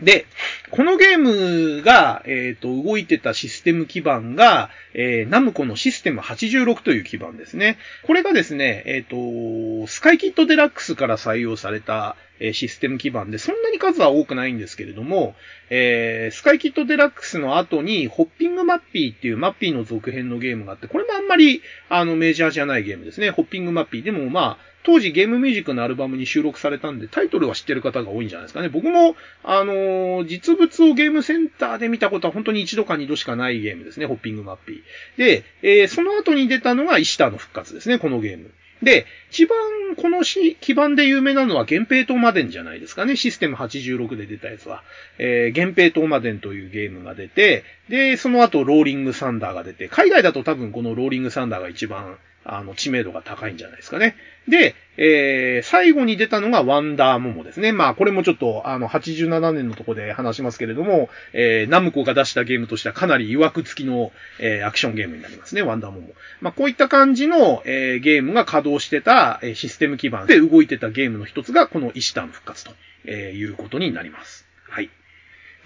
[0.00, 0.26] で、
[0.70, 7.78] このゲームが、えっ、ー、と、動いてたシステム基盤が、えー、ナムコのシステム86という基盤ですね。
[8.02, 15.36] これがですね、えっ、ー、と、スカイキットデラックスから採用された、えシステム基盤で、そんなに数は多くないんですけれども、
[15.70, 23.30] えー、スカイキットデラックスの後に、ホッピングマッピーっていうマッピーの続編のゲームがあって、これもあんまり、あの、メジャーじゃないゲームですね。
[23.30, 24.02] ホッピングマッピー。
[24.02, 28.68] でもまあ、当時ゲームミュージックのアルバムに収録されたんで、タイトルは知ってる方が多いんじゃないですかね。
[28.68, 34.04] 僕も、あのー、実物をゲームセンターで見たことは本当に一度か二度しかないゲームですね。
[34.04, 34.82] ホッピングマッピー。
[35.16, 38.50] で、えー、その後に出たのがイシタの復活ですね、このゲーム。
[38.82, 39.56] で、一番
[39.96, 43.16] このし基盤で有名なのは源平島マデンじゃないですかね。
[43.16, 44.82] システム86で出たやつは。
[45.16, 54.16] えー、源平島マデンというゲームが出て、で、その後ローリングサンダーが出て、海外だと多分このローリングサンダーが一番あの、知名度が高いんじゃないですかね。
[54.48, 57.72] で、えー、最後に出たのがワンダーモモですね。
[57.72, 66.08] まあ、これもちょっと、あの、87年のとこで話しますけれども、えー、ナムコが出したゲームとしてはかなり曰く付きの、えー、アクションゲームになりますね、ワンダーモモ。
[66.40, 72.72] まあ、こういった感じの、えー、ゲームが稼働してた、えー、システム基盤で動いてたゲームの一つが、このイシターの復活と、
[73.04, 74.46] えー、いうことになります。
[74.68, 74.90] はい。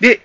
[0.00, 0.20] で、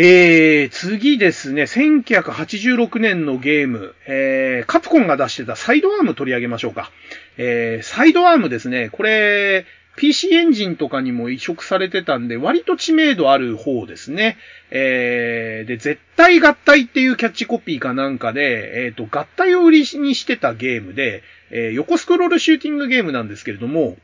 [0.00, 6.92] えー、次ですね、1986年のゲーム、えー、カプコンが出してたサイドアーム取り上げましょうか。
[7.36, 9.66] えー、サイドアームですね、これ、
[9.96, 14.36] PC エンジンとかにも移植されてたんで、割と知名度ある方ですね。
[14.70, 23.96] えー、で、絶対合体っていうキャッチコピーかなんかで、えっ、ー、と、合体を売りにしてたゲームで、えー、横スクロールシューティングゲームなんですけれども、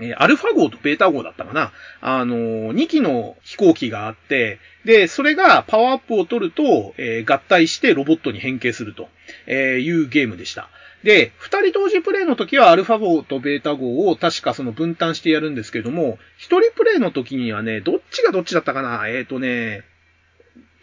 [0.00, 1.72] えアルファ号とベータ号だったかな。
[2.00, 9.08] あの、2機の飛行機があって、で、それがパワーアップを取ると、えー、合体してロボットに変形すると
[9.46, 10.68] えいうゲームでした。
[11.04, 19.82] で、二人同時プレイの時はアルファ号とベータ号を確かその分担してやるんですけども、一人プレイの時にはね、どっちがどっちだったかなえっ、ー、とね、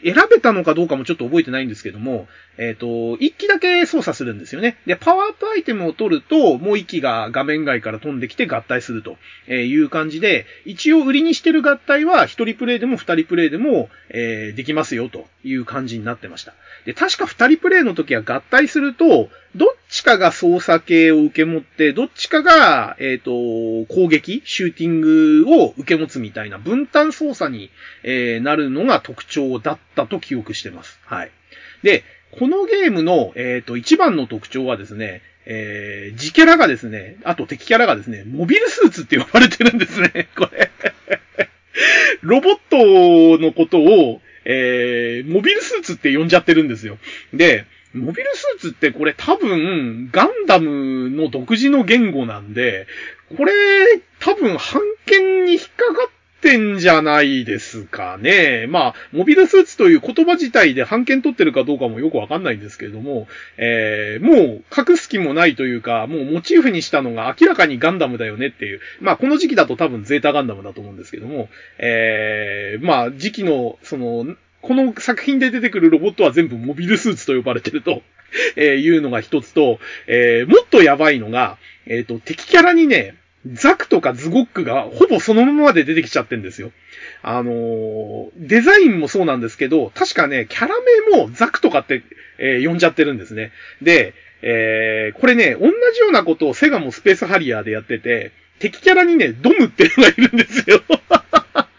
[0.05, 2.27] 選べたのかどうかもちょっと覚えてないんですけども、
[2.57, 4.77] えっ、ー、と、一機だけ操作するんですよね。
[4.85, 9.17] で、パワーアップアイテムを取ると、もう一機が画面外から飛んできて合体すると
[9.51, 16.53] いう感じで、一応売りにしてる合体は一人プレイでも二人プレイでも、えー、できますよという感じになってました。
[16.85, 19.69] で、確か二人プレイの時は合体すると、どっ
[20.05, 27.71] かが操作系を受け持って、どっちかが、えっ、ー、と、攻撃、シューティングを受け持つみたいな分担操作に、
[28.03, 30.99] えー、なるのが特徴だったと記憶してます。
[31.05, 31.31] はい。
[31.83, 40.71] で、このゲームの、えっ、ー、と、一番の特徴はですね、えー、自キャラがですね、あと敵キャラがですね、モビルスーツって呼ばれてるんですね、 これ。
[42.21, 46.97] ロボットのことを、えー、モビルスーツって呼んじゃってるんですよ。
[47.33, 47.65] で、
[47.95, 52.87] モビルスーツってこれ多分、ガンダムの独自の言語なんで、
[53.37, 53.53] これ、
[54.19, 58.67] 多分、判権に引っかかってんじゃないですかね。
[58.69, 63.27] まあ、モビルスーツという言葉自体で判権取ってるかどうかもよくわかんないんですけれども、
[63.57, 68.79] えー、もう隠す気もないというか、もうモチーフにしたのが明らかにガンダムだよねっていう。
[69.01, 71.49] まあ、この時期だと多分ゼータガンダムだと思うんですけども、
[71.79, 74.35] えー、まあ、時期の、その、
[74.65, 78.01] この作品で出てくるロボットは全部モビルスーツと呼ばれてると、
[78.57, 83.13] え、いうのが一つと、えー、もっとやばいのが、えっ、ー、と、敵キャラにね、
[83.53, 86.71] ザクとかズゴックがほぼそのままで出てきちゃってんですよ。
[87.21, 90.75] あのー、デザインもそうなんですけど、確かね、キャラ
[91.11, 92.01] 名もザクとかって、
[92.39, 93.51] えー、呼んじゃってるんですね。
[93.83, 100.81] で、えー、これね、同じようなことをセガもスペースハリアーでやってて、敵キャラにね、ドムっていうのがいるんですよ。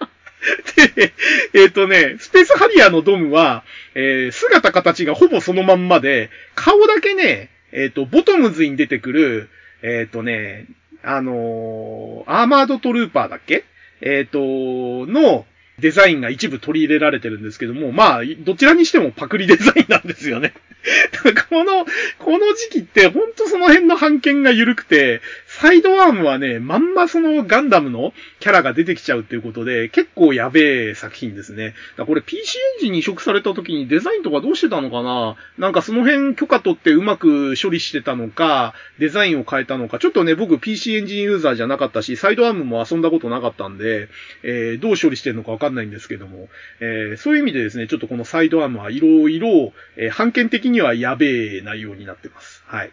[0.95, 1.13] で、
[1.55, 3.65] えっ、ー、とね、スペースハリアーのドムは、
[3.95, 9.49] えー、姿形がほぼそのまんまで、顔だけね、えっ、ー、と、ボトムズに出てくる、
[9.83, 10.67] えっ、とね、
[11.03, 13.65] あのアーマードトルーパーだっけ？
[14.01, 15.47] えっ、と、の、
[15.79, 20.55] デザインが一部取り入れられてるんですけども、まあ、どちらにしてもパクリデザインなんですよね。
[21.51, 21.85] この、
[22.19, 25.21] この時期ってほんとその辺の判権が緩くて、
[25.59, 31.75] サイドアームはね、まんまそのガンダムのキャラが出てきちゃうっていうことで、結構やべえ作品ですね。
[31.97, 35.37] だこれ PC エンジンに移植された時にデザインとかどうしてたのかな？
[35.57, 44.09] なんかその辺許可取ってうまく処理してたのか、デザインを変えたのか、ちょっとね、僕 PC エンジンユーザーじゃなかったし、サイドアームも遊んだことなかったんで、
[44.43, 46.51] えー、どう処理してるのかわかんないんですけども、
[46.81, 52.63] えー、そういう意味でですね、ちょっとこのサイドアームはいろいろ、えー、判権的にはやべえ内容になってます。
[52.67, 52.91] はい。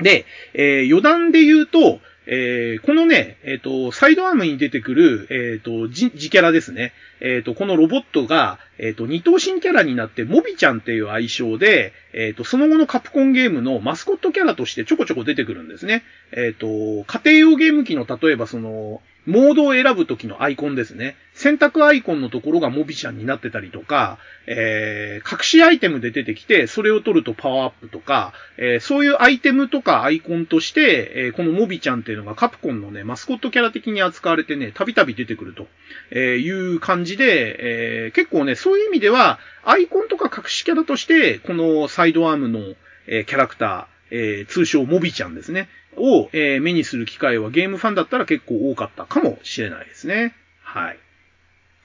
[0.00, 2.00] で、えー、余談で言うと、
[2.30, 6.92] えー、このね、えっ、ー、と、サイドアームに出てくる、えっ、ー、と、じ、キャラですね。
[7.20, 16.02] えっ、と、このロボットが、えっ、と、二等身キャラになって、モビちゃんっていう愛称で、えっ、と、その後のカプコンゲームのマスコットキャラとしてちょこちょこ出てくるんですね。
[16.32, 16.66] えっ、と、
[17.04, 21.14] 家庭用ゲーム機の例えばその、モードを選ぶときのアイコンですね。
[21.34, 35.66] 選択アイコンのところがモビちゃんになってたりとか、えー、隠しアイテムで出てきて、それを取るとパワーアップとか、えー、そういうアイテムとかアイコンとして、えー、このモビちゃんっていうのがカプコンのね、マスコットキャラ的に扱われてね、たびたび出てくると、
[36.10, 42.76] えいう感じで、え結構ね、そういう意味では、アイコンとか隠しキャラとして、このサイドアームの、
[43.06, 45.68] えキャラクター、え通称モビちゃんですね。
[45.98, 50.34] を、え、目にする機会はゲームファンだったら結構多かったかもしれないですね。
[50.62, 50.98] はい。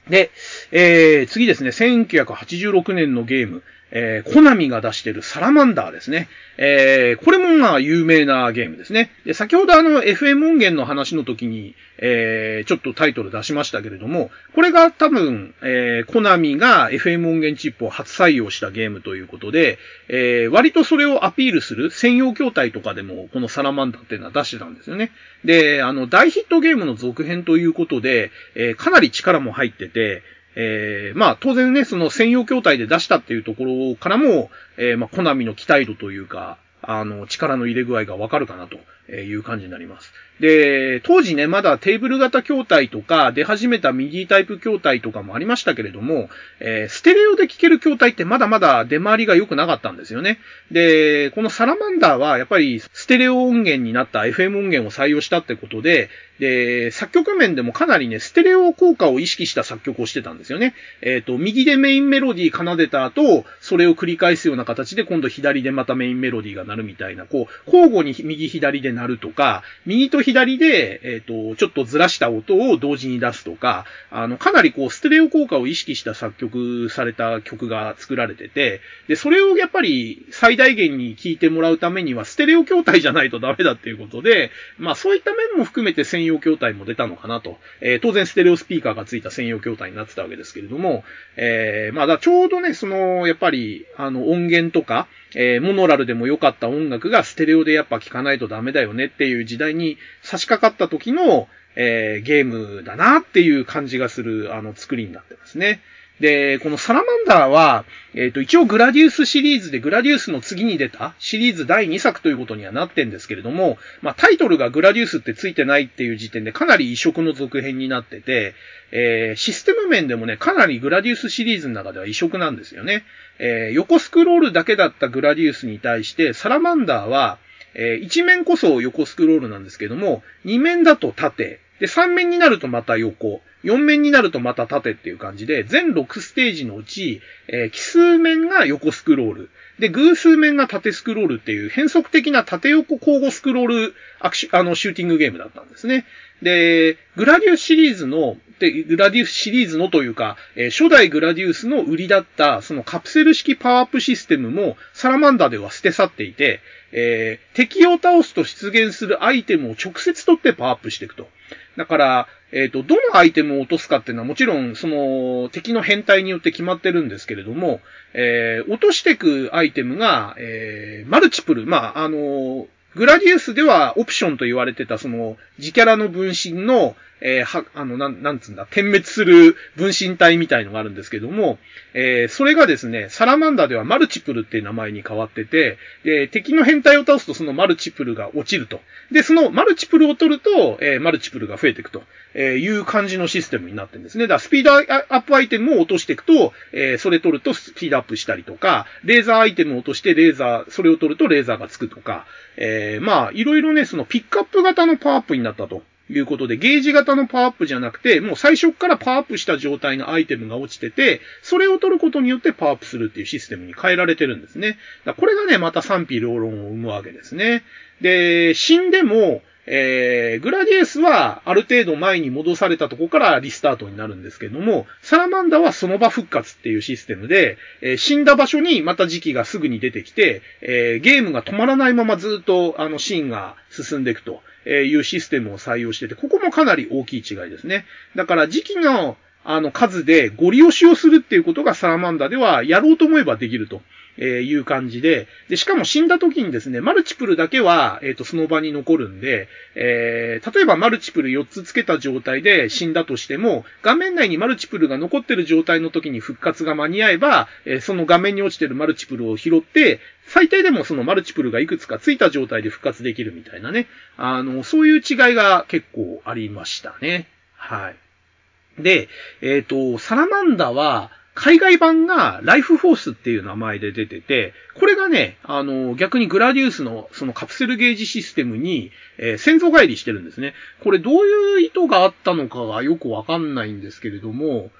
[0.08, 0.30] で、
[0.70, 3.62] えー、次ですね、1986年のゲーム、
[3.96, 6.28] えー、コナミが出してるサラマンダーですね。
[6.58, 9.12] えー、これもまあ有名なゲームですね。
[9.24, 25.12] で、先ほどあの FM 音源の話の時に、えー、ちょっとタイトル出しましたけれども、これが多分、えー、コナミが FM 音源チップを初採用したゲームということで、えー、割とそれをアピールする専用筐体とかでもこのサラマンダーっていうのは出してたんですよね。
[25.44, 30.22] で、あの、大ヒットゲームの続編ということで、えー、かなり力も入ってて、
[30.56, 40.12] えー、まあ当然ね、その専用筐体で出したっていうところからも、えー、まあコナミの期待度というか、あの、力の入れ具合がわかるかなという感じになります。
[40.40, 46.28] で、当時ね、まだテーブル型筐体とか、出始めたミディタイプ筐体とかもありましたけれども、
[46.60, 50.38] えー、ステレオで聴ける筐体ってまだまだ出回りが良くなかったんですよね。
[50.70, 60.74] で、このサラマンダーはやっぱりステレオ音源になった FM 音源を採用したってことで、で、作曲面でもかなりね、ステレオ効果を意識した作曲をしてたんですよね。
[61.00, 87.58] えっ、ー、と、右でメインメロディー奏でた後、それを繰り返すような形で今度左でまたメインメロディーが鳴るみたいな、こう、交互に右左で鳴るとか、右と左で、えっ、ー、と、ちょっとずらした音を同時に出すとか、あの、かなりこう、ステレオ効果を意識した作曲された曲が作られてて、で、それをやっぱり最大限に聴いてもらうためには、ステレオ筐体じゃないとダメだっていうことで、まあそういった面も含めて専用筐体も出たのかなと。
[87.80, 91.04] えー、当然ステレオスピーカーがついた専用筐体になってたわけですけれども、
[91.36, 105.80] えー、まあだちょうどね、その、やっぱり、あの、音源とか、えー、モノラルでも良かった音楽がステレオでやっぱ聴かないとダメだよねっていう時代に差し掛かった時の、えー、ゲームだなっていう感じがする、あの、作りになってますね。
[106.20, 107.84] で、このサラマンダーは、
[108.14, 118.54] えっ、ー、と、一応グラディウスシリーズでグラディウスの次に出たシリーズ第2作ということにはなってんですけれども、まあ、タイトルがグラディウスってついてないっていう時点でかなり異色の続編になってて、
[118.92, 123.04] えー、システム面でもね、かなりグラディウスシリーズの中では異色なんですよね。
[123.40, 127.38] えー、横スクロールだけだったグラディウスに対して、サラマンダーは、
[127.74, 146.04] えー、一面こそ横スクロールなんですけども、二面だと縦、で、三面になるとまた横、四面になるとまた縦っていう感じで、全6ステージのうち、えー、奇数面が横スクロール、で、偶数面が縦スクロールっていう変則的な縦横交互スクロールアクシあの、シューティングゲームだったんですね。
[146.42, 156.60] で、グラディウスシリーズの、で、グラディウスシリーズのというか、えー、初代グラディウスの売りだった、そのカプセル式パワーアップシステムも、サラマンダでは捨て去っていて、
[156.96, 161.28] えー、敵を倒すと出現するアイテムを直接取ってパワーアップしていくと。
[161.76, 167.80] だから、えっ、ー、と、どのアイテムを落とすかっていうのはもちろん、その、敵の変態によって決まってるんですけれども、
[168.12, 181.58] えー、落としていくアイテムが、えー、マルチプル、まあ、あの、グラディウスではオプションと言われてた、その、自キャラの分身の、えー、は、あの、なん、なんつんだ、点滅する分身体みたいのがあるんですけども、
[181.94, 188.80] えー、それがですね、サラマンダではマルチプルっていう名前に変わってて、で、敵の編隊を倒すとそのマルチプルが落ちると。
[189.10, 192.02] で、そのマルチプルを取ると、えー、マルチプルが増えていくと、
[192.34, 194.24] えいう感じのシステムになってるんですね。
[194.24, 202.26] だからスピードアップアイテムを落としていくと、えそれ取るとスピードアップしたりとか、レーザーアイテムを落としてレーザー、それを取るとレーザーがつくとか、
[202.56, 205.82] えまあ、いろいろね、そのピックアップ型のパワーアップになったと。
[206.10, 214.78] いうことで、ゲージ型のパワーアップじゃなくて、もう最初からパワーアップした状態のアイテムが落ちてて、それを取ることによってパワーアップするっていうシステムに変えられてるんですね。
[215.04, 217.64] だこれがね、また賛否両論を生むわけですね。
[218.00, 237.84] で、死んでも、えー、グラディエスはある程度前に戻されたとこからリスタートになるんですけども、サラマンダはその場復活っていうシステムで、えー、死んだ場所にまた時期がすぐに出てきて、えー、ゲームが止まらないままずっとあのシーンが進んでいくとえいうシステムを採用してて、ここもかなり大きい違いですね。
[238.16, 239.16] だから時期の
[239.46, 243.82] あの数でゴリ押しをするっていうことがサラマンダではやろうと思えばできると。
[244.16, 260.00] えいう感じで、で、しかも死んだ時にですね、マルチプルだけは、えっ、ー、と、その場に残るんで、えー、例えばマルチプル4つつけた状態で死んだとしても、画面内にマルチプルが残ってる状態の時に復活が間に合えば、えー、その画面に落ちてるマルチプルを拾って、
[260.34, 263.86] 最低でもそのマルチプルがいくつかついた状態で復活できるみたいなね。
[264.16, 267.28] あの、そういう違いが結構ありましたね。
[267.54, 268.82] はい。
[268.82, 269.08] で、
[269.42, 280.54] えっ、ー、と、サラマンダは、海外版がライフフォースっていう名前で出てて、これがね、あの、逆にグラディウスのそのカプセルゲージシステムに、えー、先祖返りしてるんですね。
[280.80, 284.72] これどういう意図があったのかがよくわかんないんですけれども、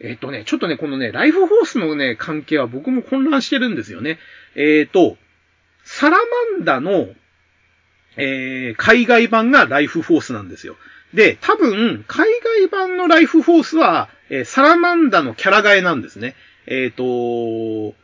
[0.00, 4.18] えっ、とね、ちょっとね、このね、ライフフォースのね、関係は僕も混乱してるんですよね。
[4.54, 5.16] えっ、ー、と、
[5.84, 6.24] サラマ
[6.60, 7.08] ンダの、
[8.16, 10.76] えー、海外版がライフフォースなんですよ。
[11.12, 12.28] で、多分、海
[12.60, 16.34] 外版のライフフォースは、えー、サラマンダのキャラ替えなんですね。
[16.66, 17.94] えっ、ー、と、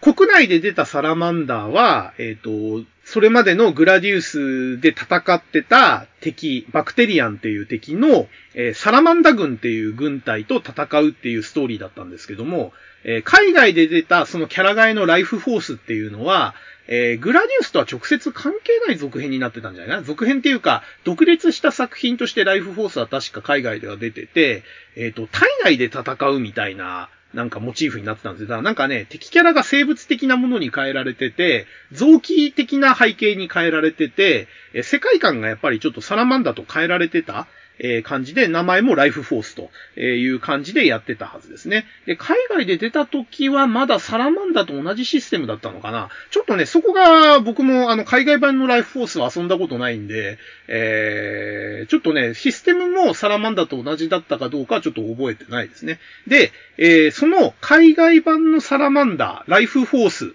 [0.00, 12.72] 国内で出たサラマンダーは、えっ、ー、と、それまでのグラディウスで戦ってた敵、バクテリアンっていう敵の、えー、サラマンダ軍っていう軍隊と戦うっていうストーリーだったんですけども、
[13.04, 16.54] えー、海外で出たそのキャラ替えのライフフォースっていうのは、
[16.86, 20.02] えー、グラディウスとは直接関係ない続編になってたんじゃないかな。
[20.02, 24.64] 続編っていうか、独立した作品としてライフフォースは確か海外では出てて、
[24.96, 28.48] えっ、ー、と、体内で戦うみたいな、なんかモチーフになってたんですよ。
[28.48, 37.46] だからなんかね、敵キャラが生物的なものに変えられてて、臓器的な背景に変えられてて、え世界観がやっぱりちょっとサラマンダと変えられてた、
[37.78, 39.70] え、感じで、名前もライフフォースと
[40.00, 41.86] いう感じでやってたはずですね。
[42.06, 46.08] で、海外で出た時はまだサラマンダと同じシステムだったのかな。
[46.30, 50.38] ちょっとね、そこが僕もあの海外版のライフフォースは遊んだことないんで、
[50.68, 55.98] えー、ちょっとね、システムもサラマンダと同じだったかどうかちょっと覚えてないですね。
[56.26, 60.34] で、えー、その海外版のサラマンダ、ライフフォース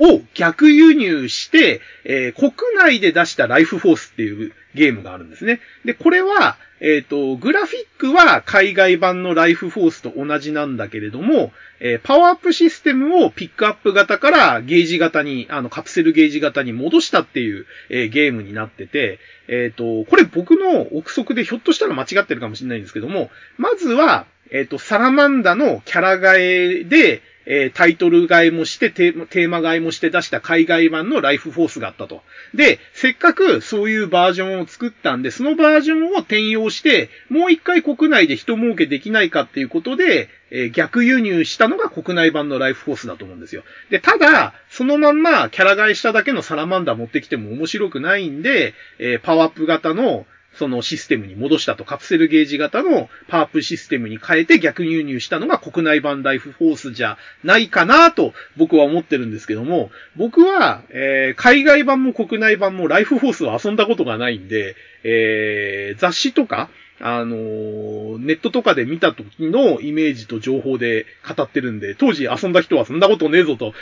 [0.00, 5.60] を逆輸入して、えー、国内で出したライフフォースっていうゲームがあるんですね。
[5.84, 19.18] で、これは、えっ、ー、と、グラフィックは海外版のライフフォースと同じなんだけれども、えー、パワーアップシステムをピックアップ型からゲージ型に、あの、カプセルゲージ型に戻したっていう、えー、ゲームになってて、
[19.48, 32.22] えっ、と、これ僕の憶測でひょっとしたら間違ってるかもしれないんですけども、まずは、えっ、と、サラマンダのキャラ替えで、えー、タイトル買いもしてテーマ買いもして出した海外版のライフフォースがあったと。
[32.54, 43.62] で、せっかくそういうバージョンを作ったんで、そのバージョンを転用して、もう一回国内で人儲けできないかっていうことで、えー、逆輸入したのが国内版のライフフォースだと思うんですよ。
[43.90, 66.68] で、ただ、そのまんまキャラ替えしただけのサラマンダー持ってきても面白くないんで、えー、パワーアップ型のそのシステムに戻したと、カプセルゲージ型のパープシステムに変えて逆輸入したのが国内版ライフフォースじゃないかなと僕は思ってるんですけども、僕は、えー、海外版も国内版もライフフォースを遊んだことがないんで、えー、雑誌とか、
[67.00, 73.72] あのー、ネットとかで見た時のイメージと情報で語ってるんで、当時遊んだ人はそんなことねえぞと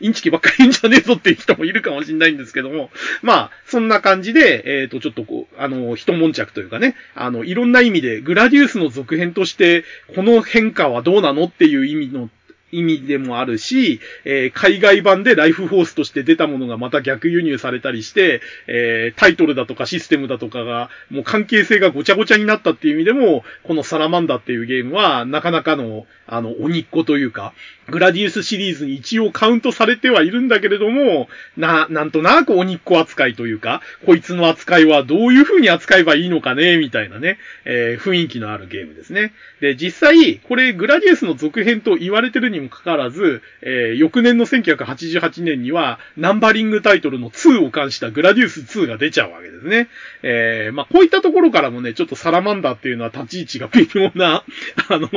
[0.00, 2.90] インチキばっかりいいんじゃねえぞっていう人もいるかもしれないんですけども、
[3.22, 9.84] まあ、そんな感じで、えっ、ー、と、ちょっとこう、あの、一悶着というかね、あの、いろんな意味で、グラディウスの続編として、
[10.14, 12.28] この変化はどうなのっていう意味の
[12.74, 27.54] 意味でもあるし、えー、海外版でライフフォースとして出たものがまた逆輸入されたりして、えー、タイトルだとかシステムだとかが、もう関係性がごちゃごちゃになったっていう意味でも、このサラマンダっていうゲームは、なかなかの、あの、鬼っ子というか、
[27.88, 39.32] グラディウスシリーズに一応カウントされてはいるんだけれども、な、なんとなく鬼っ子扱いというか、こいつの扱いはどういう風に扱えばいいのかね、みたいなね、えー、雰囲気のあるゲームですね。
[39.60, 49.88] で、実際、これグラディウスの続編と言われてるにもかかわらず、えー、翌年の1988年には、ナンバリングタイトルの2を関したグラディウス2が出ちゃうわけですね。
[50.22, 54.44] えー、まあ、こういったところからもね、ちょっとサラマンダーっていうのは立ち位置が微妙な、
[54.88, 55.08] あの、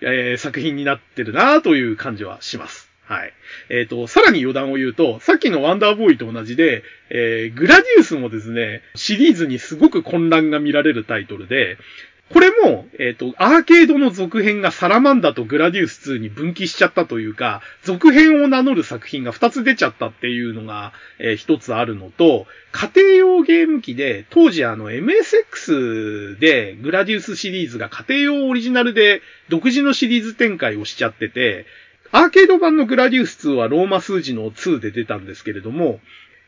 [0.00, 2.90] えー、作品になってるなという感じはします。
[3.06, 3.32] はい。
[3.70, 11.78] えっ、ー、と、さらに余談を言うと、さっきのワンダーボーイと同じで、えー、グラディウスもですね、シリーズにすごく混乱が見られるタイトルで、
[12.32, 29.20] これも、えっ、ー、と、アーケードの続編がサラマンダとグラディウス2に分岐しちゃったというか、続編を名乗る作品が2つ出ちゃったっていうのが、えー、1つあるのと、家庭用ゲーム機で、当時あの MSX でグラディウスシリーズが家庭用オリジナルで
[29.50, 31.66] 独自のシリーズ展開をしちゃってて、
[32.16, 35.98] アーケード版のグラディウス2はローマ数字の2で出たんですけれども、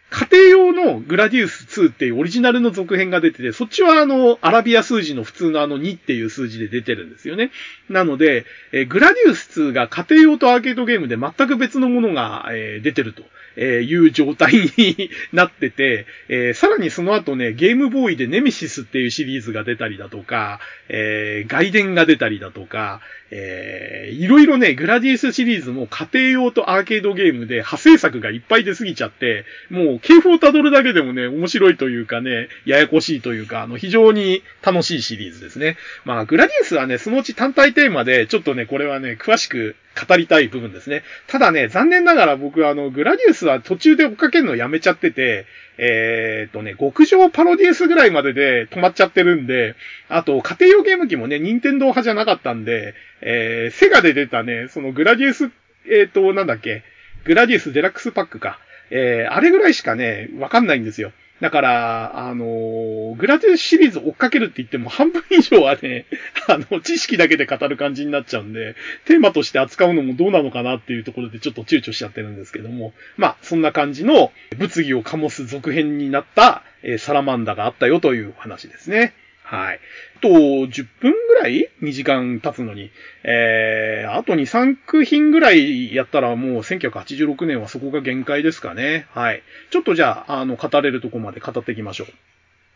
[0.09, 7.51] 家庭用のグラディウス2っていうオリジナルの続編が出てて、そっちはあの、アラビア数字の普通のあの2っていう数字で出てるんですよね。
[7.89, 13.25] なので、えグラディウス2が家庭用とアーケードゲームで全く別のものが、え出てると。
[13.57, 23.01] えいう状態になってて、え、さらにその後ね、ゲームボーイでネメシスっていうシリーズが出たりだとか、えー、外伝が出たりだとか、
[23.31, 35.77] えー、いろいろね、グラディウスシリーズも家庭用とアーケードゲームで派生作がいっぱい出すぎちゃって、もう系譜を辿るだけでもね、面白いというかね、ややこしいというか、あの、非常に楽しいシリーズですね。
[36.05, 41.03] まあ、グラディウスはね、そのうち単体テーマで、ちょっとね、これはね、詳しく語りたい部分ですね。
[41.27, 45.47] ただね、残念ながら僕はあの、グラディウスは途中で追っかけるのやめちゃってて、
[45.79, 49.75] え、っとね、極上パロディウスぐらいまでで止まっちゃってるんで、
[50.09, 55.51] あと、家庭用ゲーム機もね、任天堂派じゃなかったんで、えー、セガで出たね、そのグラディウス、
[55.89, 56.83] えー、っと、なんだっけ、
[57.25, 58.59] グラディウスデラックスパックか。
[58.91, 61.13] えー、あれぐらいしかね、わかんないんですよ。
[61.41, 66.07] だから、あのー、グラディシリーズ追っかけるって言っても半分以上はね、
[66.49, 79.13] あの、知識だけで語る感じになっちゃうんで、テーマとして扱うのもどうなのかなっていうところでちょっと躊躇しちゃってるんですけども、まあ、そんな感じの物議を醸す続編になった、えー、サラマンダがあったよという話ですね。
[79.47, 79.81] はい。
[80.21, 82.91] と、10分ぐらい ?2 時間経つのに。
[83.23, 89.07] えー、あと2、3作品ぐらいやったらもう1986年はそこが限界ですかね。
[89.11, 89.45] はい。
[89.71, 92.07] ちょっとじゃあ、あの、語れるとこまで語っていきましょ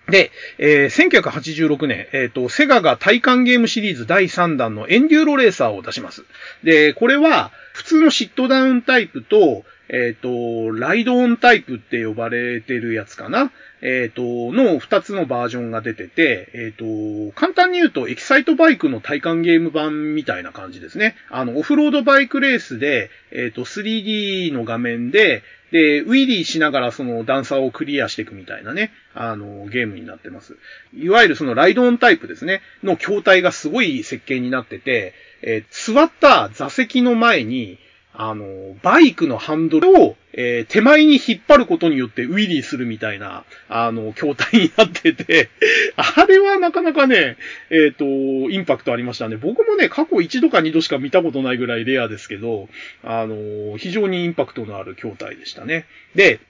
[0.08, 0.12] う。
[0.12, 6.24] で、えー、1986年、えっ、ー、と、セガが体感ゲームシリーズ第3弾のエンデューロレーサーを出します。
[6.62, 13.50] で、これは、普通のシットダウンタイプと、えっ、と、ライドオンタイプって呼ばれてるやつかな？
[13.82, 14.22] えっ、と、
[14.52, 21.16] の二つのバージョンが出てて、えっ、と、簡単に言うとエキサイトバイクの体感ゲーム版みたいな感じですね。
[21.28, 25.42] あの、オフロードバイクレースで、えっ、と、3D の画面で、
[25.72, 30.56] で、ウィリーしながらその段差をクリアしていくみたいなね、あの、ゲームになってます。
[30.94, 37.78] いわゆるそのライドオンタイプですね、の筐体がすごい設計になってて、え、座った座席の前に、
[38.22, 45.48] あの、バイクのハンドルを、えー、手前に引っ張ることによってウィリーするみたいな、あの、筐体になってて、
[45.96, 47.38] あれはなかなかね、
[47.70, 48.04] えっ、ー、と、
[48.50, 49.38] インパクトありましたね。
[49.38, 52.68] 僕もね、過去一度か二度しか見たことないぐらいレアですけど、
[53.02, 55.86] あの、非常にインパクトのある筐体でしたね。
[56.14, 56.40] で、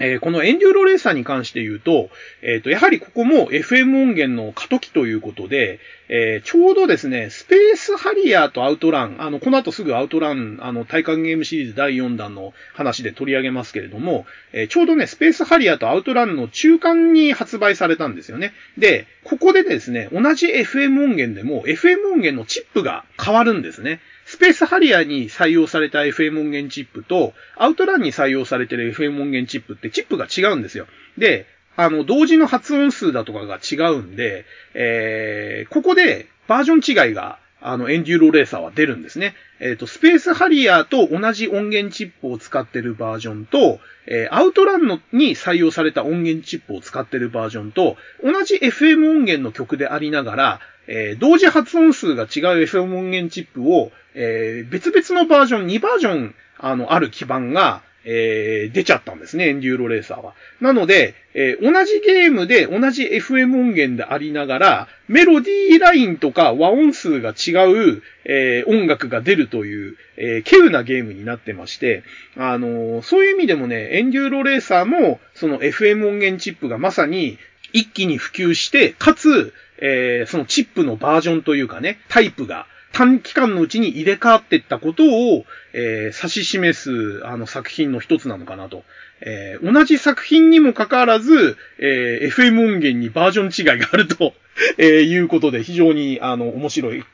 [0.00, 2.10] えー、このエンデューロレーサーに関して言うと、
[2.42, 18.52] えっ、ー、と、やはりここも FM 音源の過渡期ということで、えー、ちょうどですね、スペースハリアーとアウトラン、あの、この後すぐアウトラン、あの、体感ゲームシリーズ第4弾の話で取り上げますけれども、えちょうどね、スペースハリアーとアウトランの中間に発売されたんですよね。
[18.76, 24.00] で、ここでですね、同じ FM 音源でも、FM 音源のチップが変わるんですね。
[24.26, 30.86] スペースハリアーに採用された FM 音源チップと、アウトランに採用されている FM 音源チップってチップが違うんですよ。
[31.18, 31.46] で、
[31.76, 34.44] あの、同時の発音数だとかが違うんで、
[34.74, 39.34] えー、ここでバージョン違いが、あの、エンデューロレーサーは出るんですね。
[39.58, 52.28] えっ、ー、と、スペースハリアーと同じ音源チップを使ってるバージョンと、えー、アウトランのに採用された音源チップを使ってるバージョンと、同じ FM 音源の曲でありながら、えー、同時発音数が違う
[52.64, 60.34] FM 音源チップを、えー、別々のバージョン、2バージョン、あの、ある基盤が、えー、出ちゃったんですね、エンデューロレーサーは。
[60.60, 72.04] なので、えー、同じゲームで同じ FM 音源でありながら、メロディーラインとか和音数が違う、えー、音楽が出るという、えー、稀有なゲームになってまして、
[72.36, 77.38] あのそういう意味でもね、エンデューロレーサーも、その FM 音源チップがまさに
[77.72, 88.84] 一気に普及して、かつ、えー、そのチップのバージョンというかね、タイプが短期間のうちに入れ替わっていったことを、えー、指し示す、あの作品の一つなのかなと。
[89.20, 94.32] えー、同じ作品にもかかわらず、えー、FM 音源にバージョン違いがあると、
[94.78, 97.04] えいうことで非常に、あの、面白い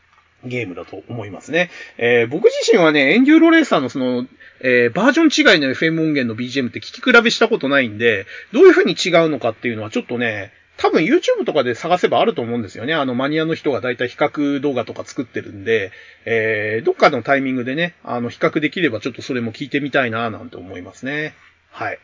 [0.45, 1.71] ゲームだと思いますね。
[1.97, 4.27] えー、僕自身はね、エンデューロレーサーのその、
[4.61, 12.95] えー、バージョン違いの FM 音源の BGM って聞き比べしたことないんで、どういう風に違うのかっていうのはちょっとね、多分 YouTube とかで探せばあると思うんですよね。
[12.95, 15.93] あのマニアの人がだいたい比較動画とか作ってるんで、
[16.25, 21.35] えー、どっかのタイミングでね、あの比較できればちょっとそれも聞いてみたいななんて思いますね。
[21.71, 21.99] はい。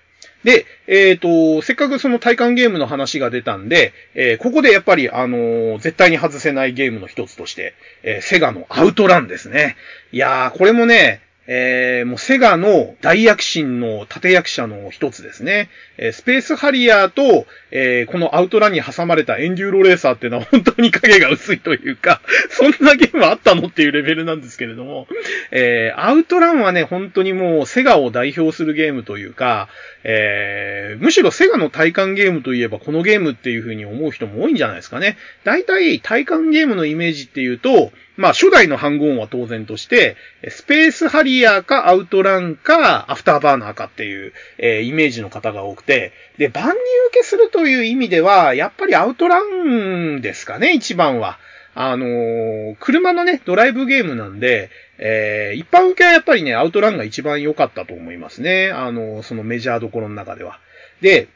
[0.44, 7.73] で、えっ、ー、と、せっかくその体感ゲームの話が出たんで、えー、ここでやっぱり、あのー、絶対に外せないゲームの一つとして、
[8.03, 9.77] えセガのアウトランですね。
[10.12, 15.68] いやー、これもね、えー、もうセガの大躍進の立役者の一つですね。
[15.97, 22.20] えー、スペースハリアーと、えー、このアウトランに挟まれたエンデューロレーサーっていうのは本当に影が薄いというか、
[22.51, 25.06] そんなゲームあったのっていうレベルなんですけれども、
[25.51, 29.68] えー、アウトランはね、本当にもうセガを代表するゲームというか、
[30.02, 35.16] えー、むしろセガの体感ゲームといえばこのゲームっていう風に思う人も多いんじゃないですかね。
[35.44, 40.16] 大体体感ゲームのイメージっていうと、まあ、初代のハングオンは当然として、
[40.48, 46.78] スペースハリアーかアウトランかアフターバーナーかっていう、えー、イメージの方が多くて、で、万人受
[47.12, 51.38] けするという意味では、やっぱりアウトランですかね、一番は。
[51.78, 58.70] あのー、車のね、ドライブゲームなんで、えー、一般受けはやっぱりね、アウトランが一番良かったと思いますね。
[58.70, 60.59] あのー、そのメジャーどころの中では。
[61.02, 61.28] で、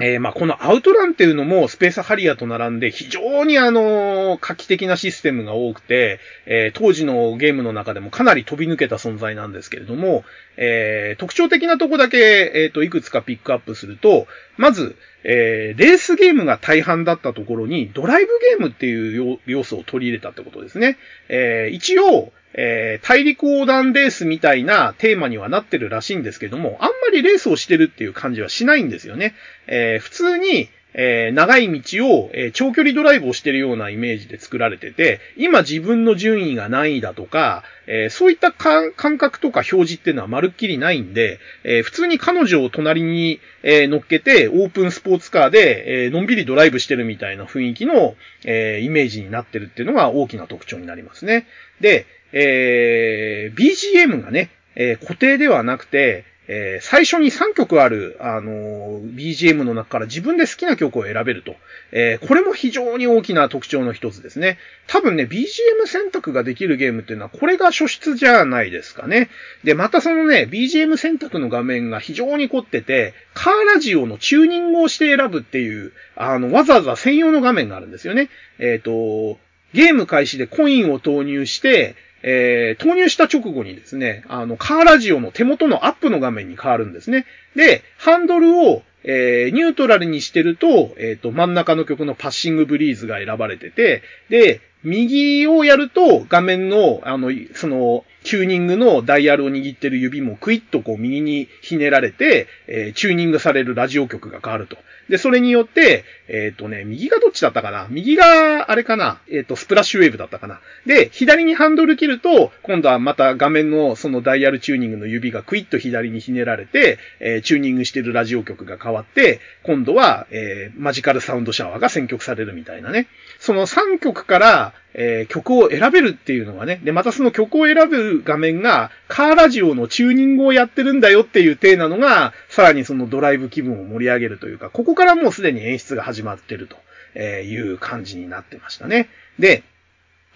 [0.00, 10.24] えー、まあ、このアウトランっていうのもスペースハリアと並んで非常にあの、画期的なシステムが多くて、えー、当時のゲームの中でもかなり飛び抜けた存在なんですけれども、
[10.56, 14.26] えー、特徴的なとこだけ、えっ、と、いくつかピックアップすると、
[14.56, 20.98] まず、えレースゲームが大半だったところに、ドライブゲームっていう要素を取り入れたってことですね。
[21.28, 29.34] え一応、えー、大陸横断レースみたいなテーマにはなってるらしいんですけども、あんまりレースをしてるっていう感じはしないんですよね。
[29.66, 48.14] えー、普通に、えー、長い道を、えー、長距離ドライブをしてるようなイメージで作られてて、今自分の順位が何位だとか、えー、そういった感覚とか表示っていうのはまるっきりないんで、え普通に彼女を隣に、え乗っけて、オープンスポーツカーで、えのんびりドライブしてるみたいな雰囲気の、
[48.44, 51.46] えイメージになってるっていうのが大きな特徴になりますね。
[51.80, 52.06] で、
[52.36, 61.54] えー、BGM がね、えー、固定ではなくて、えー、最初に3曲ある、あのー、BGM の中から自分で好きな曲を選べると。
[61.92, 64.58] えー、これも非常に大きな特徴の一つですね。
[64.88, 69.30] 多分ね、BGM 選択ができるゲームっていうのは、これが初出じゃないですかね。
[69.62, 78.28] で、またそのね、BGM 選択の画面が非常に凝ってて、カーラジオのチューニングをして選ぶっていう、あの、わざわざ専用の画面があるんですよね。
[78.58, 79.38] えっ、と、
[79.72, 87.26] ゲーム開始でコインを投入して、えー、投入した直後にですね、あの、カーラジオの手元のアップの画面に変わるんですね。
[87.54, 104.78] で、ハンドルを、えー、ニュートラルにしてると、えっ、ー、と、真ん中の曲のパッシングブリーズが選ばれてて、で、右をやると画面の、あの、その、チューニングのダイヤルを握ってる指もクイッとこう右にひねられて、えー、チューニングされるラジオ局が変わると。
[105.08, 107.86] で、それによって、えっ、ー、とね、右がどっちだったかな？
[107.90, 109.20] 右が、あれかな？
[109.28, 110.60] えっ、ー、と、スプラッシュウェーブだったかな？
[110.86, 123.06] で、左にハンドル切ると、今度はまた画面のそのダイヤルチューニングの指がクイッと左にひねられて、えー、チューニングしてるラジオ局が変わって、今度は、えー、マジカルサウンドシャワーが選曲されるみたいなね。
[123.38, 126.80] その3曲から、えー、曲を選べるっていうのがね。
[126.84, 139.08] で、またその曲を選ぶ画面が、カーラジオのチューニングをやってるんだよっていう体なのが、さらにそのドライブ気分を盛り上げるというか、こここからもうすでに演出が始まってるという感じになってましたね。
[139.38, 139.64] で、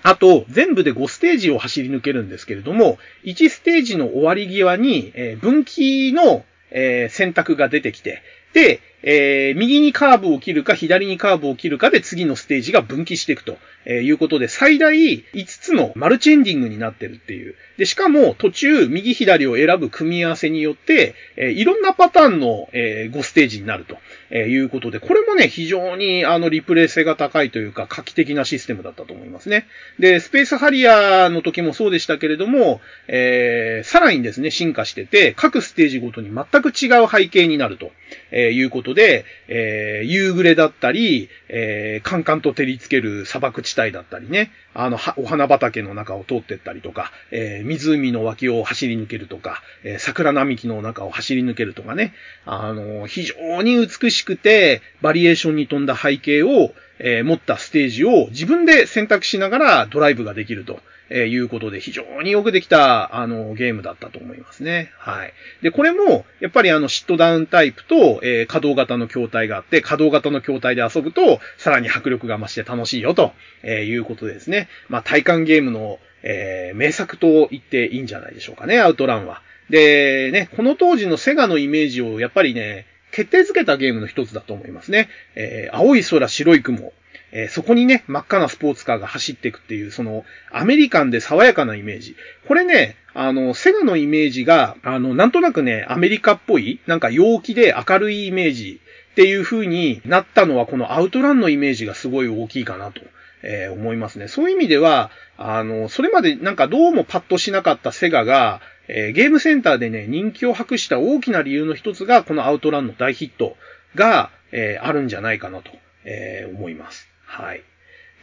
[0.02, 8.22] あと、全部で5ステージを走り抜けるんですけれども、1ステージの終わり際に、え、分岐の、え、選択が出てきて、
[8.52, 13.58] で、えー、右にカーブを切るか左にカーブを切るかで次のステージが分岐していくと
[13.90, 17.54] えいうことで、最大5つのマルチエンディングになってるっていう。
[17.78, 23.96] で、しかも途中右左を選ぶ組み合わせによって、えー、いろんなパターンの、えー、5ステージになると
[24.30, 29.66] えいうことで、これもね、非常にあのリプレイ性が高いというか画期的なシステムだったと思いますね。
[29.98, 37.90] で、スペースハリアーの時もそうでしたけれども、えー、さらにですね、進化してて、各ステージごとに全く違う背景になると
[38.34, 60.80] いうことで、えー、夕暮れだったり、えー、カンカンと照りつける砂漠地帯だったりね、あの、お花畑の中を通ってったりとか、えー、湖の脇を走り抜けるとか、えー、桜並木の中を走り抜けるとかね、あの、非常に美しくて、バリエーションに富んだ背景を、えー、持ったステージを自分で選択しながらドライブができると。
[61.10, 64.92] えー、いうことで非常によくできた、あの、ゲームだったと思いますね。
[64.98, 65.32] はい。
[65.62, 73.32] で、これも、やっぱりあの、シットダウンタイプと、えー、稼働型の筐体があって、稼働型の筐体で遊ぶと、さらに迫力が増して楽しいよ、と、
[73.62, 74.68] えー、いうことでですね。
[74.88, 79.42] まあ、体感ゲームの、えー、名作と言っていいんじゃないでしょうかね、アウトランは。
[79.70, 85.08] で、ね、この当時のセガのイメージをやっぱりね、決定づけたゲームの一つだと思いますね。
[85.34, 86.92] えー、青い空、白い雲。
[87.32, 92.16] えー、そこにね、真っ赤なスポーツカーが走っていくっていう、その、アメリカンで爽やかなイメージ。
[92.46, 98.80] これね、あの、セガのイメージが、あの、なんとなくね、アメリカっぽい、なんか陽気で明るいイメージ
[99.12, 103.02] っていう風になったのは、このアウトランのイメージがすごい大きいかなと。
[103.42, 104.28] えー、思いますね。
[104.28, 113.56] そういう意味では、あの、それまでなんかどうもパッとしなかったセガが、えー、ゲームセンターでね、人気を博した大きな理由の一つが、このアウトランの大ヒット
[113.94, 115.70] が、えー、あるんじゃないかなと、
[116.04, 117.07] え思います。
[117.28, 117.62] はい。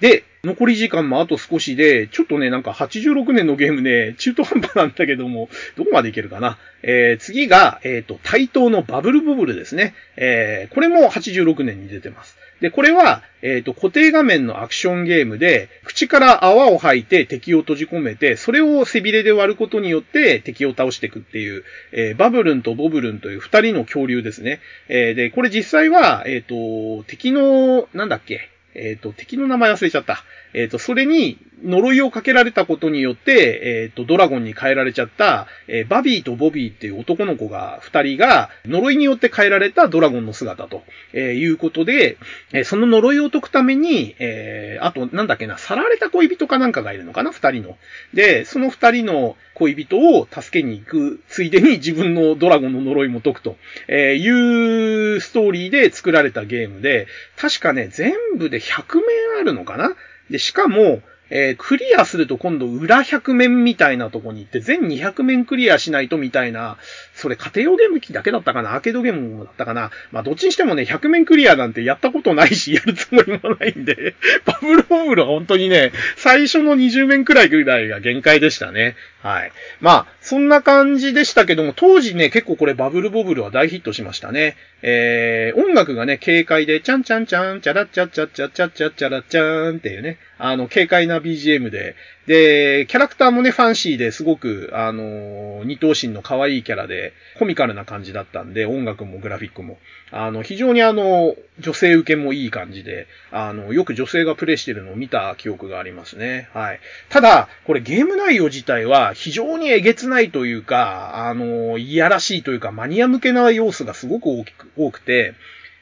[0.01, 6.57] で、残り時間もあと少しで、ちょっとね、なんか86年のゲームね、中途半端なんだけども、どこまでいけるかな。
[6.83, 9.95] えー、次が、えっ、ー、と、対等のバブルボブルですね。
[10.17, 12.37] えー、これも86年に出てます。
[12.61, 24.59] で、これは、えっ、ー、と、固定画面のアクションゲームで、口から泡を吐いて敵を閉じ込めて、それを背びれで割ることによって敵を倒していくっていう、えー、バブルンとボブルンという二人の恐竜ですね。
[24.89, 30.23] えー、で、これ実際は、えっ、と、敵の、なんだっけ、えっ、ー、と、敵の名前忘れちゃった。
[30.53, 40.83] えっ、ー、と、それに呪いをかけられたことによって、えっ、ー、と、ドラゴンに変えられちゃった、えバビーとボビーっていう男の子が、二人が、呪いによって変えられたドラゴンの姿と、
[41.13, 42.17] えいうことで、
[42.53, 47.77] えその呪いを解くために、えあと、なんだっけな、さられた恋人かなんかがいるのかな、二人の。
[48.13, 53.57] で、その二人の恋人を助けに行く、ついでに自分のドラゴンの呪いも解くと、
[53.87, 57.07] えいうストーリーで作られたゲームで、
[57.37, 59.05] 確かね、全部で100面
[59.39, 59.95] あるのかな
[60.29, 66.77] で、しかも、えー、クリアすると今度裏100面みたいなとこに行って全200面クリアしないとみたいな、
[67.13, 68.75] それ家庭用ゲーム機だけだったかな？
[68.75, 69.91] アーケードゲームだったかな？
[70.11, 74.15] まあどっちにしてもね、100面クリアなんてやったことないし、やるつもりもないんで、
[74.45, 78.95] バブルボブルは本当にね、最初の20面くらいぐらいが限界でしたね。
[79.21, 79.51] はい。
[79.81, 84.55] まあ、そんな感じでしたけども、当時ね、結構これバブルボブルは大ヒットしましたね。
[84.83, 91.95] えー、音楽がね、軽快で、チャンチャンチャン、チャラッチャッチャッチャッチャッチャッチャラッチャーンっていうね、あの、軽快な BGM で、
[92.27, 99.77] で、キャラクターもね、ファンシーですごく、あの、二頭身の可愛いキャラで、コミカルな感じだったんで、音楽もグラフィックも。
[100.11, 106.49] あの、非常にあの、女性受けもいい感じで、あの、よく女性がプレイしてるのを見た記憶がありますね。
[106.53, 106.79] はい。
[107.09, 115.33] ただ、これゲーム内容自体は非常にえげつないというか、あの、いやらしいというか、マニア向けな要素がすごく大きく、多くて、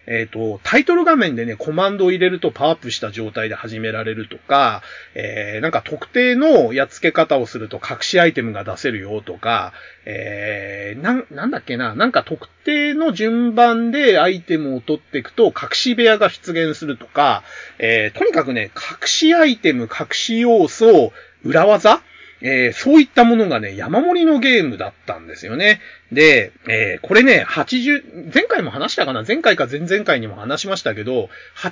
[0.06, 4.82] えっ、ー、と、タイトル画面でね、コマンドを入れるとパワーアップした状態で始められるとか、
[5.16, 9.74] えー、なんか特定のやっつけ方をすると隠しアイテムが出せるよとか、
[10.06, 17.44] えー、な、なんだっけな、なんか特定の順番でアイテムを取っていくと隠し部屋が出現するとか、
[17.80, 21.14] えー、とにかくね、隠しアイテム、隠し要素、
[21.44, 22.02] 裏技
[22.46, 25.80] えー、そういったものがね、山盛りのゲームだったんですよね。
[26.12, 29.24] で、えー、これね、80、前回も話したかな？
[29.26, 31.72] 前回か前々回にも話しましたけど、80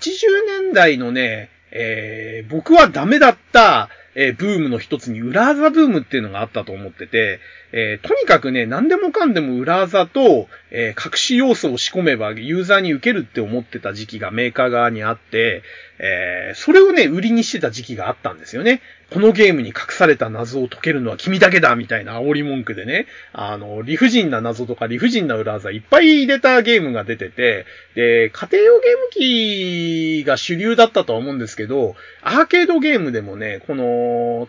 [0.63, 7.39] 年代のね、えー、僕はダメだった、えー、ブームの一つに裏技ブームっていうのがあったと思ってて、
[7.71, 15.63] えー、とにかくね、何でもかんでも裏技と、えー、隠し要素を仕込めばユーザーに受けるって思ってた時期がメーカー側にあって、
[15.99, 18.81] えー、それをね、売りにしてた時期があったんですよね。
[19.11, 33.83] このゲームに隠された謎を解けるのは君だけだみたいな煽り文句でね、あの、理不尽な謎とか理不尽な裏技いっぱい入れたゲームが出てて、で、家庭用ゲーム機が主流だったとは思うんですけど、アーケードゲームでもね、この、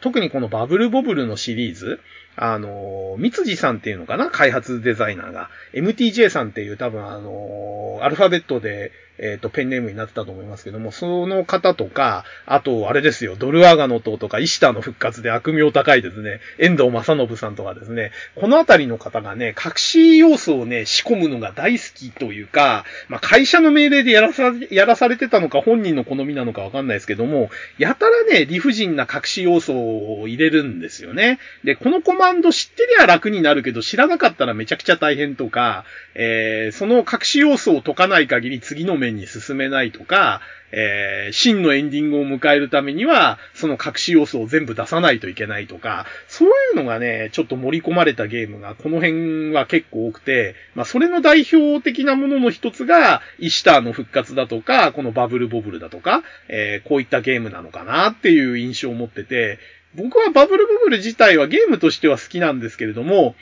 [0.01, 2.01] 特にこのバブルボブルのシリーズ、
[2.37, 4.31] あの、三辻さんっていうのかな？
[4.31, 5.51] 開発デザイナーが。
[5.75, 31.39] MTJ さんっていう多分あの、アルファベットでえっ、ー、と、ペンネームになってたと思いますけども、その方とか、あと、あれですよ、ドルアガノ島とか、石田の復活で悪名高いですね、遠藤正信さんとかですね、このあたりの方がね、隠し要素をね、仕込むのが大好きというか、まあ、会社の命令でやらさ、やらされてたのか、本人の好みなのかわかんないですけども、やたらね、理不尽な隠し要素を入れるんですよね。
[31.65, 35.85] で、このコマンド知ってりゃ楽になるけど、知らなかったらめちゃくちゃ大変とか、
[36.15, 40.41] えー、その隠し要素を解かない限り次の面に進めないとか、
[40.73, 59.59] えー、真のエンディングを迎えるためには、その隠し要素を全部出さないといけないとか、そういうのがね、ちょっと盛り込まれたゲームが、この辺は結構多くて、まあ、それの代表的なものの一つが、イシターの復活だとか、このバブルボブルだとか、えー、こういったゲームなのかなっていう印象を持ってて、
[59.95, 63.35] 僕はバブルボブル自体はゲームとしては好きなんですけれども、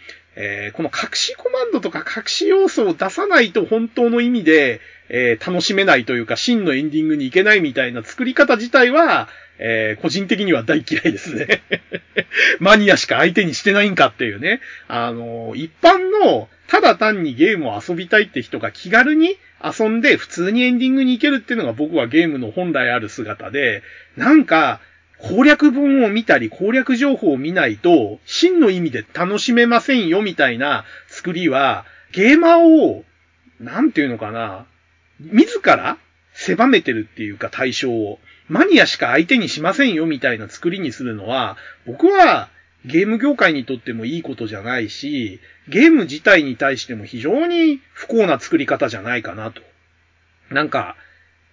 [0.42, 4.80] えー、この隠しコマンドとか隠し要素を出さないと本当の意味で、
[5.10, 11.62] えー、楽しめないというか、真のエンディングに行けないみたいな作り方自体は、えー、個人的には大嫌いですね。
[12.58, 14.62] マニアしか相手にしてないんかっていうね。
[14.88, 23.82] あの、一般の、ただ単にゲームを遊びたいって人が気軽に遊んで普通にエンディングに行けるっていうのが僕はゲームの本来ある姿で、
[24.16, 24.80] なんか、
[25.22, 33.04] 攻略本を見たり攻略情報を見ないと、真の意味で楽しめませんよみたいな作りは、ゲーマーを、
[33.60, 34.66] なんていうのかな、
[35.20, 35.98] 自ら
[36.32, 38.18] 狭めてるっていうか対象を、
[38.48, 41.56] マニアしか相手にしませんよみたいな作りにするのは、
[41.86, 42.48] 僕は
[42.86, 49.62] ゲーム業界にとってもいいことじゃないし、ゲーム自体に対しても非常に不幸な作り方じゃないかなと。
[50.50, 50.96] なんか、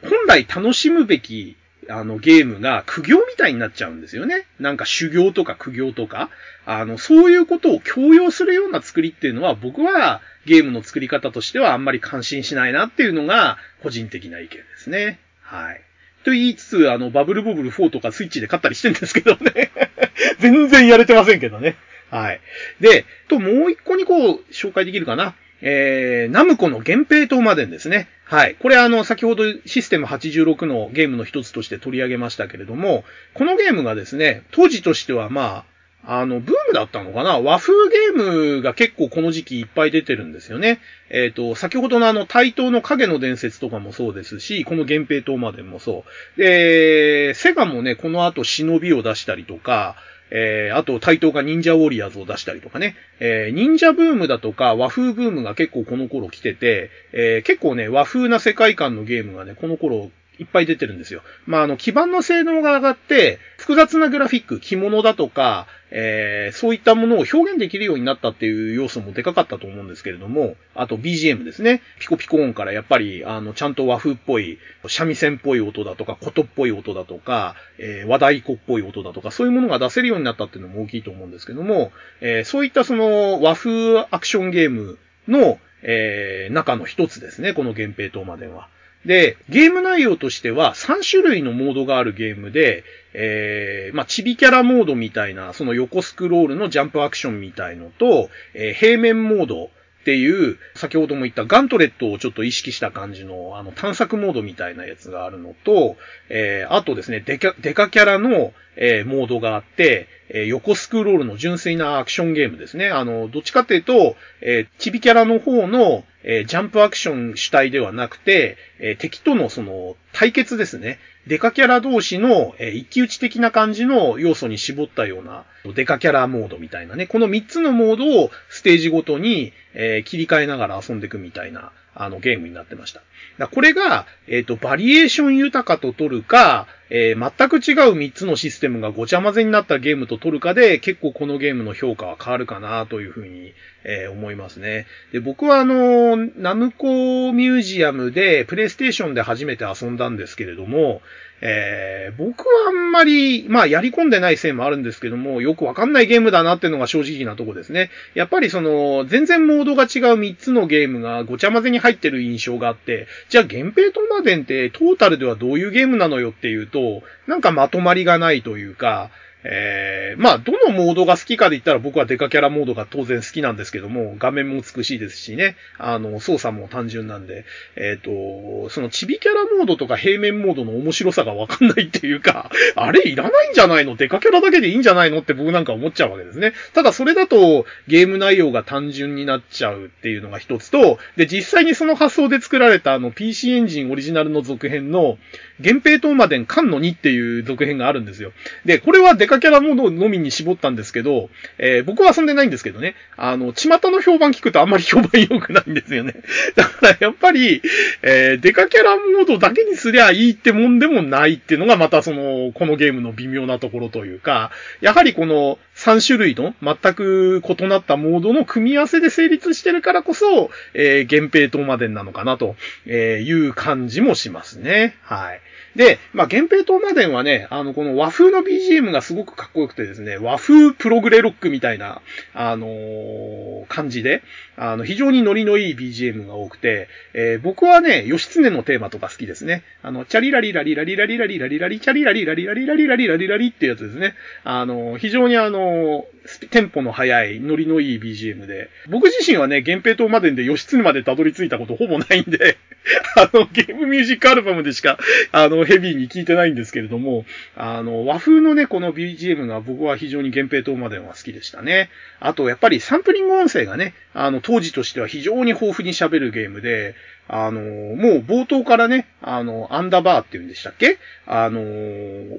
[0.02, 1.58] 本来楽しむべき
[1.90, 4.46] あの、ゲームが苦行みたいになっちゃうんですよね。
[4.60, 6.30] なんか修行とか苦行とか、
[6.66, 15.20] あの、そういうことを強要するような作りっていうのは、僕はゲームの作り方としてはあんまり感心しないなっていうのが、個人的な意見ですね。
[15.42, 15.82] はい。
[16.24, 19.72] と言いつつ、あの、バブルボブル4とかスイッチで買ったりしてるんですけどね。
[20.40, 21.78] 全然やれてませんけどね。
[22.10, 22.42] はい。
[22.82, 25.36] で、と、もう一個にこう、紹介できるかな。
[25.62, 28.08] えー、ナムコの源平島までですね。
[28.26, 28.56] はい。
[28.56, 33.04] これあの、先ほどシステム86のゲームの一つとして取り上げましたけれども、
[33.34, 35.66] このゲームがですね、当時としてはまあ、
[36.10, 40.80] あの、ブームだったのかな和風ゲームが結構この時期いっぱい出てるんですよね。
[41.10, 46.06] えっ、ー、と、先ほどのあの、対等の影の伝説とかもそうですし、この源平島までもそ
[46.38, 46.42] う。
[46.42, 49.98] で、セガもね、この後忍びを出したりとか、
[50.32, 52.96] えー、あと、対等が忍者ウォリアーズを出したりとかね。
[53.20, 61.22] えー、忍者ブームだとか和風ブームが結構この頃来てて、えー、結構ね、和風な世界観のゲームがね、この頃いっぱい出てるんですよ。
[61.46, 71.82] まあ、あの、基盤の性能が上がって、複雑なグラフィック、着物だとか、えー、そういったものを表現できるようになったっていう要素もでかかったと思うんですけれども、あと BGM ですね。
[72.00, 81.92] ピコピコ音からやっぱり、あの、ちゃんと和風っぽい、三味線っぽい音だとか、琴っぽい音だとか、えー、和太鼓っぽい音だとか、そういうものが出せるようになったっていうのも大きいと思うんですけども、
[82.22, 84.98] えー、そういったその和風アクションゲーム
[85.28, 88.68] の、えー、中の一つですね、この源平島までは。
[89.06, 92.84] で、ゲーム内容としては3種類のモードがあるゲームで、
[93.14, 99.72] えー、まあ、チビキャラモードみたいな、その横スクロールのジャンプアクションみたいのと、えー、平面モード、
[100.08, 105.98] っていう、先ほども言ったガントレットをちょっと意識した感じの、あの、探索モードみたいなやつがあるのと、
[106.30, 112.88] えー、あとですね、デカ、デカキャラの、えー、モードがあって、えー、横スクロールの純粋なアクションゲームですね。
[112.88, 121.00] あの、どっちかっていうと、えー、チビキャラの方の、えー、ジャンプアクション主体ではなくて、えー、敵とのその対決ですね。
[121.28, 125.44] デカキャラ同士の、え、一騎打ち的な感じの要素に絞ったような
[125.76, 127.06] デカキャラモードみたいなね。
[127.06, 133.02] この3つのモードをステージごとに、え、切り替えながら遊んでいくみたいな、あの、ゲームになってました。
[133.48, 143.54] これが、えっ、ー、と、バリエーション豊かと取るか、えー、全く違う3つのシステムがごちゃ混ぜになったゲームと取るかで、結構このゲームの評価は変わるかなというふうに、
[143.84, 144.86] えー、思いますね。
[145.12, 151.02] で、僕はあの、ナムコミュージアムで、プレイステーションで初めて遊んだんですけれども、
[151.40, 157.92] えー、僕はあんまり、まあ、やり込んでないせいもあるんですけども、よくわかんないゲームだなっていうのが正直なとこですね。
[158.16, 169.10] やっぱりその、全然モードが違う3つのゲームがごちゃ混ぜに入ってる印象があって、じゃあ、源平トーマデンってトータルではどういうゲームなのよっていうと、となんかまとまりがないというか、
[169.50, 177.46] えー、まあ、どのモードが好きかで言ったら僕はデカキャラモードが当然好きなんですけども、画面も美しいですしね、あの、操作も単純なんで、
[177.76, 183.96] えっ、ー、と、そのチビキャラモードとか平面モードの面白さがわかんないっていうか、 あれいらないんじゃないの？
[183.96, 186.54] デカキャラだけでいいんじゃないのって僕なんか思っちゃうわけですね。
[186.74, 195.18] ただそれだとゲーム内容が単純になっちゃうっていうのが一つと、で、実際にその発想で作られたあの PC エンジンオリジナルの続編の、
[195.60, 198.32] 源平東馬伝関の2っていう続編があるんですよ。
[198.66, 206.16] で、これはデカキャラモードのみに絞ったんですけど、えー、僕は遊んでないんですけどね、あの、巷の評判聞くとあんまり評判良くないんですよね。
[206.56, 207.62] だからやっぱり、
[208.02, 214.52] えー、デカキャラモードだけにすりゃいいってもんでもないっていうのがまたその、このゲームの微妙なところというか、
[214.82, 222.56] やはりこの3種類の全く異なったモードの組み合わせで成立してるからこそ、えー、源平島までなのかなと
[222.88, 224.96] いう感じもしますね。
[225.04, 225.42] はい。
[225.76, 232.02] で、まあ、源平東馬伝はね、あの、この和風の BGM がすごくかっこよくてですね、和風プログレロックみたいな、
[232.34, 234.24] あのー、感じで、
[234.56, 239.64] あの、非常にノリのいい BGM が多くて、えー、僕はね、義経のテーマとか好きですね。
[239.84, 244.16] あの、チャリラリラリラリラリラリラリラリチャリラリラリラリラリラリラリラリってやつですね。
[244.44, 246.06] あの、非常にあの、
[246.50, 252.58] テンポの速い、ノリのいい BGM で、僕自身はね、源平島までで義経までたどり着いたことほぼないんで、
[253.16, 254.98] あの、ゲームミュージックアルバムでしか、
[255.32, 261.90] あの、ヘビーに聞いてないんですけれども、あの、和風のね、この BGM が僕は非常に源平島までは好きでしたね。
[262.20, 266.96] あと、やっぱりサンプリング音声がね、あの、当時としては非常に豊富に喋るゲームで、
[267.30, 270.98] あの、もう冒頭からね、あの、アンダーバーって言うんでしたっけ？
[271.26, 271.62] あの、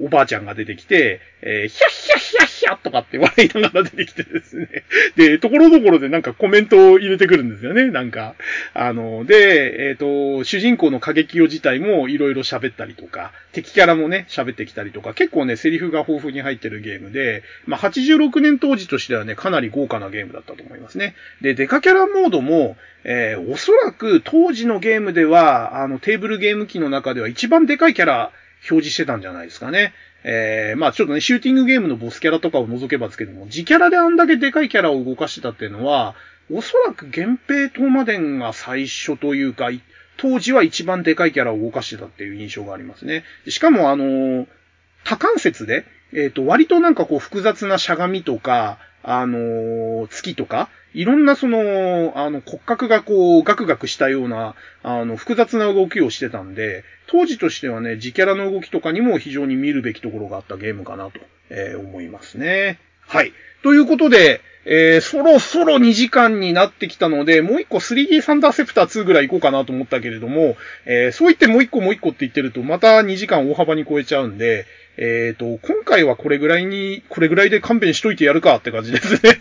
[0.03, 4.67] おばあちゃんが出てきて、えー、ヒャッヒャッヒャッヒャッとかって笑いながら出てきてですね。
[5.15, 8.35] で、ところどころでなんかコメントを入れてくるんですよね、なんか。
[8.73, 21.15] あの、で、えっ、と、主人公の過激用自体もいろいろ喋ったりとか、敵キャラもね、喋ってきたりとか、結構ね、セリフが豊富に入ってるゲームで、まあ、86年当時としてはね、かなり豪華なゲームだったと思いますね。
[21.41, 28.31] で、デカキャラモードも、えー、おそらく当時のゲームでは、あの、テーブルゲーム機の中では一番でかいキャラ
[28.69, 29.93] 表示してたんじゃないですかね。
[30.23, 36.15] えー、まあちょっとね、シューティングゲームのボスキャラとかを除けばですけども、自キャラであんだけでかいキャラを動かしてたっていうのは、
[36.51, 39.69] おそらく源平東馬伝が最初というか、
[40.17, 43.23] 当時は一番でかいキャラを動かしてたっていう印象がありますね。
[43.47, 44.47] しかもあのー、
[45.05, 61.19] 多関節で、えっ、ー、と、割となんかこう複雑なしゃがみとか、あの、月とか、いろんなその、あの、骨格がこう、ガクガクしたような、あの、複雑な動きをしてたんで、当時としてはね、自キャラの動きとかにも非常に見るべきところがあったゲームかなと、
[61.49, 62.79] えー、思いますね。
[63.07, 63.33] はい。
[63.63, 74.65] ということで、えー、そろそろ2時間になってきたので、もう一個 3D サンダーセプター2ぐらい行こうかなと思ったけれども、えー、そう言ってもう一個もう一個って言ってると、また2時間大幅に超えちゃうんで、
[74.97, 79.39] えっ、ー、と、今回はこれぐらいに、これぐらいで勘弁しといてやるかって感じですね。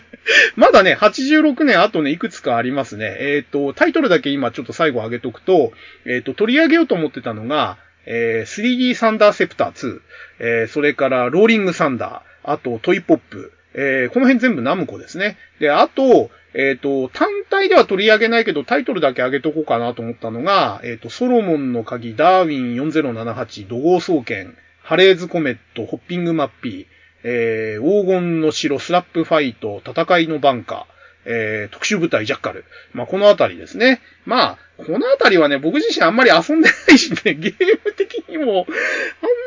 [0.54, 3.16] まだね、86年あとね、いくつかありますね。
[3.18, 5.72] えっ、と、タイトルだけ今ちょっと最後上げとくと、
[6.04, 7.78] えっ、と、取り上げようと思ってたのが、
[8.10, 10.00] え、3D サンダーセプター2、
[10.40, 15.36] えー、それからローリングサンダー、あとトイポップ、えー、この辺全部ナムコですね。
[15.60, 26.86] で、あと、えっ、ー、と、単体では取り上げないけど、タイトルだけ上げとこうかなと思ったのが、えっ、ー、と、ソロモンの鍵、ダーウィン4078、土豪総研、ハレーズコメット、ホッピングマッピー、
[27.22, 32.64] えー、黄金の城、スラップファイト、戦いのバンカー、えー、特殊部隊ジャッカル。
[32.94, 34.00] まあ、このあたりですね。
[34.24, 37.54] まあ、このあたりはね、僕自身あんまり遊んでないしね、 ゲー
[37.84, 38.72] ム的にも、あん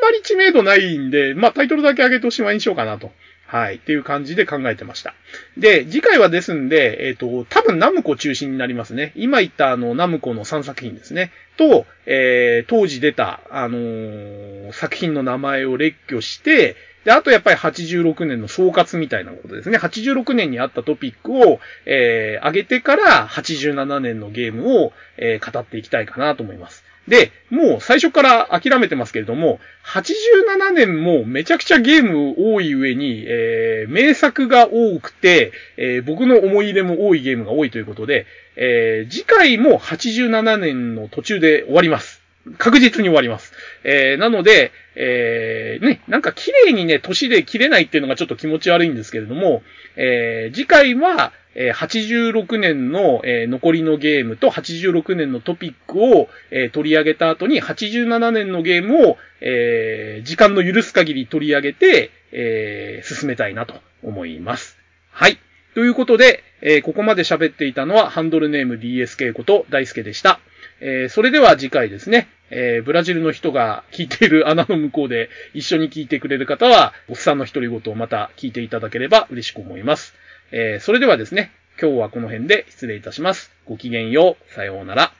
[0.03, 3.11] まり知名度ないんで、まあ、タイトルだけ上げておしまいにしようかなと。
[3.51, 3.75] はい。
[3.75, 5.13] っていう感じで考えてました。
[5.57, 9.11] で、次回はですんで、えっ、ー、と、多分ナムコ中心になりますね。
[9.17, 11.33] 今言ったあの、ナムコの3作品ですね。
[11.57, 19.77] と、えー、当時出た、あのー、作品の名前を列挙して、で、あとやっぱり86年の総括みたいなことですね。
[19.77, 26.85] 86年にあったトピックを、えー、上げてから87年のゲームを、えー、語っていきたいかなと思います。
[27.07, 42.20] で、もう最初から諦めてますけれども、87年もめちゃくちゃゲーム多い上に、えー、名作が多くて、えー、僕の思い入れも多いゲームが多いということで、えー、次回も87年の途中で終わります。
[42.57, 43.53] 確実に終わります。
[43.83, 49.63] えー、なので、えー、ね、なんか綺麗にね、年で切れないっていうのがちょっと気持ち悪いんですけれども、
[49.95, 64.77] えー、次回は、えー、86年の、えー、残りのゲームと86年のトピックを、えー、取り上げた後に87年のゲームを、えー、時間の許す限り取り上げて、えー、進めたいなと思います。
[65.11, 65.37] はい。
[65.73, 70.39] ということで、えー、ここまで喋っていたのはハンドルネーム DSK こと大輔でした。
[70.81, 80.13] えー、それでは次回ですね、えー、ブラジルの人が聞いている穴の向こうで一緒に聞いてくれる方は、おっさんの独り言をまた聞いていただければ嬉しく思います。
[80.51, 83.51] えー、それではですね、今日はこの辺で失礼いたします。
[83.65, 84.53] ごきげんよう。
[84.53, 85.09] さようなら。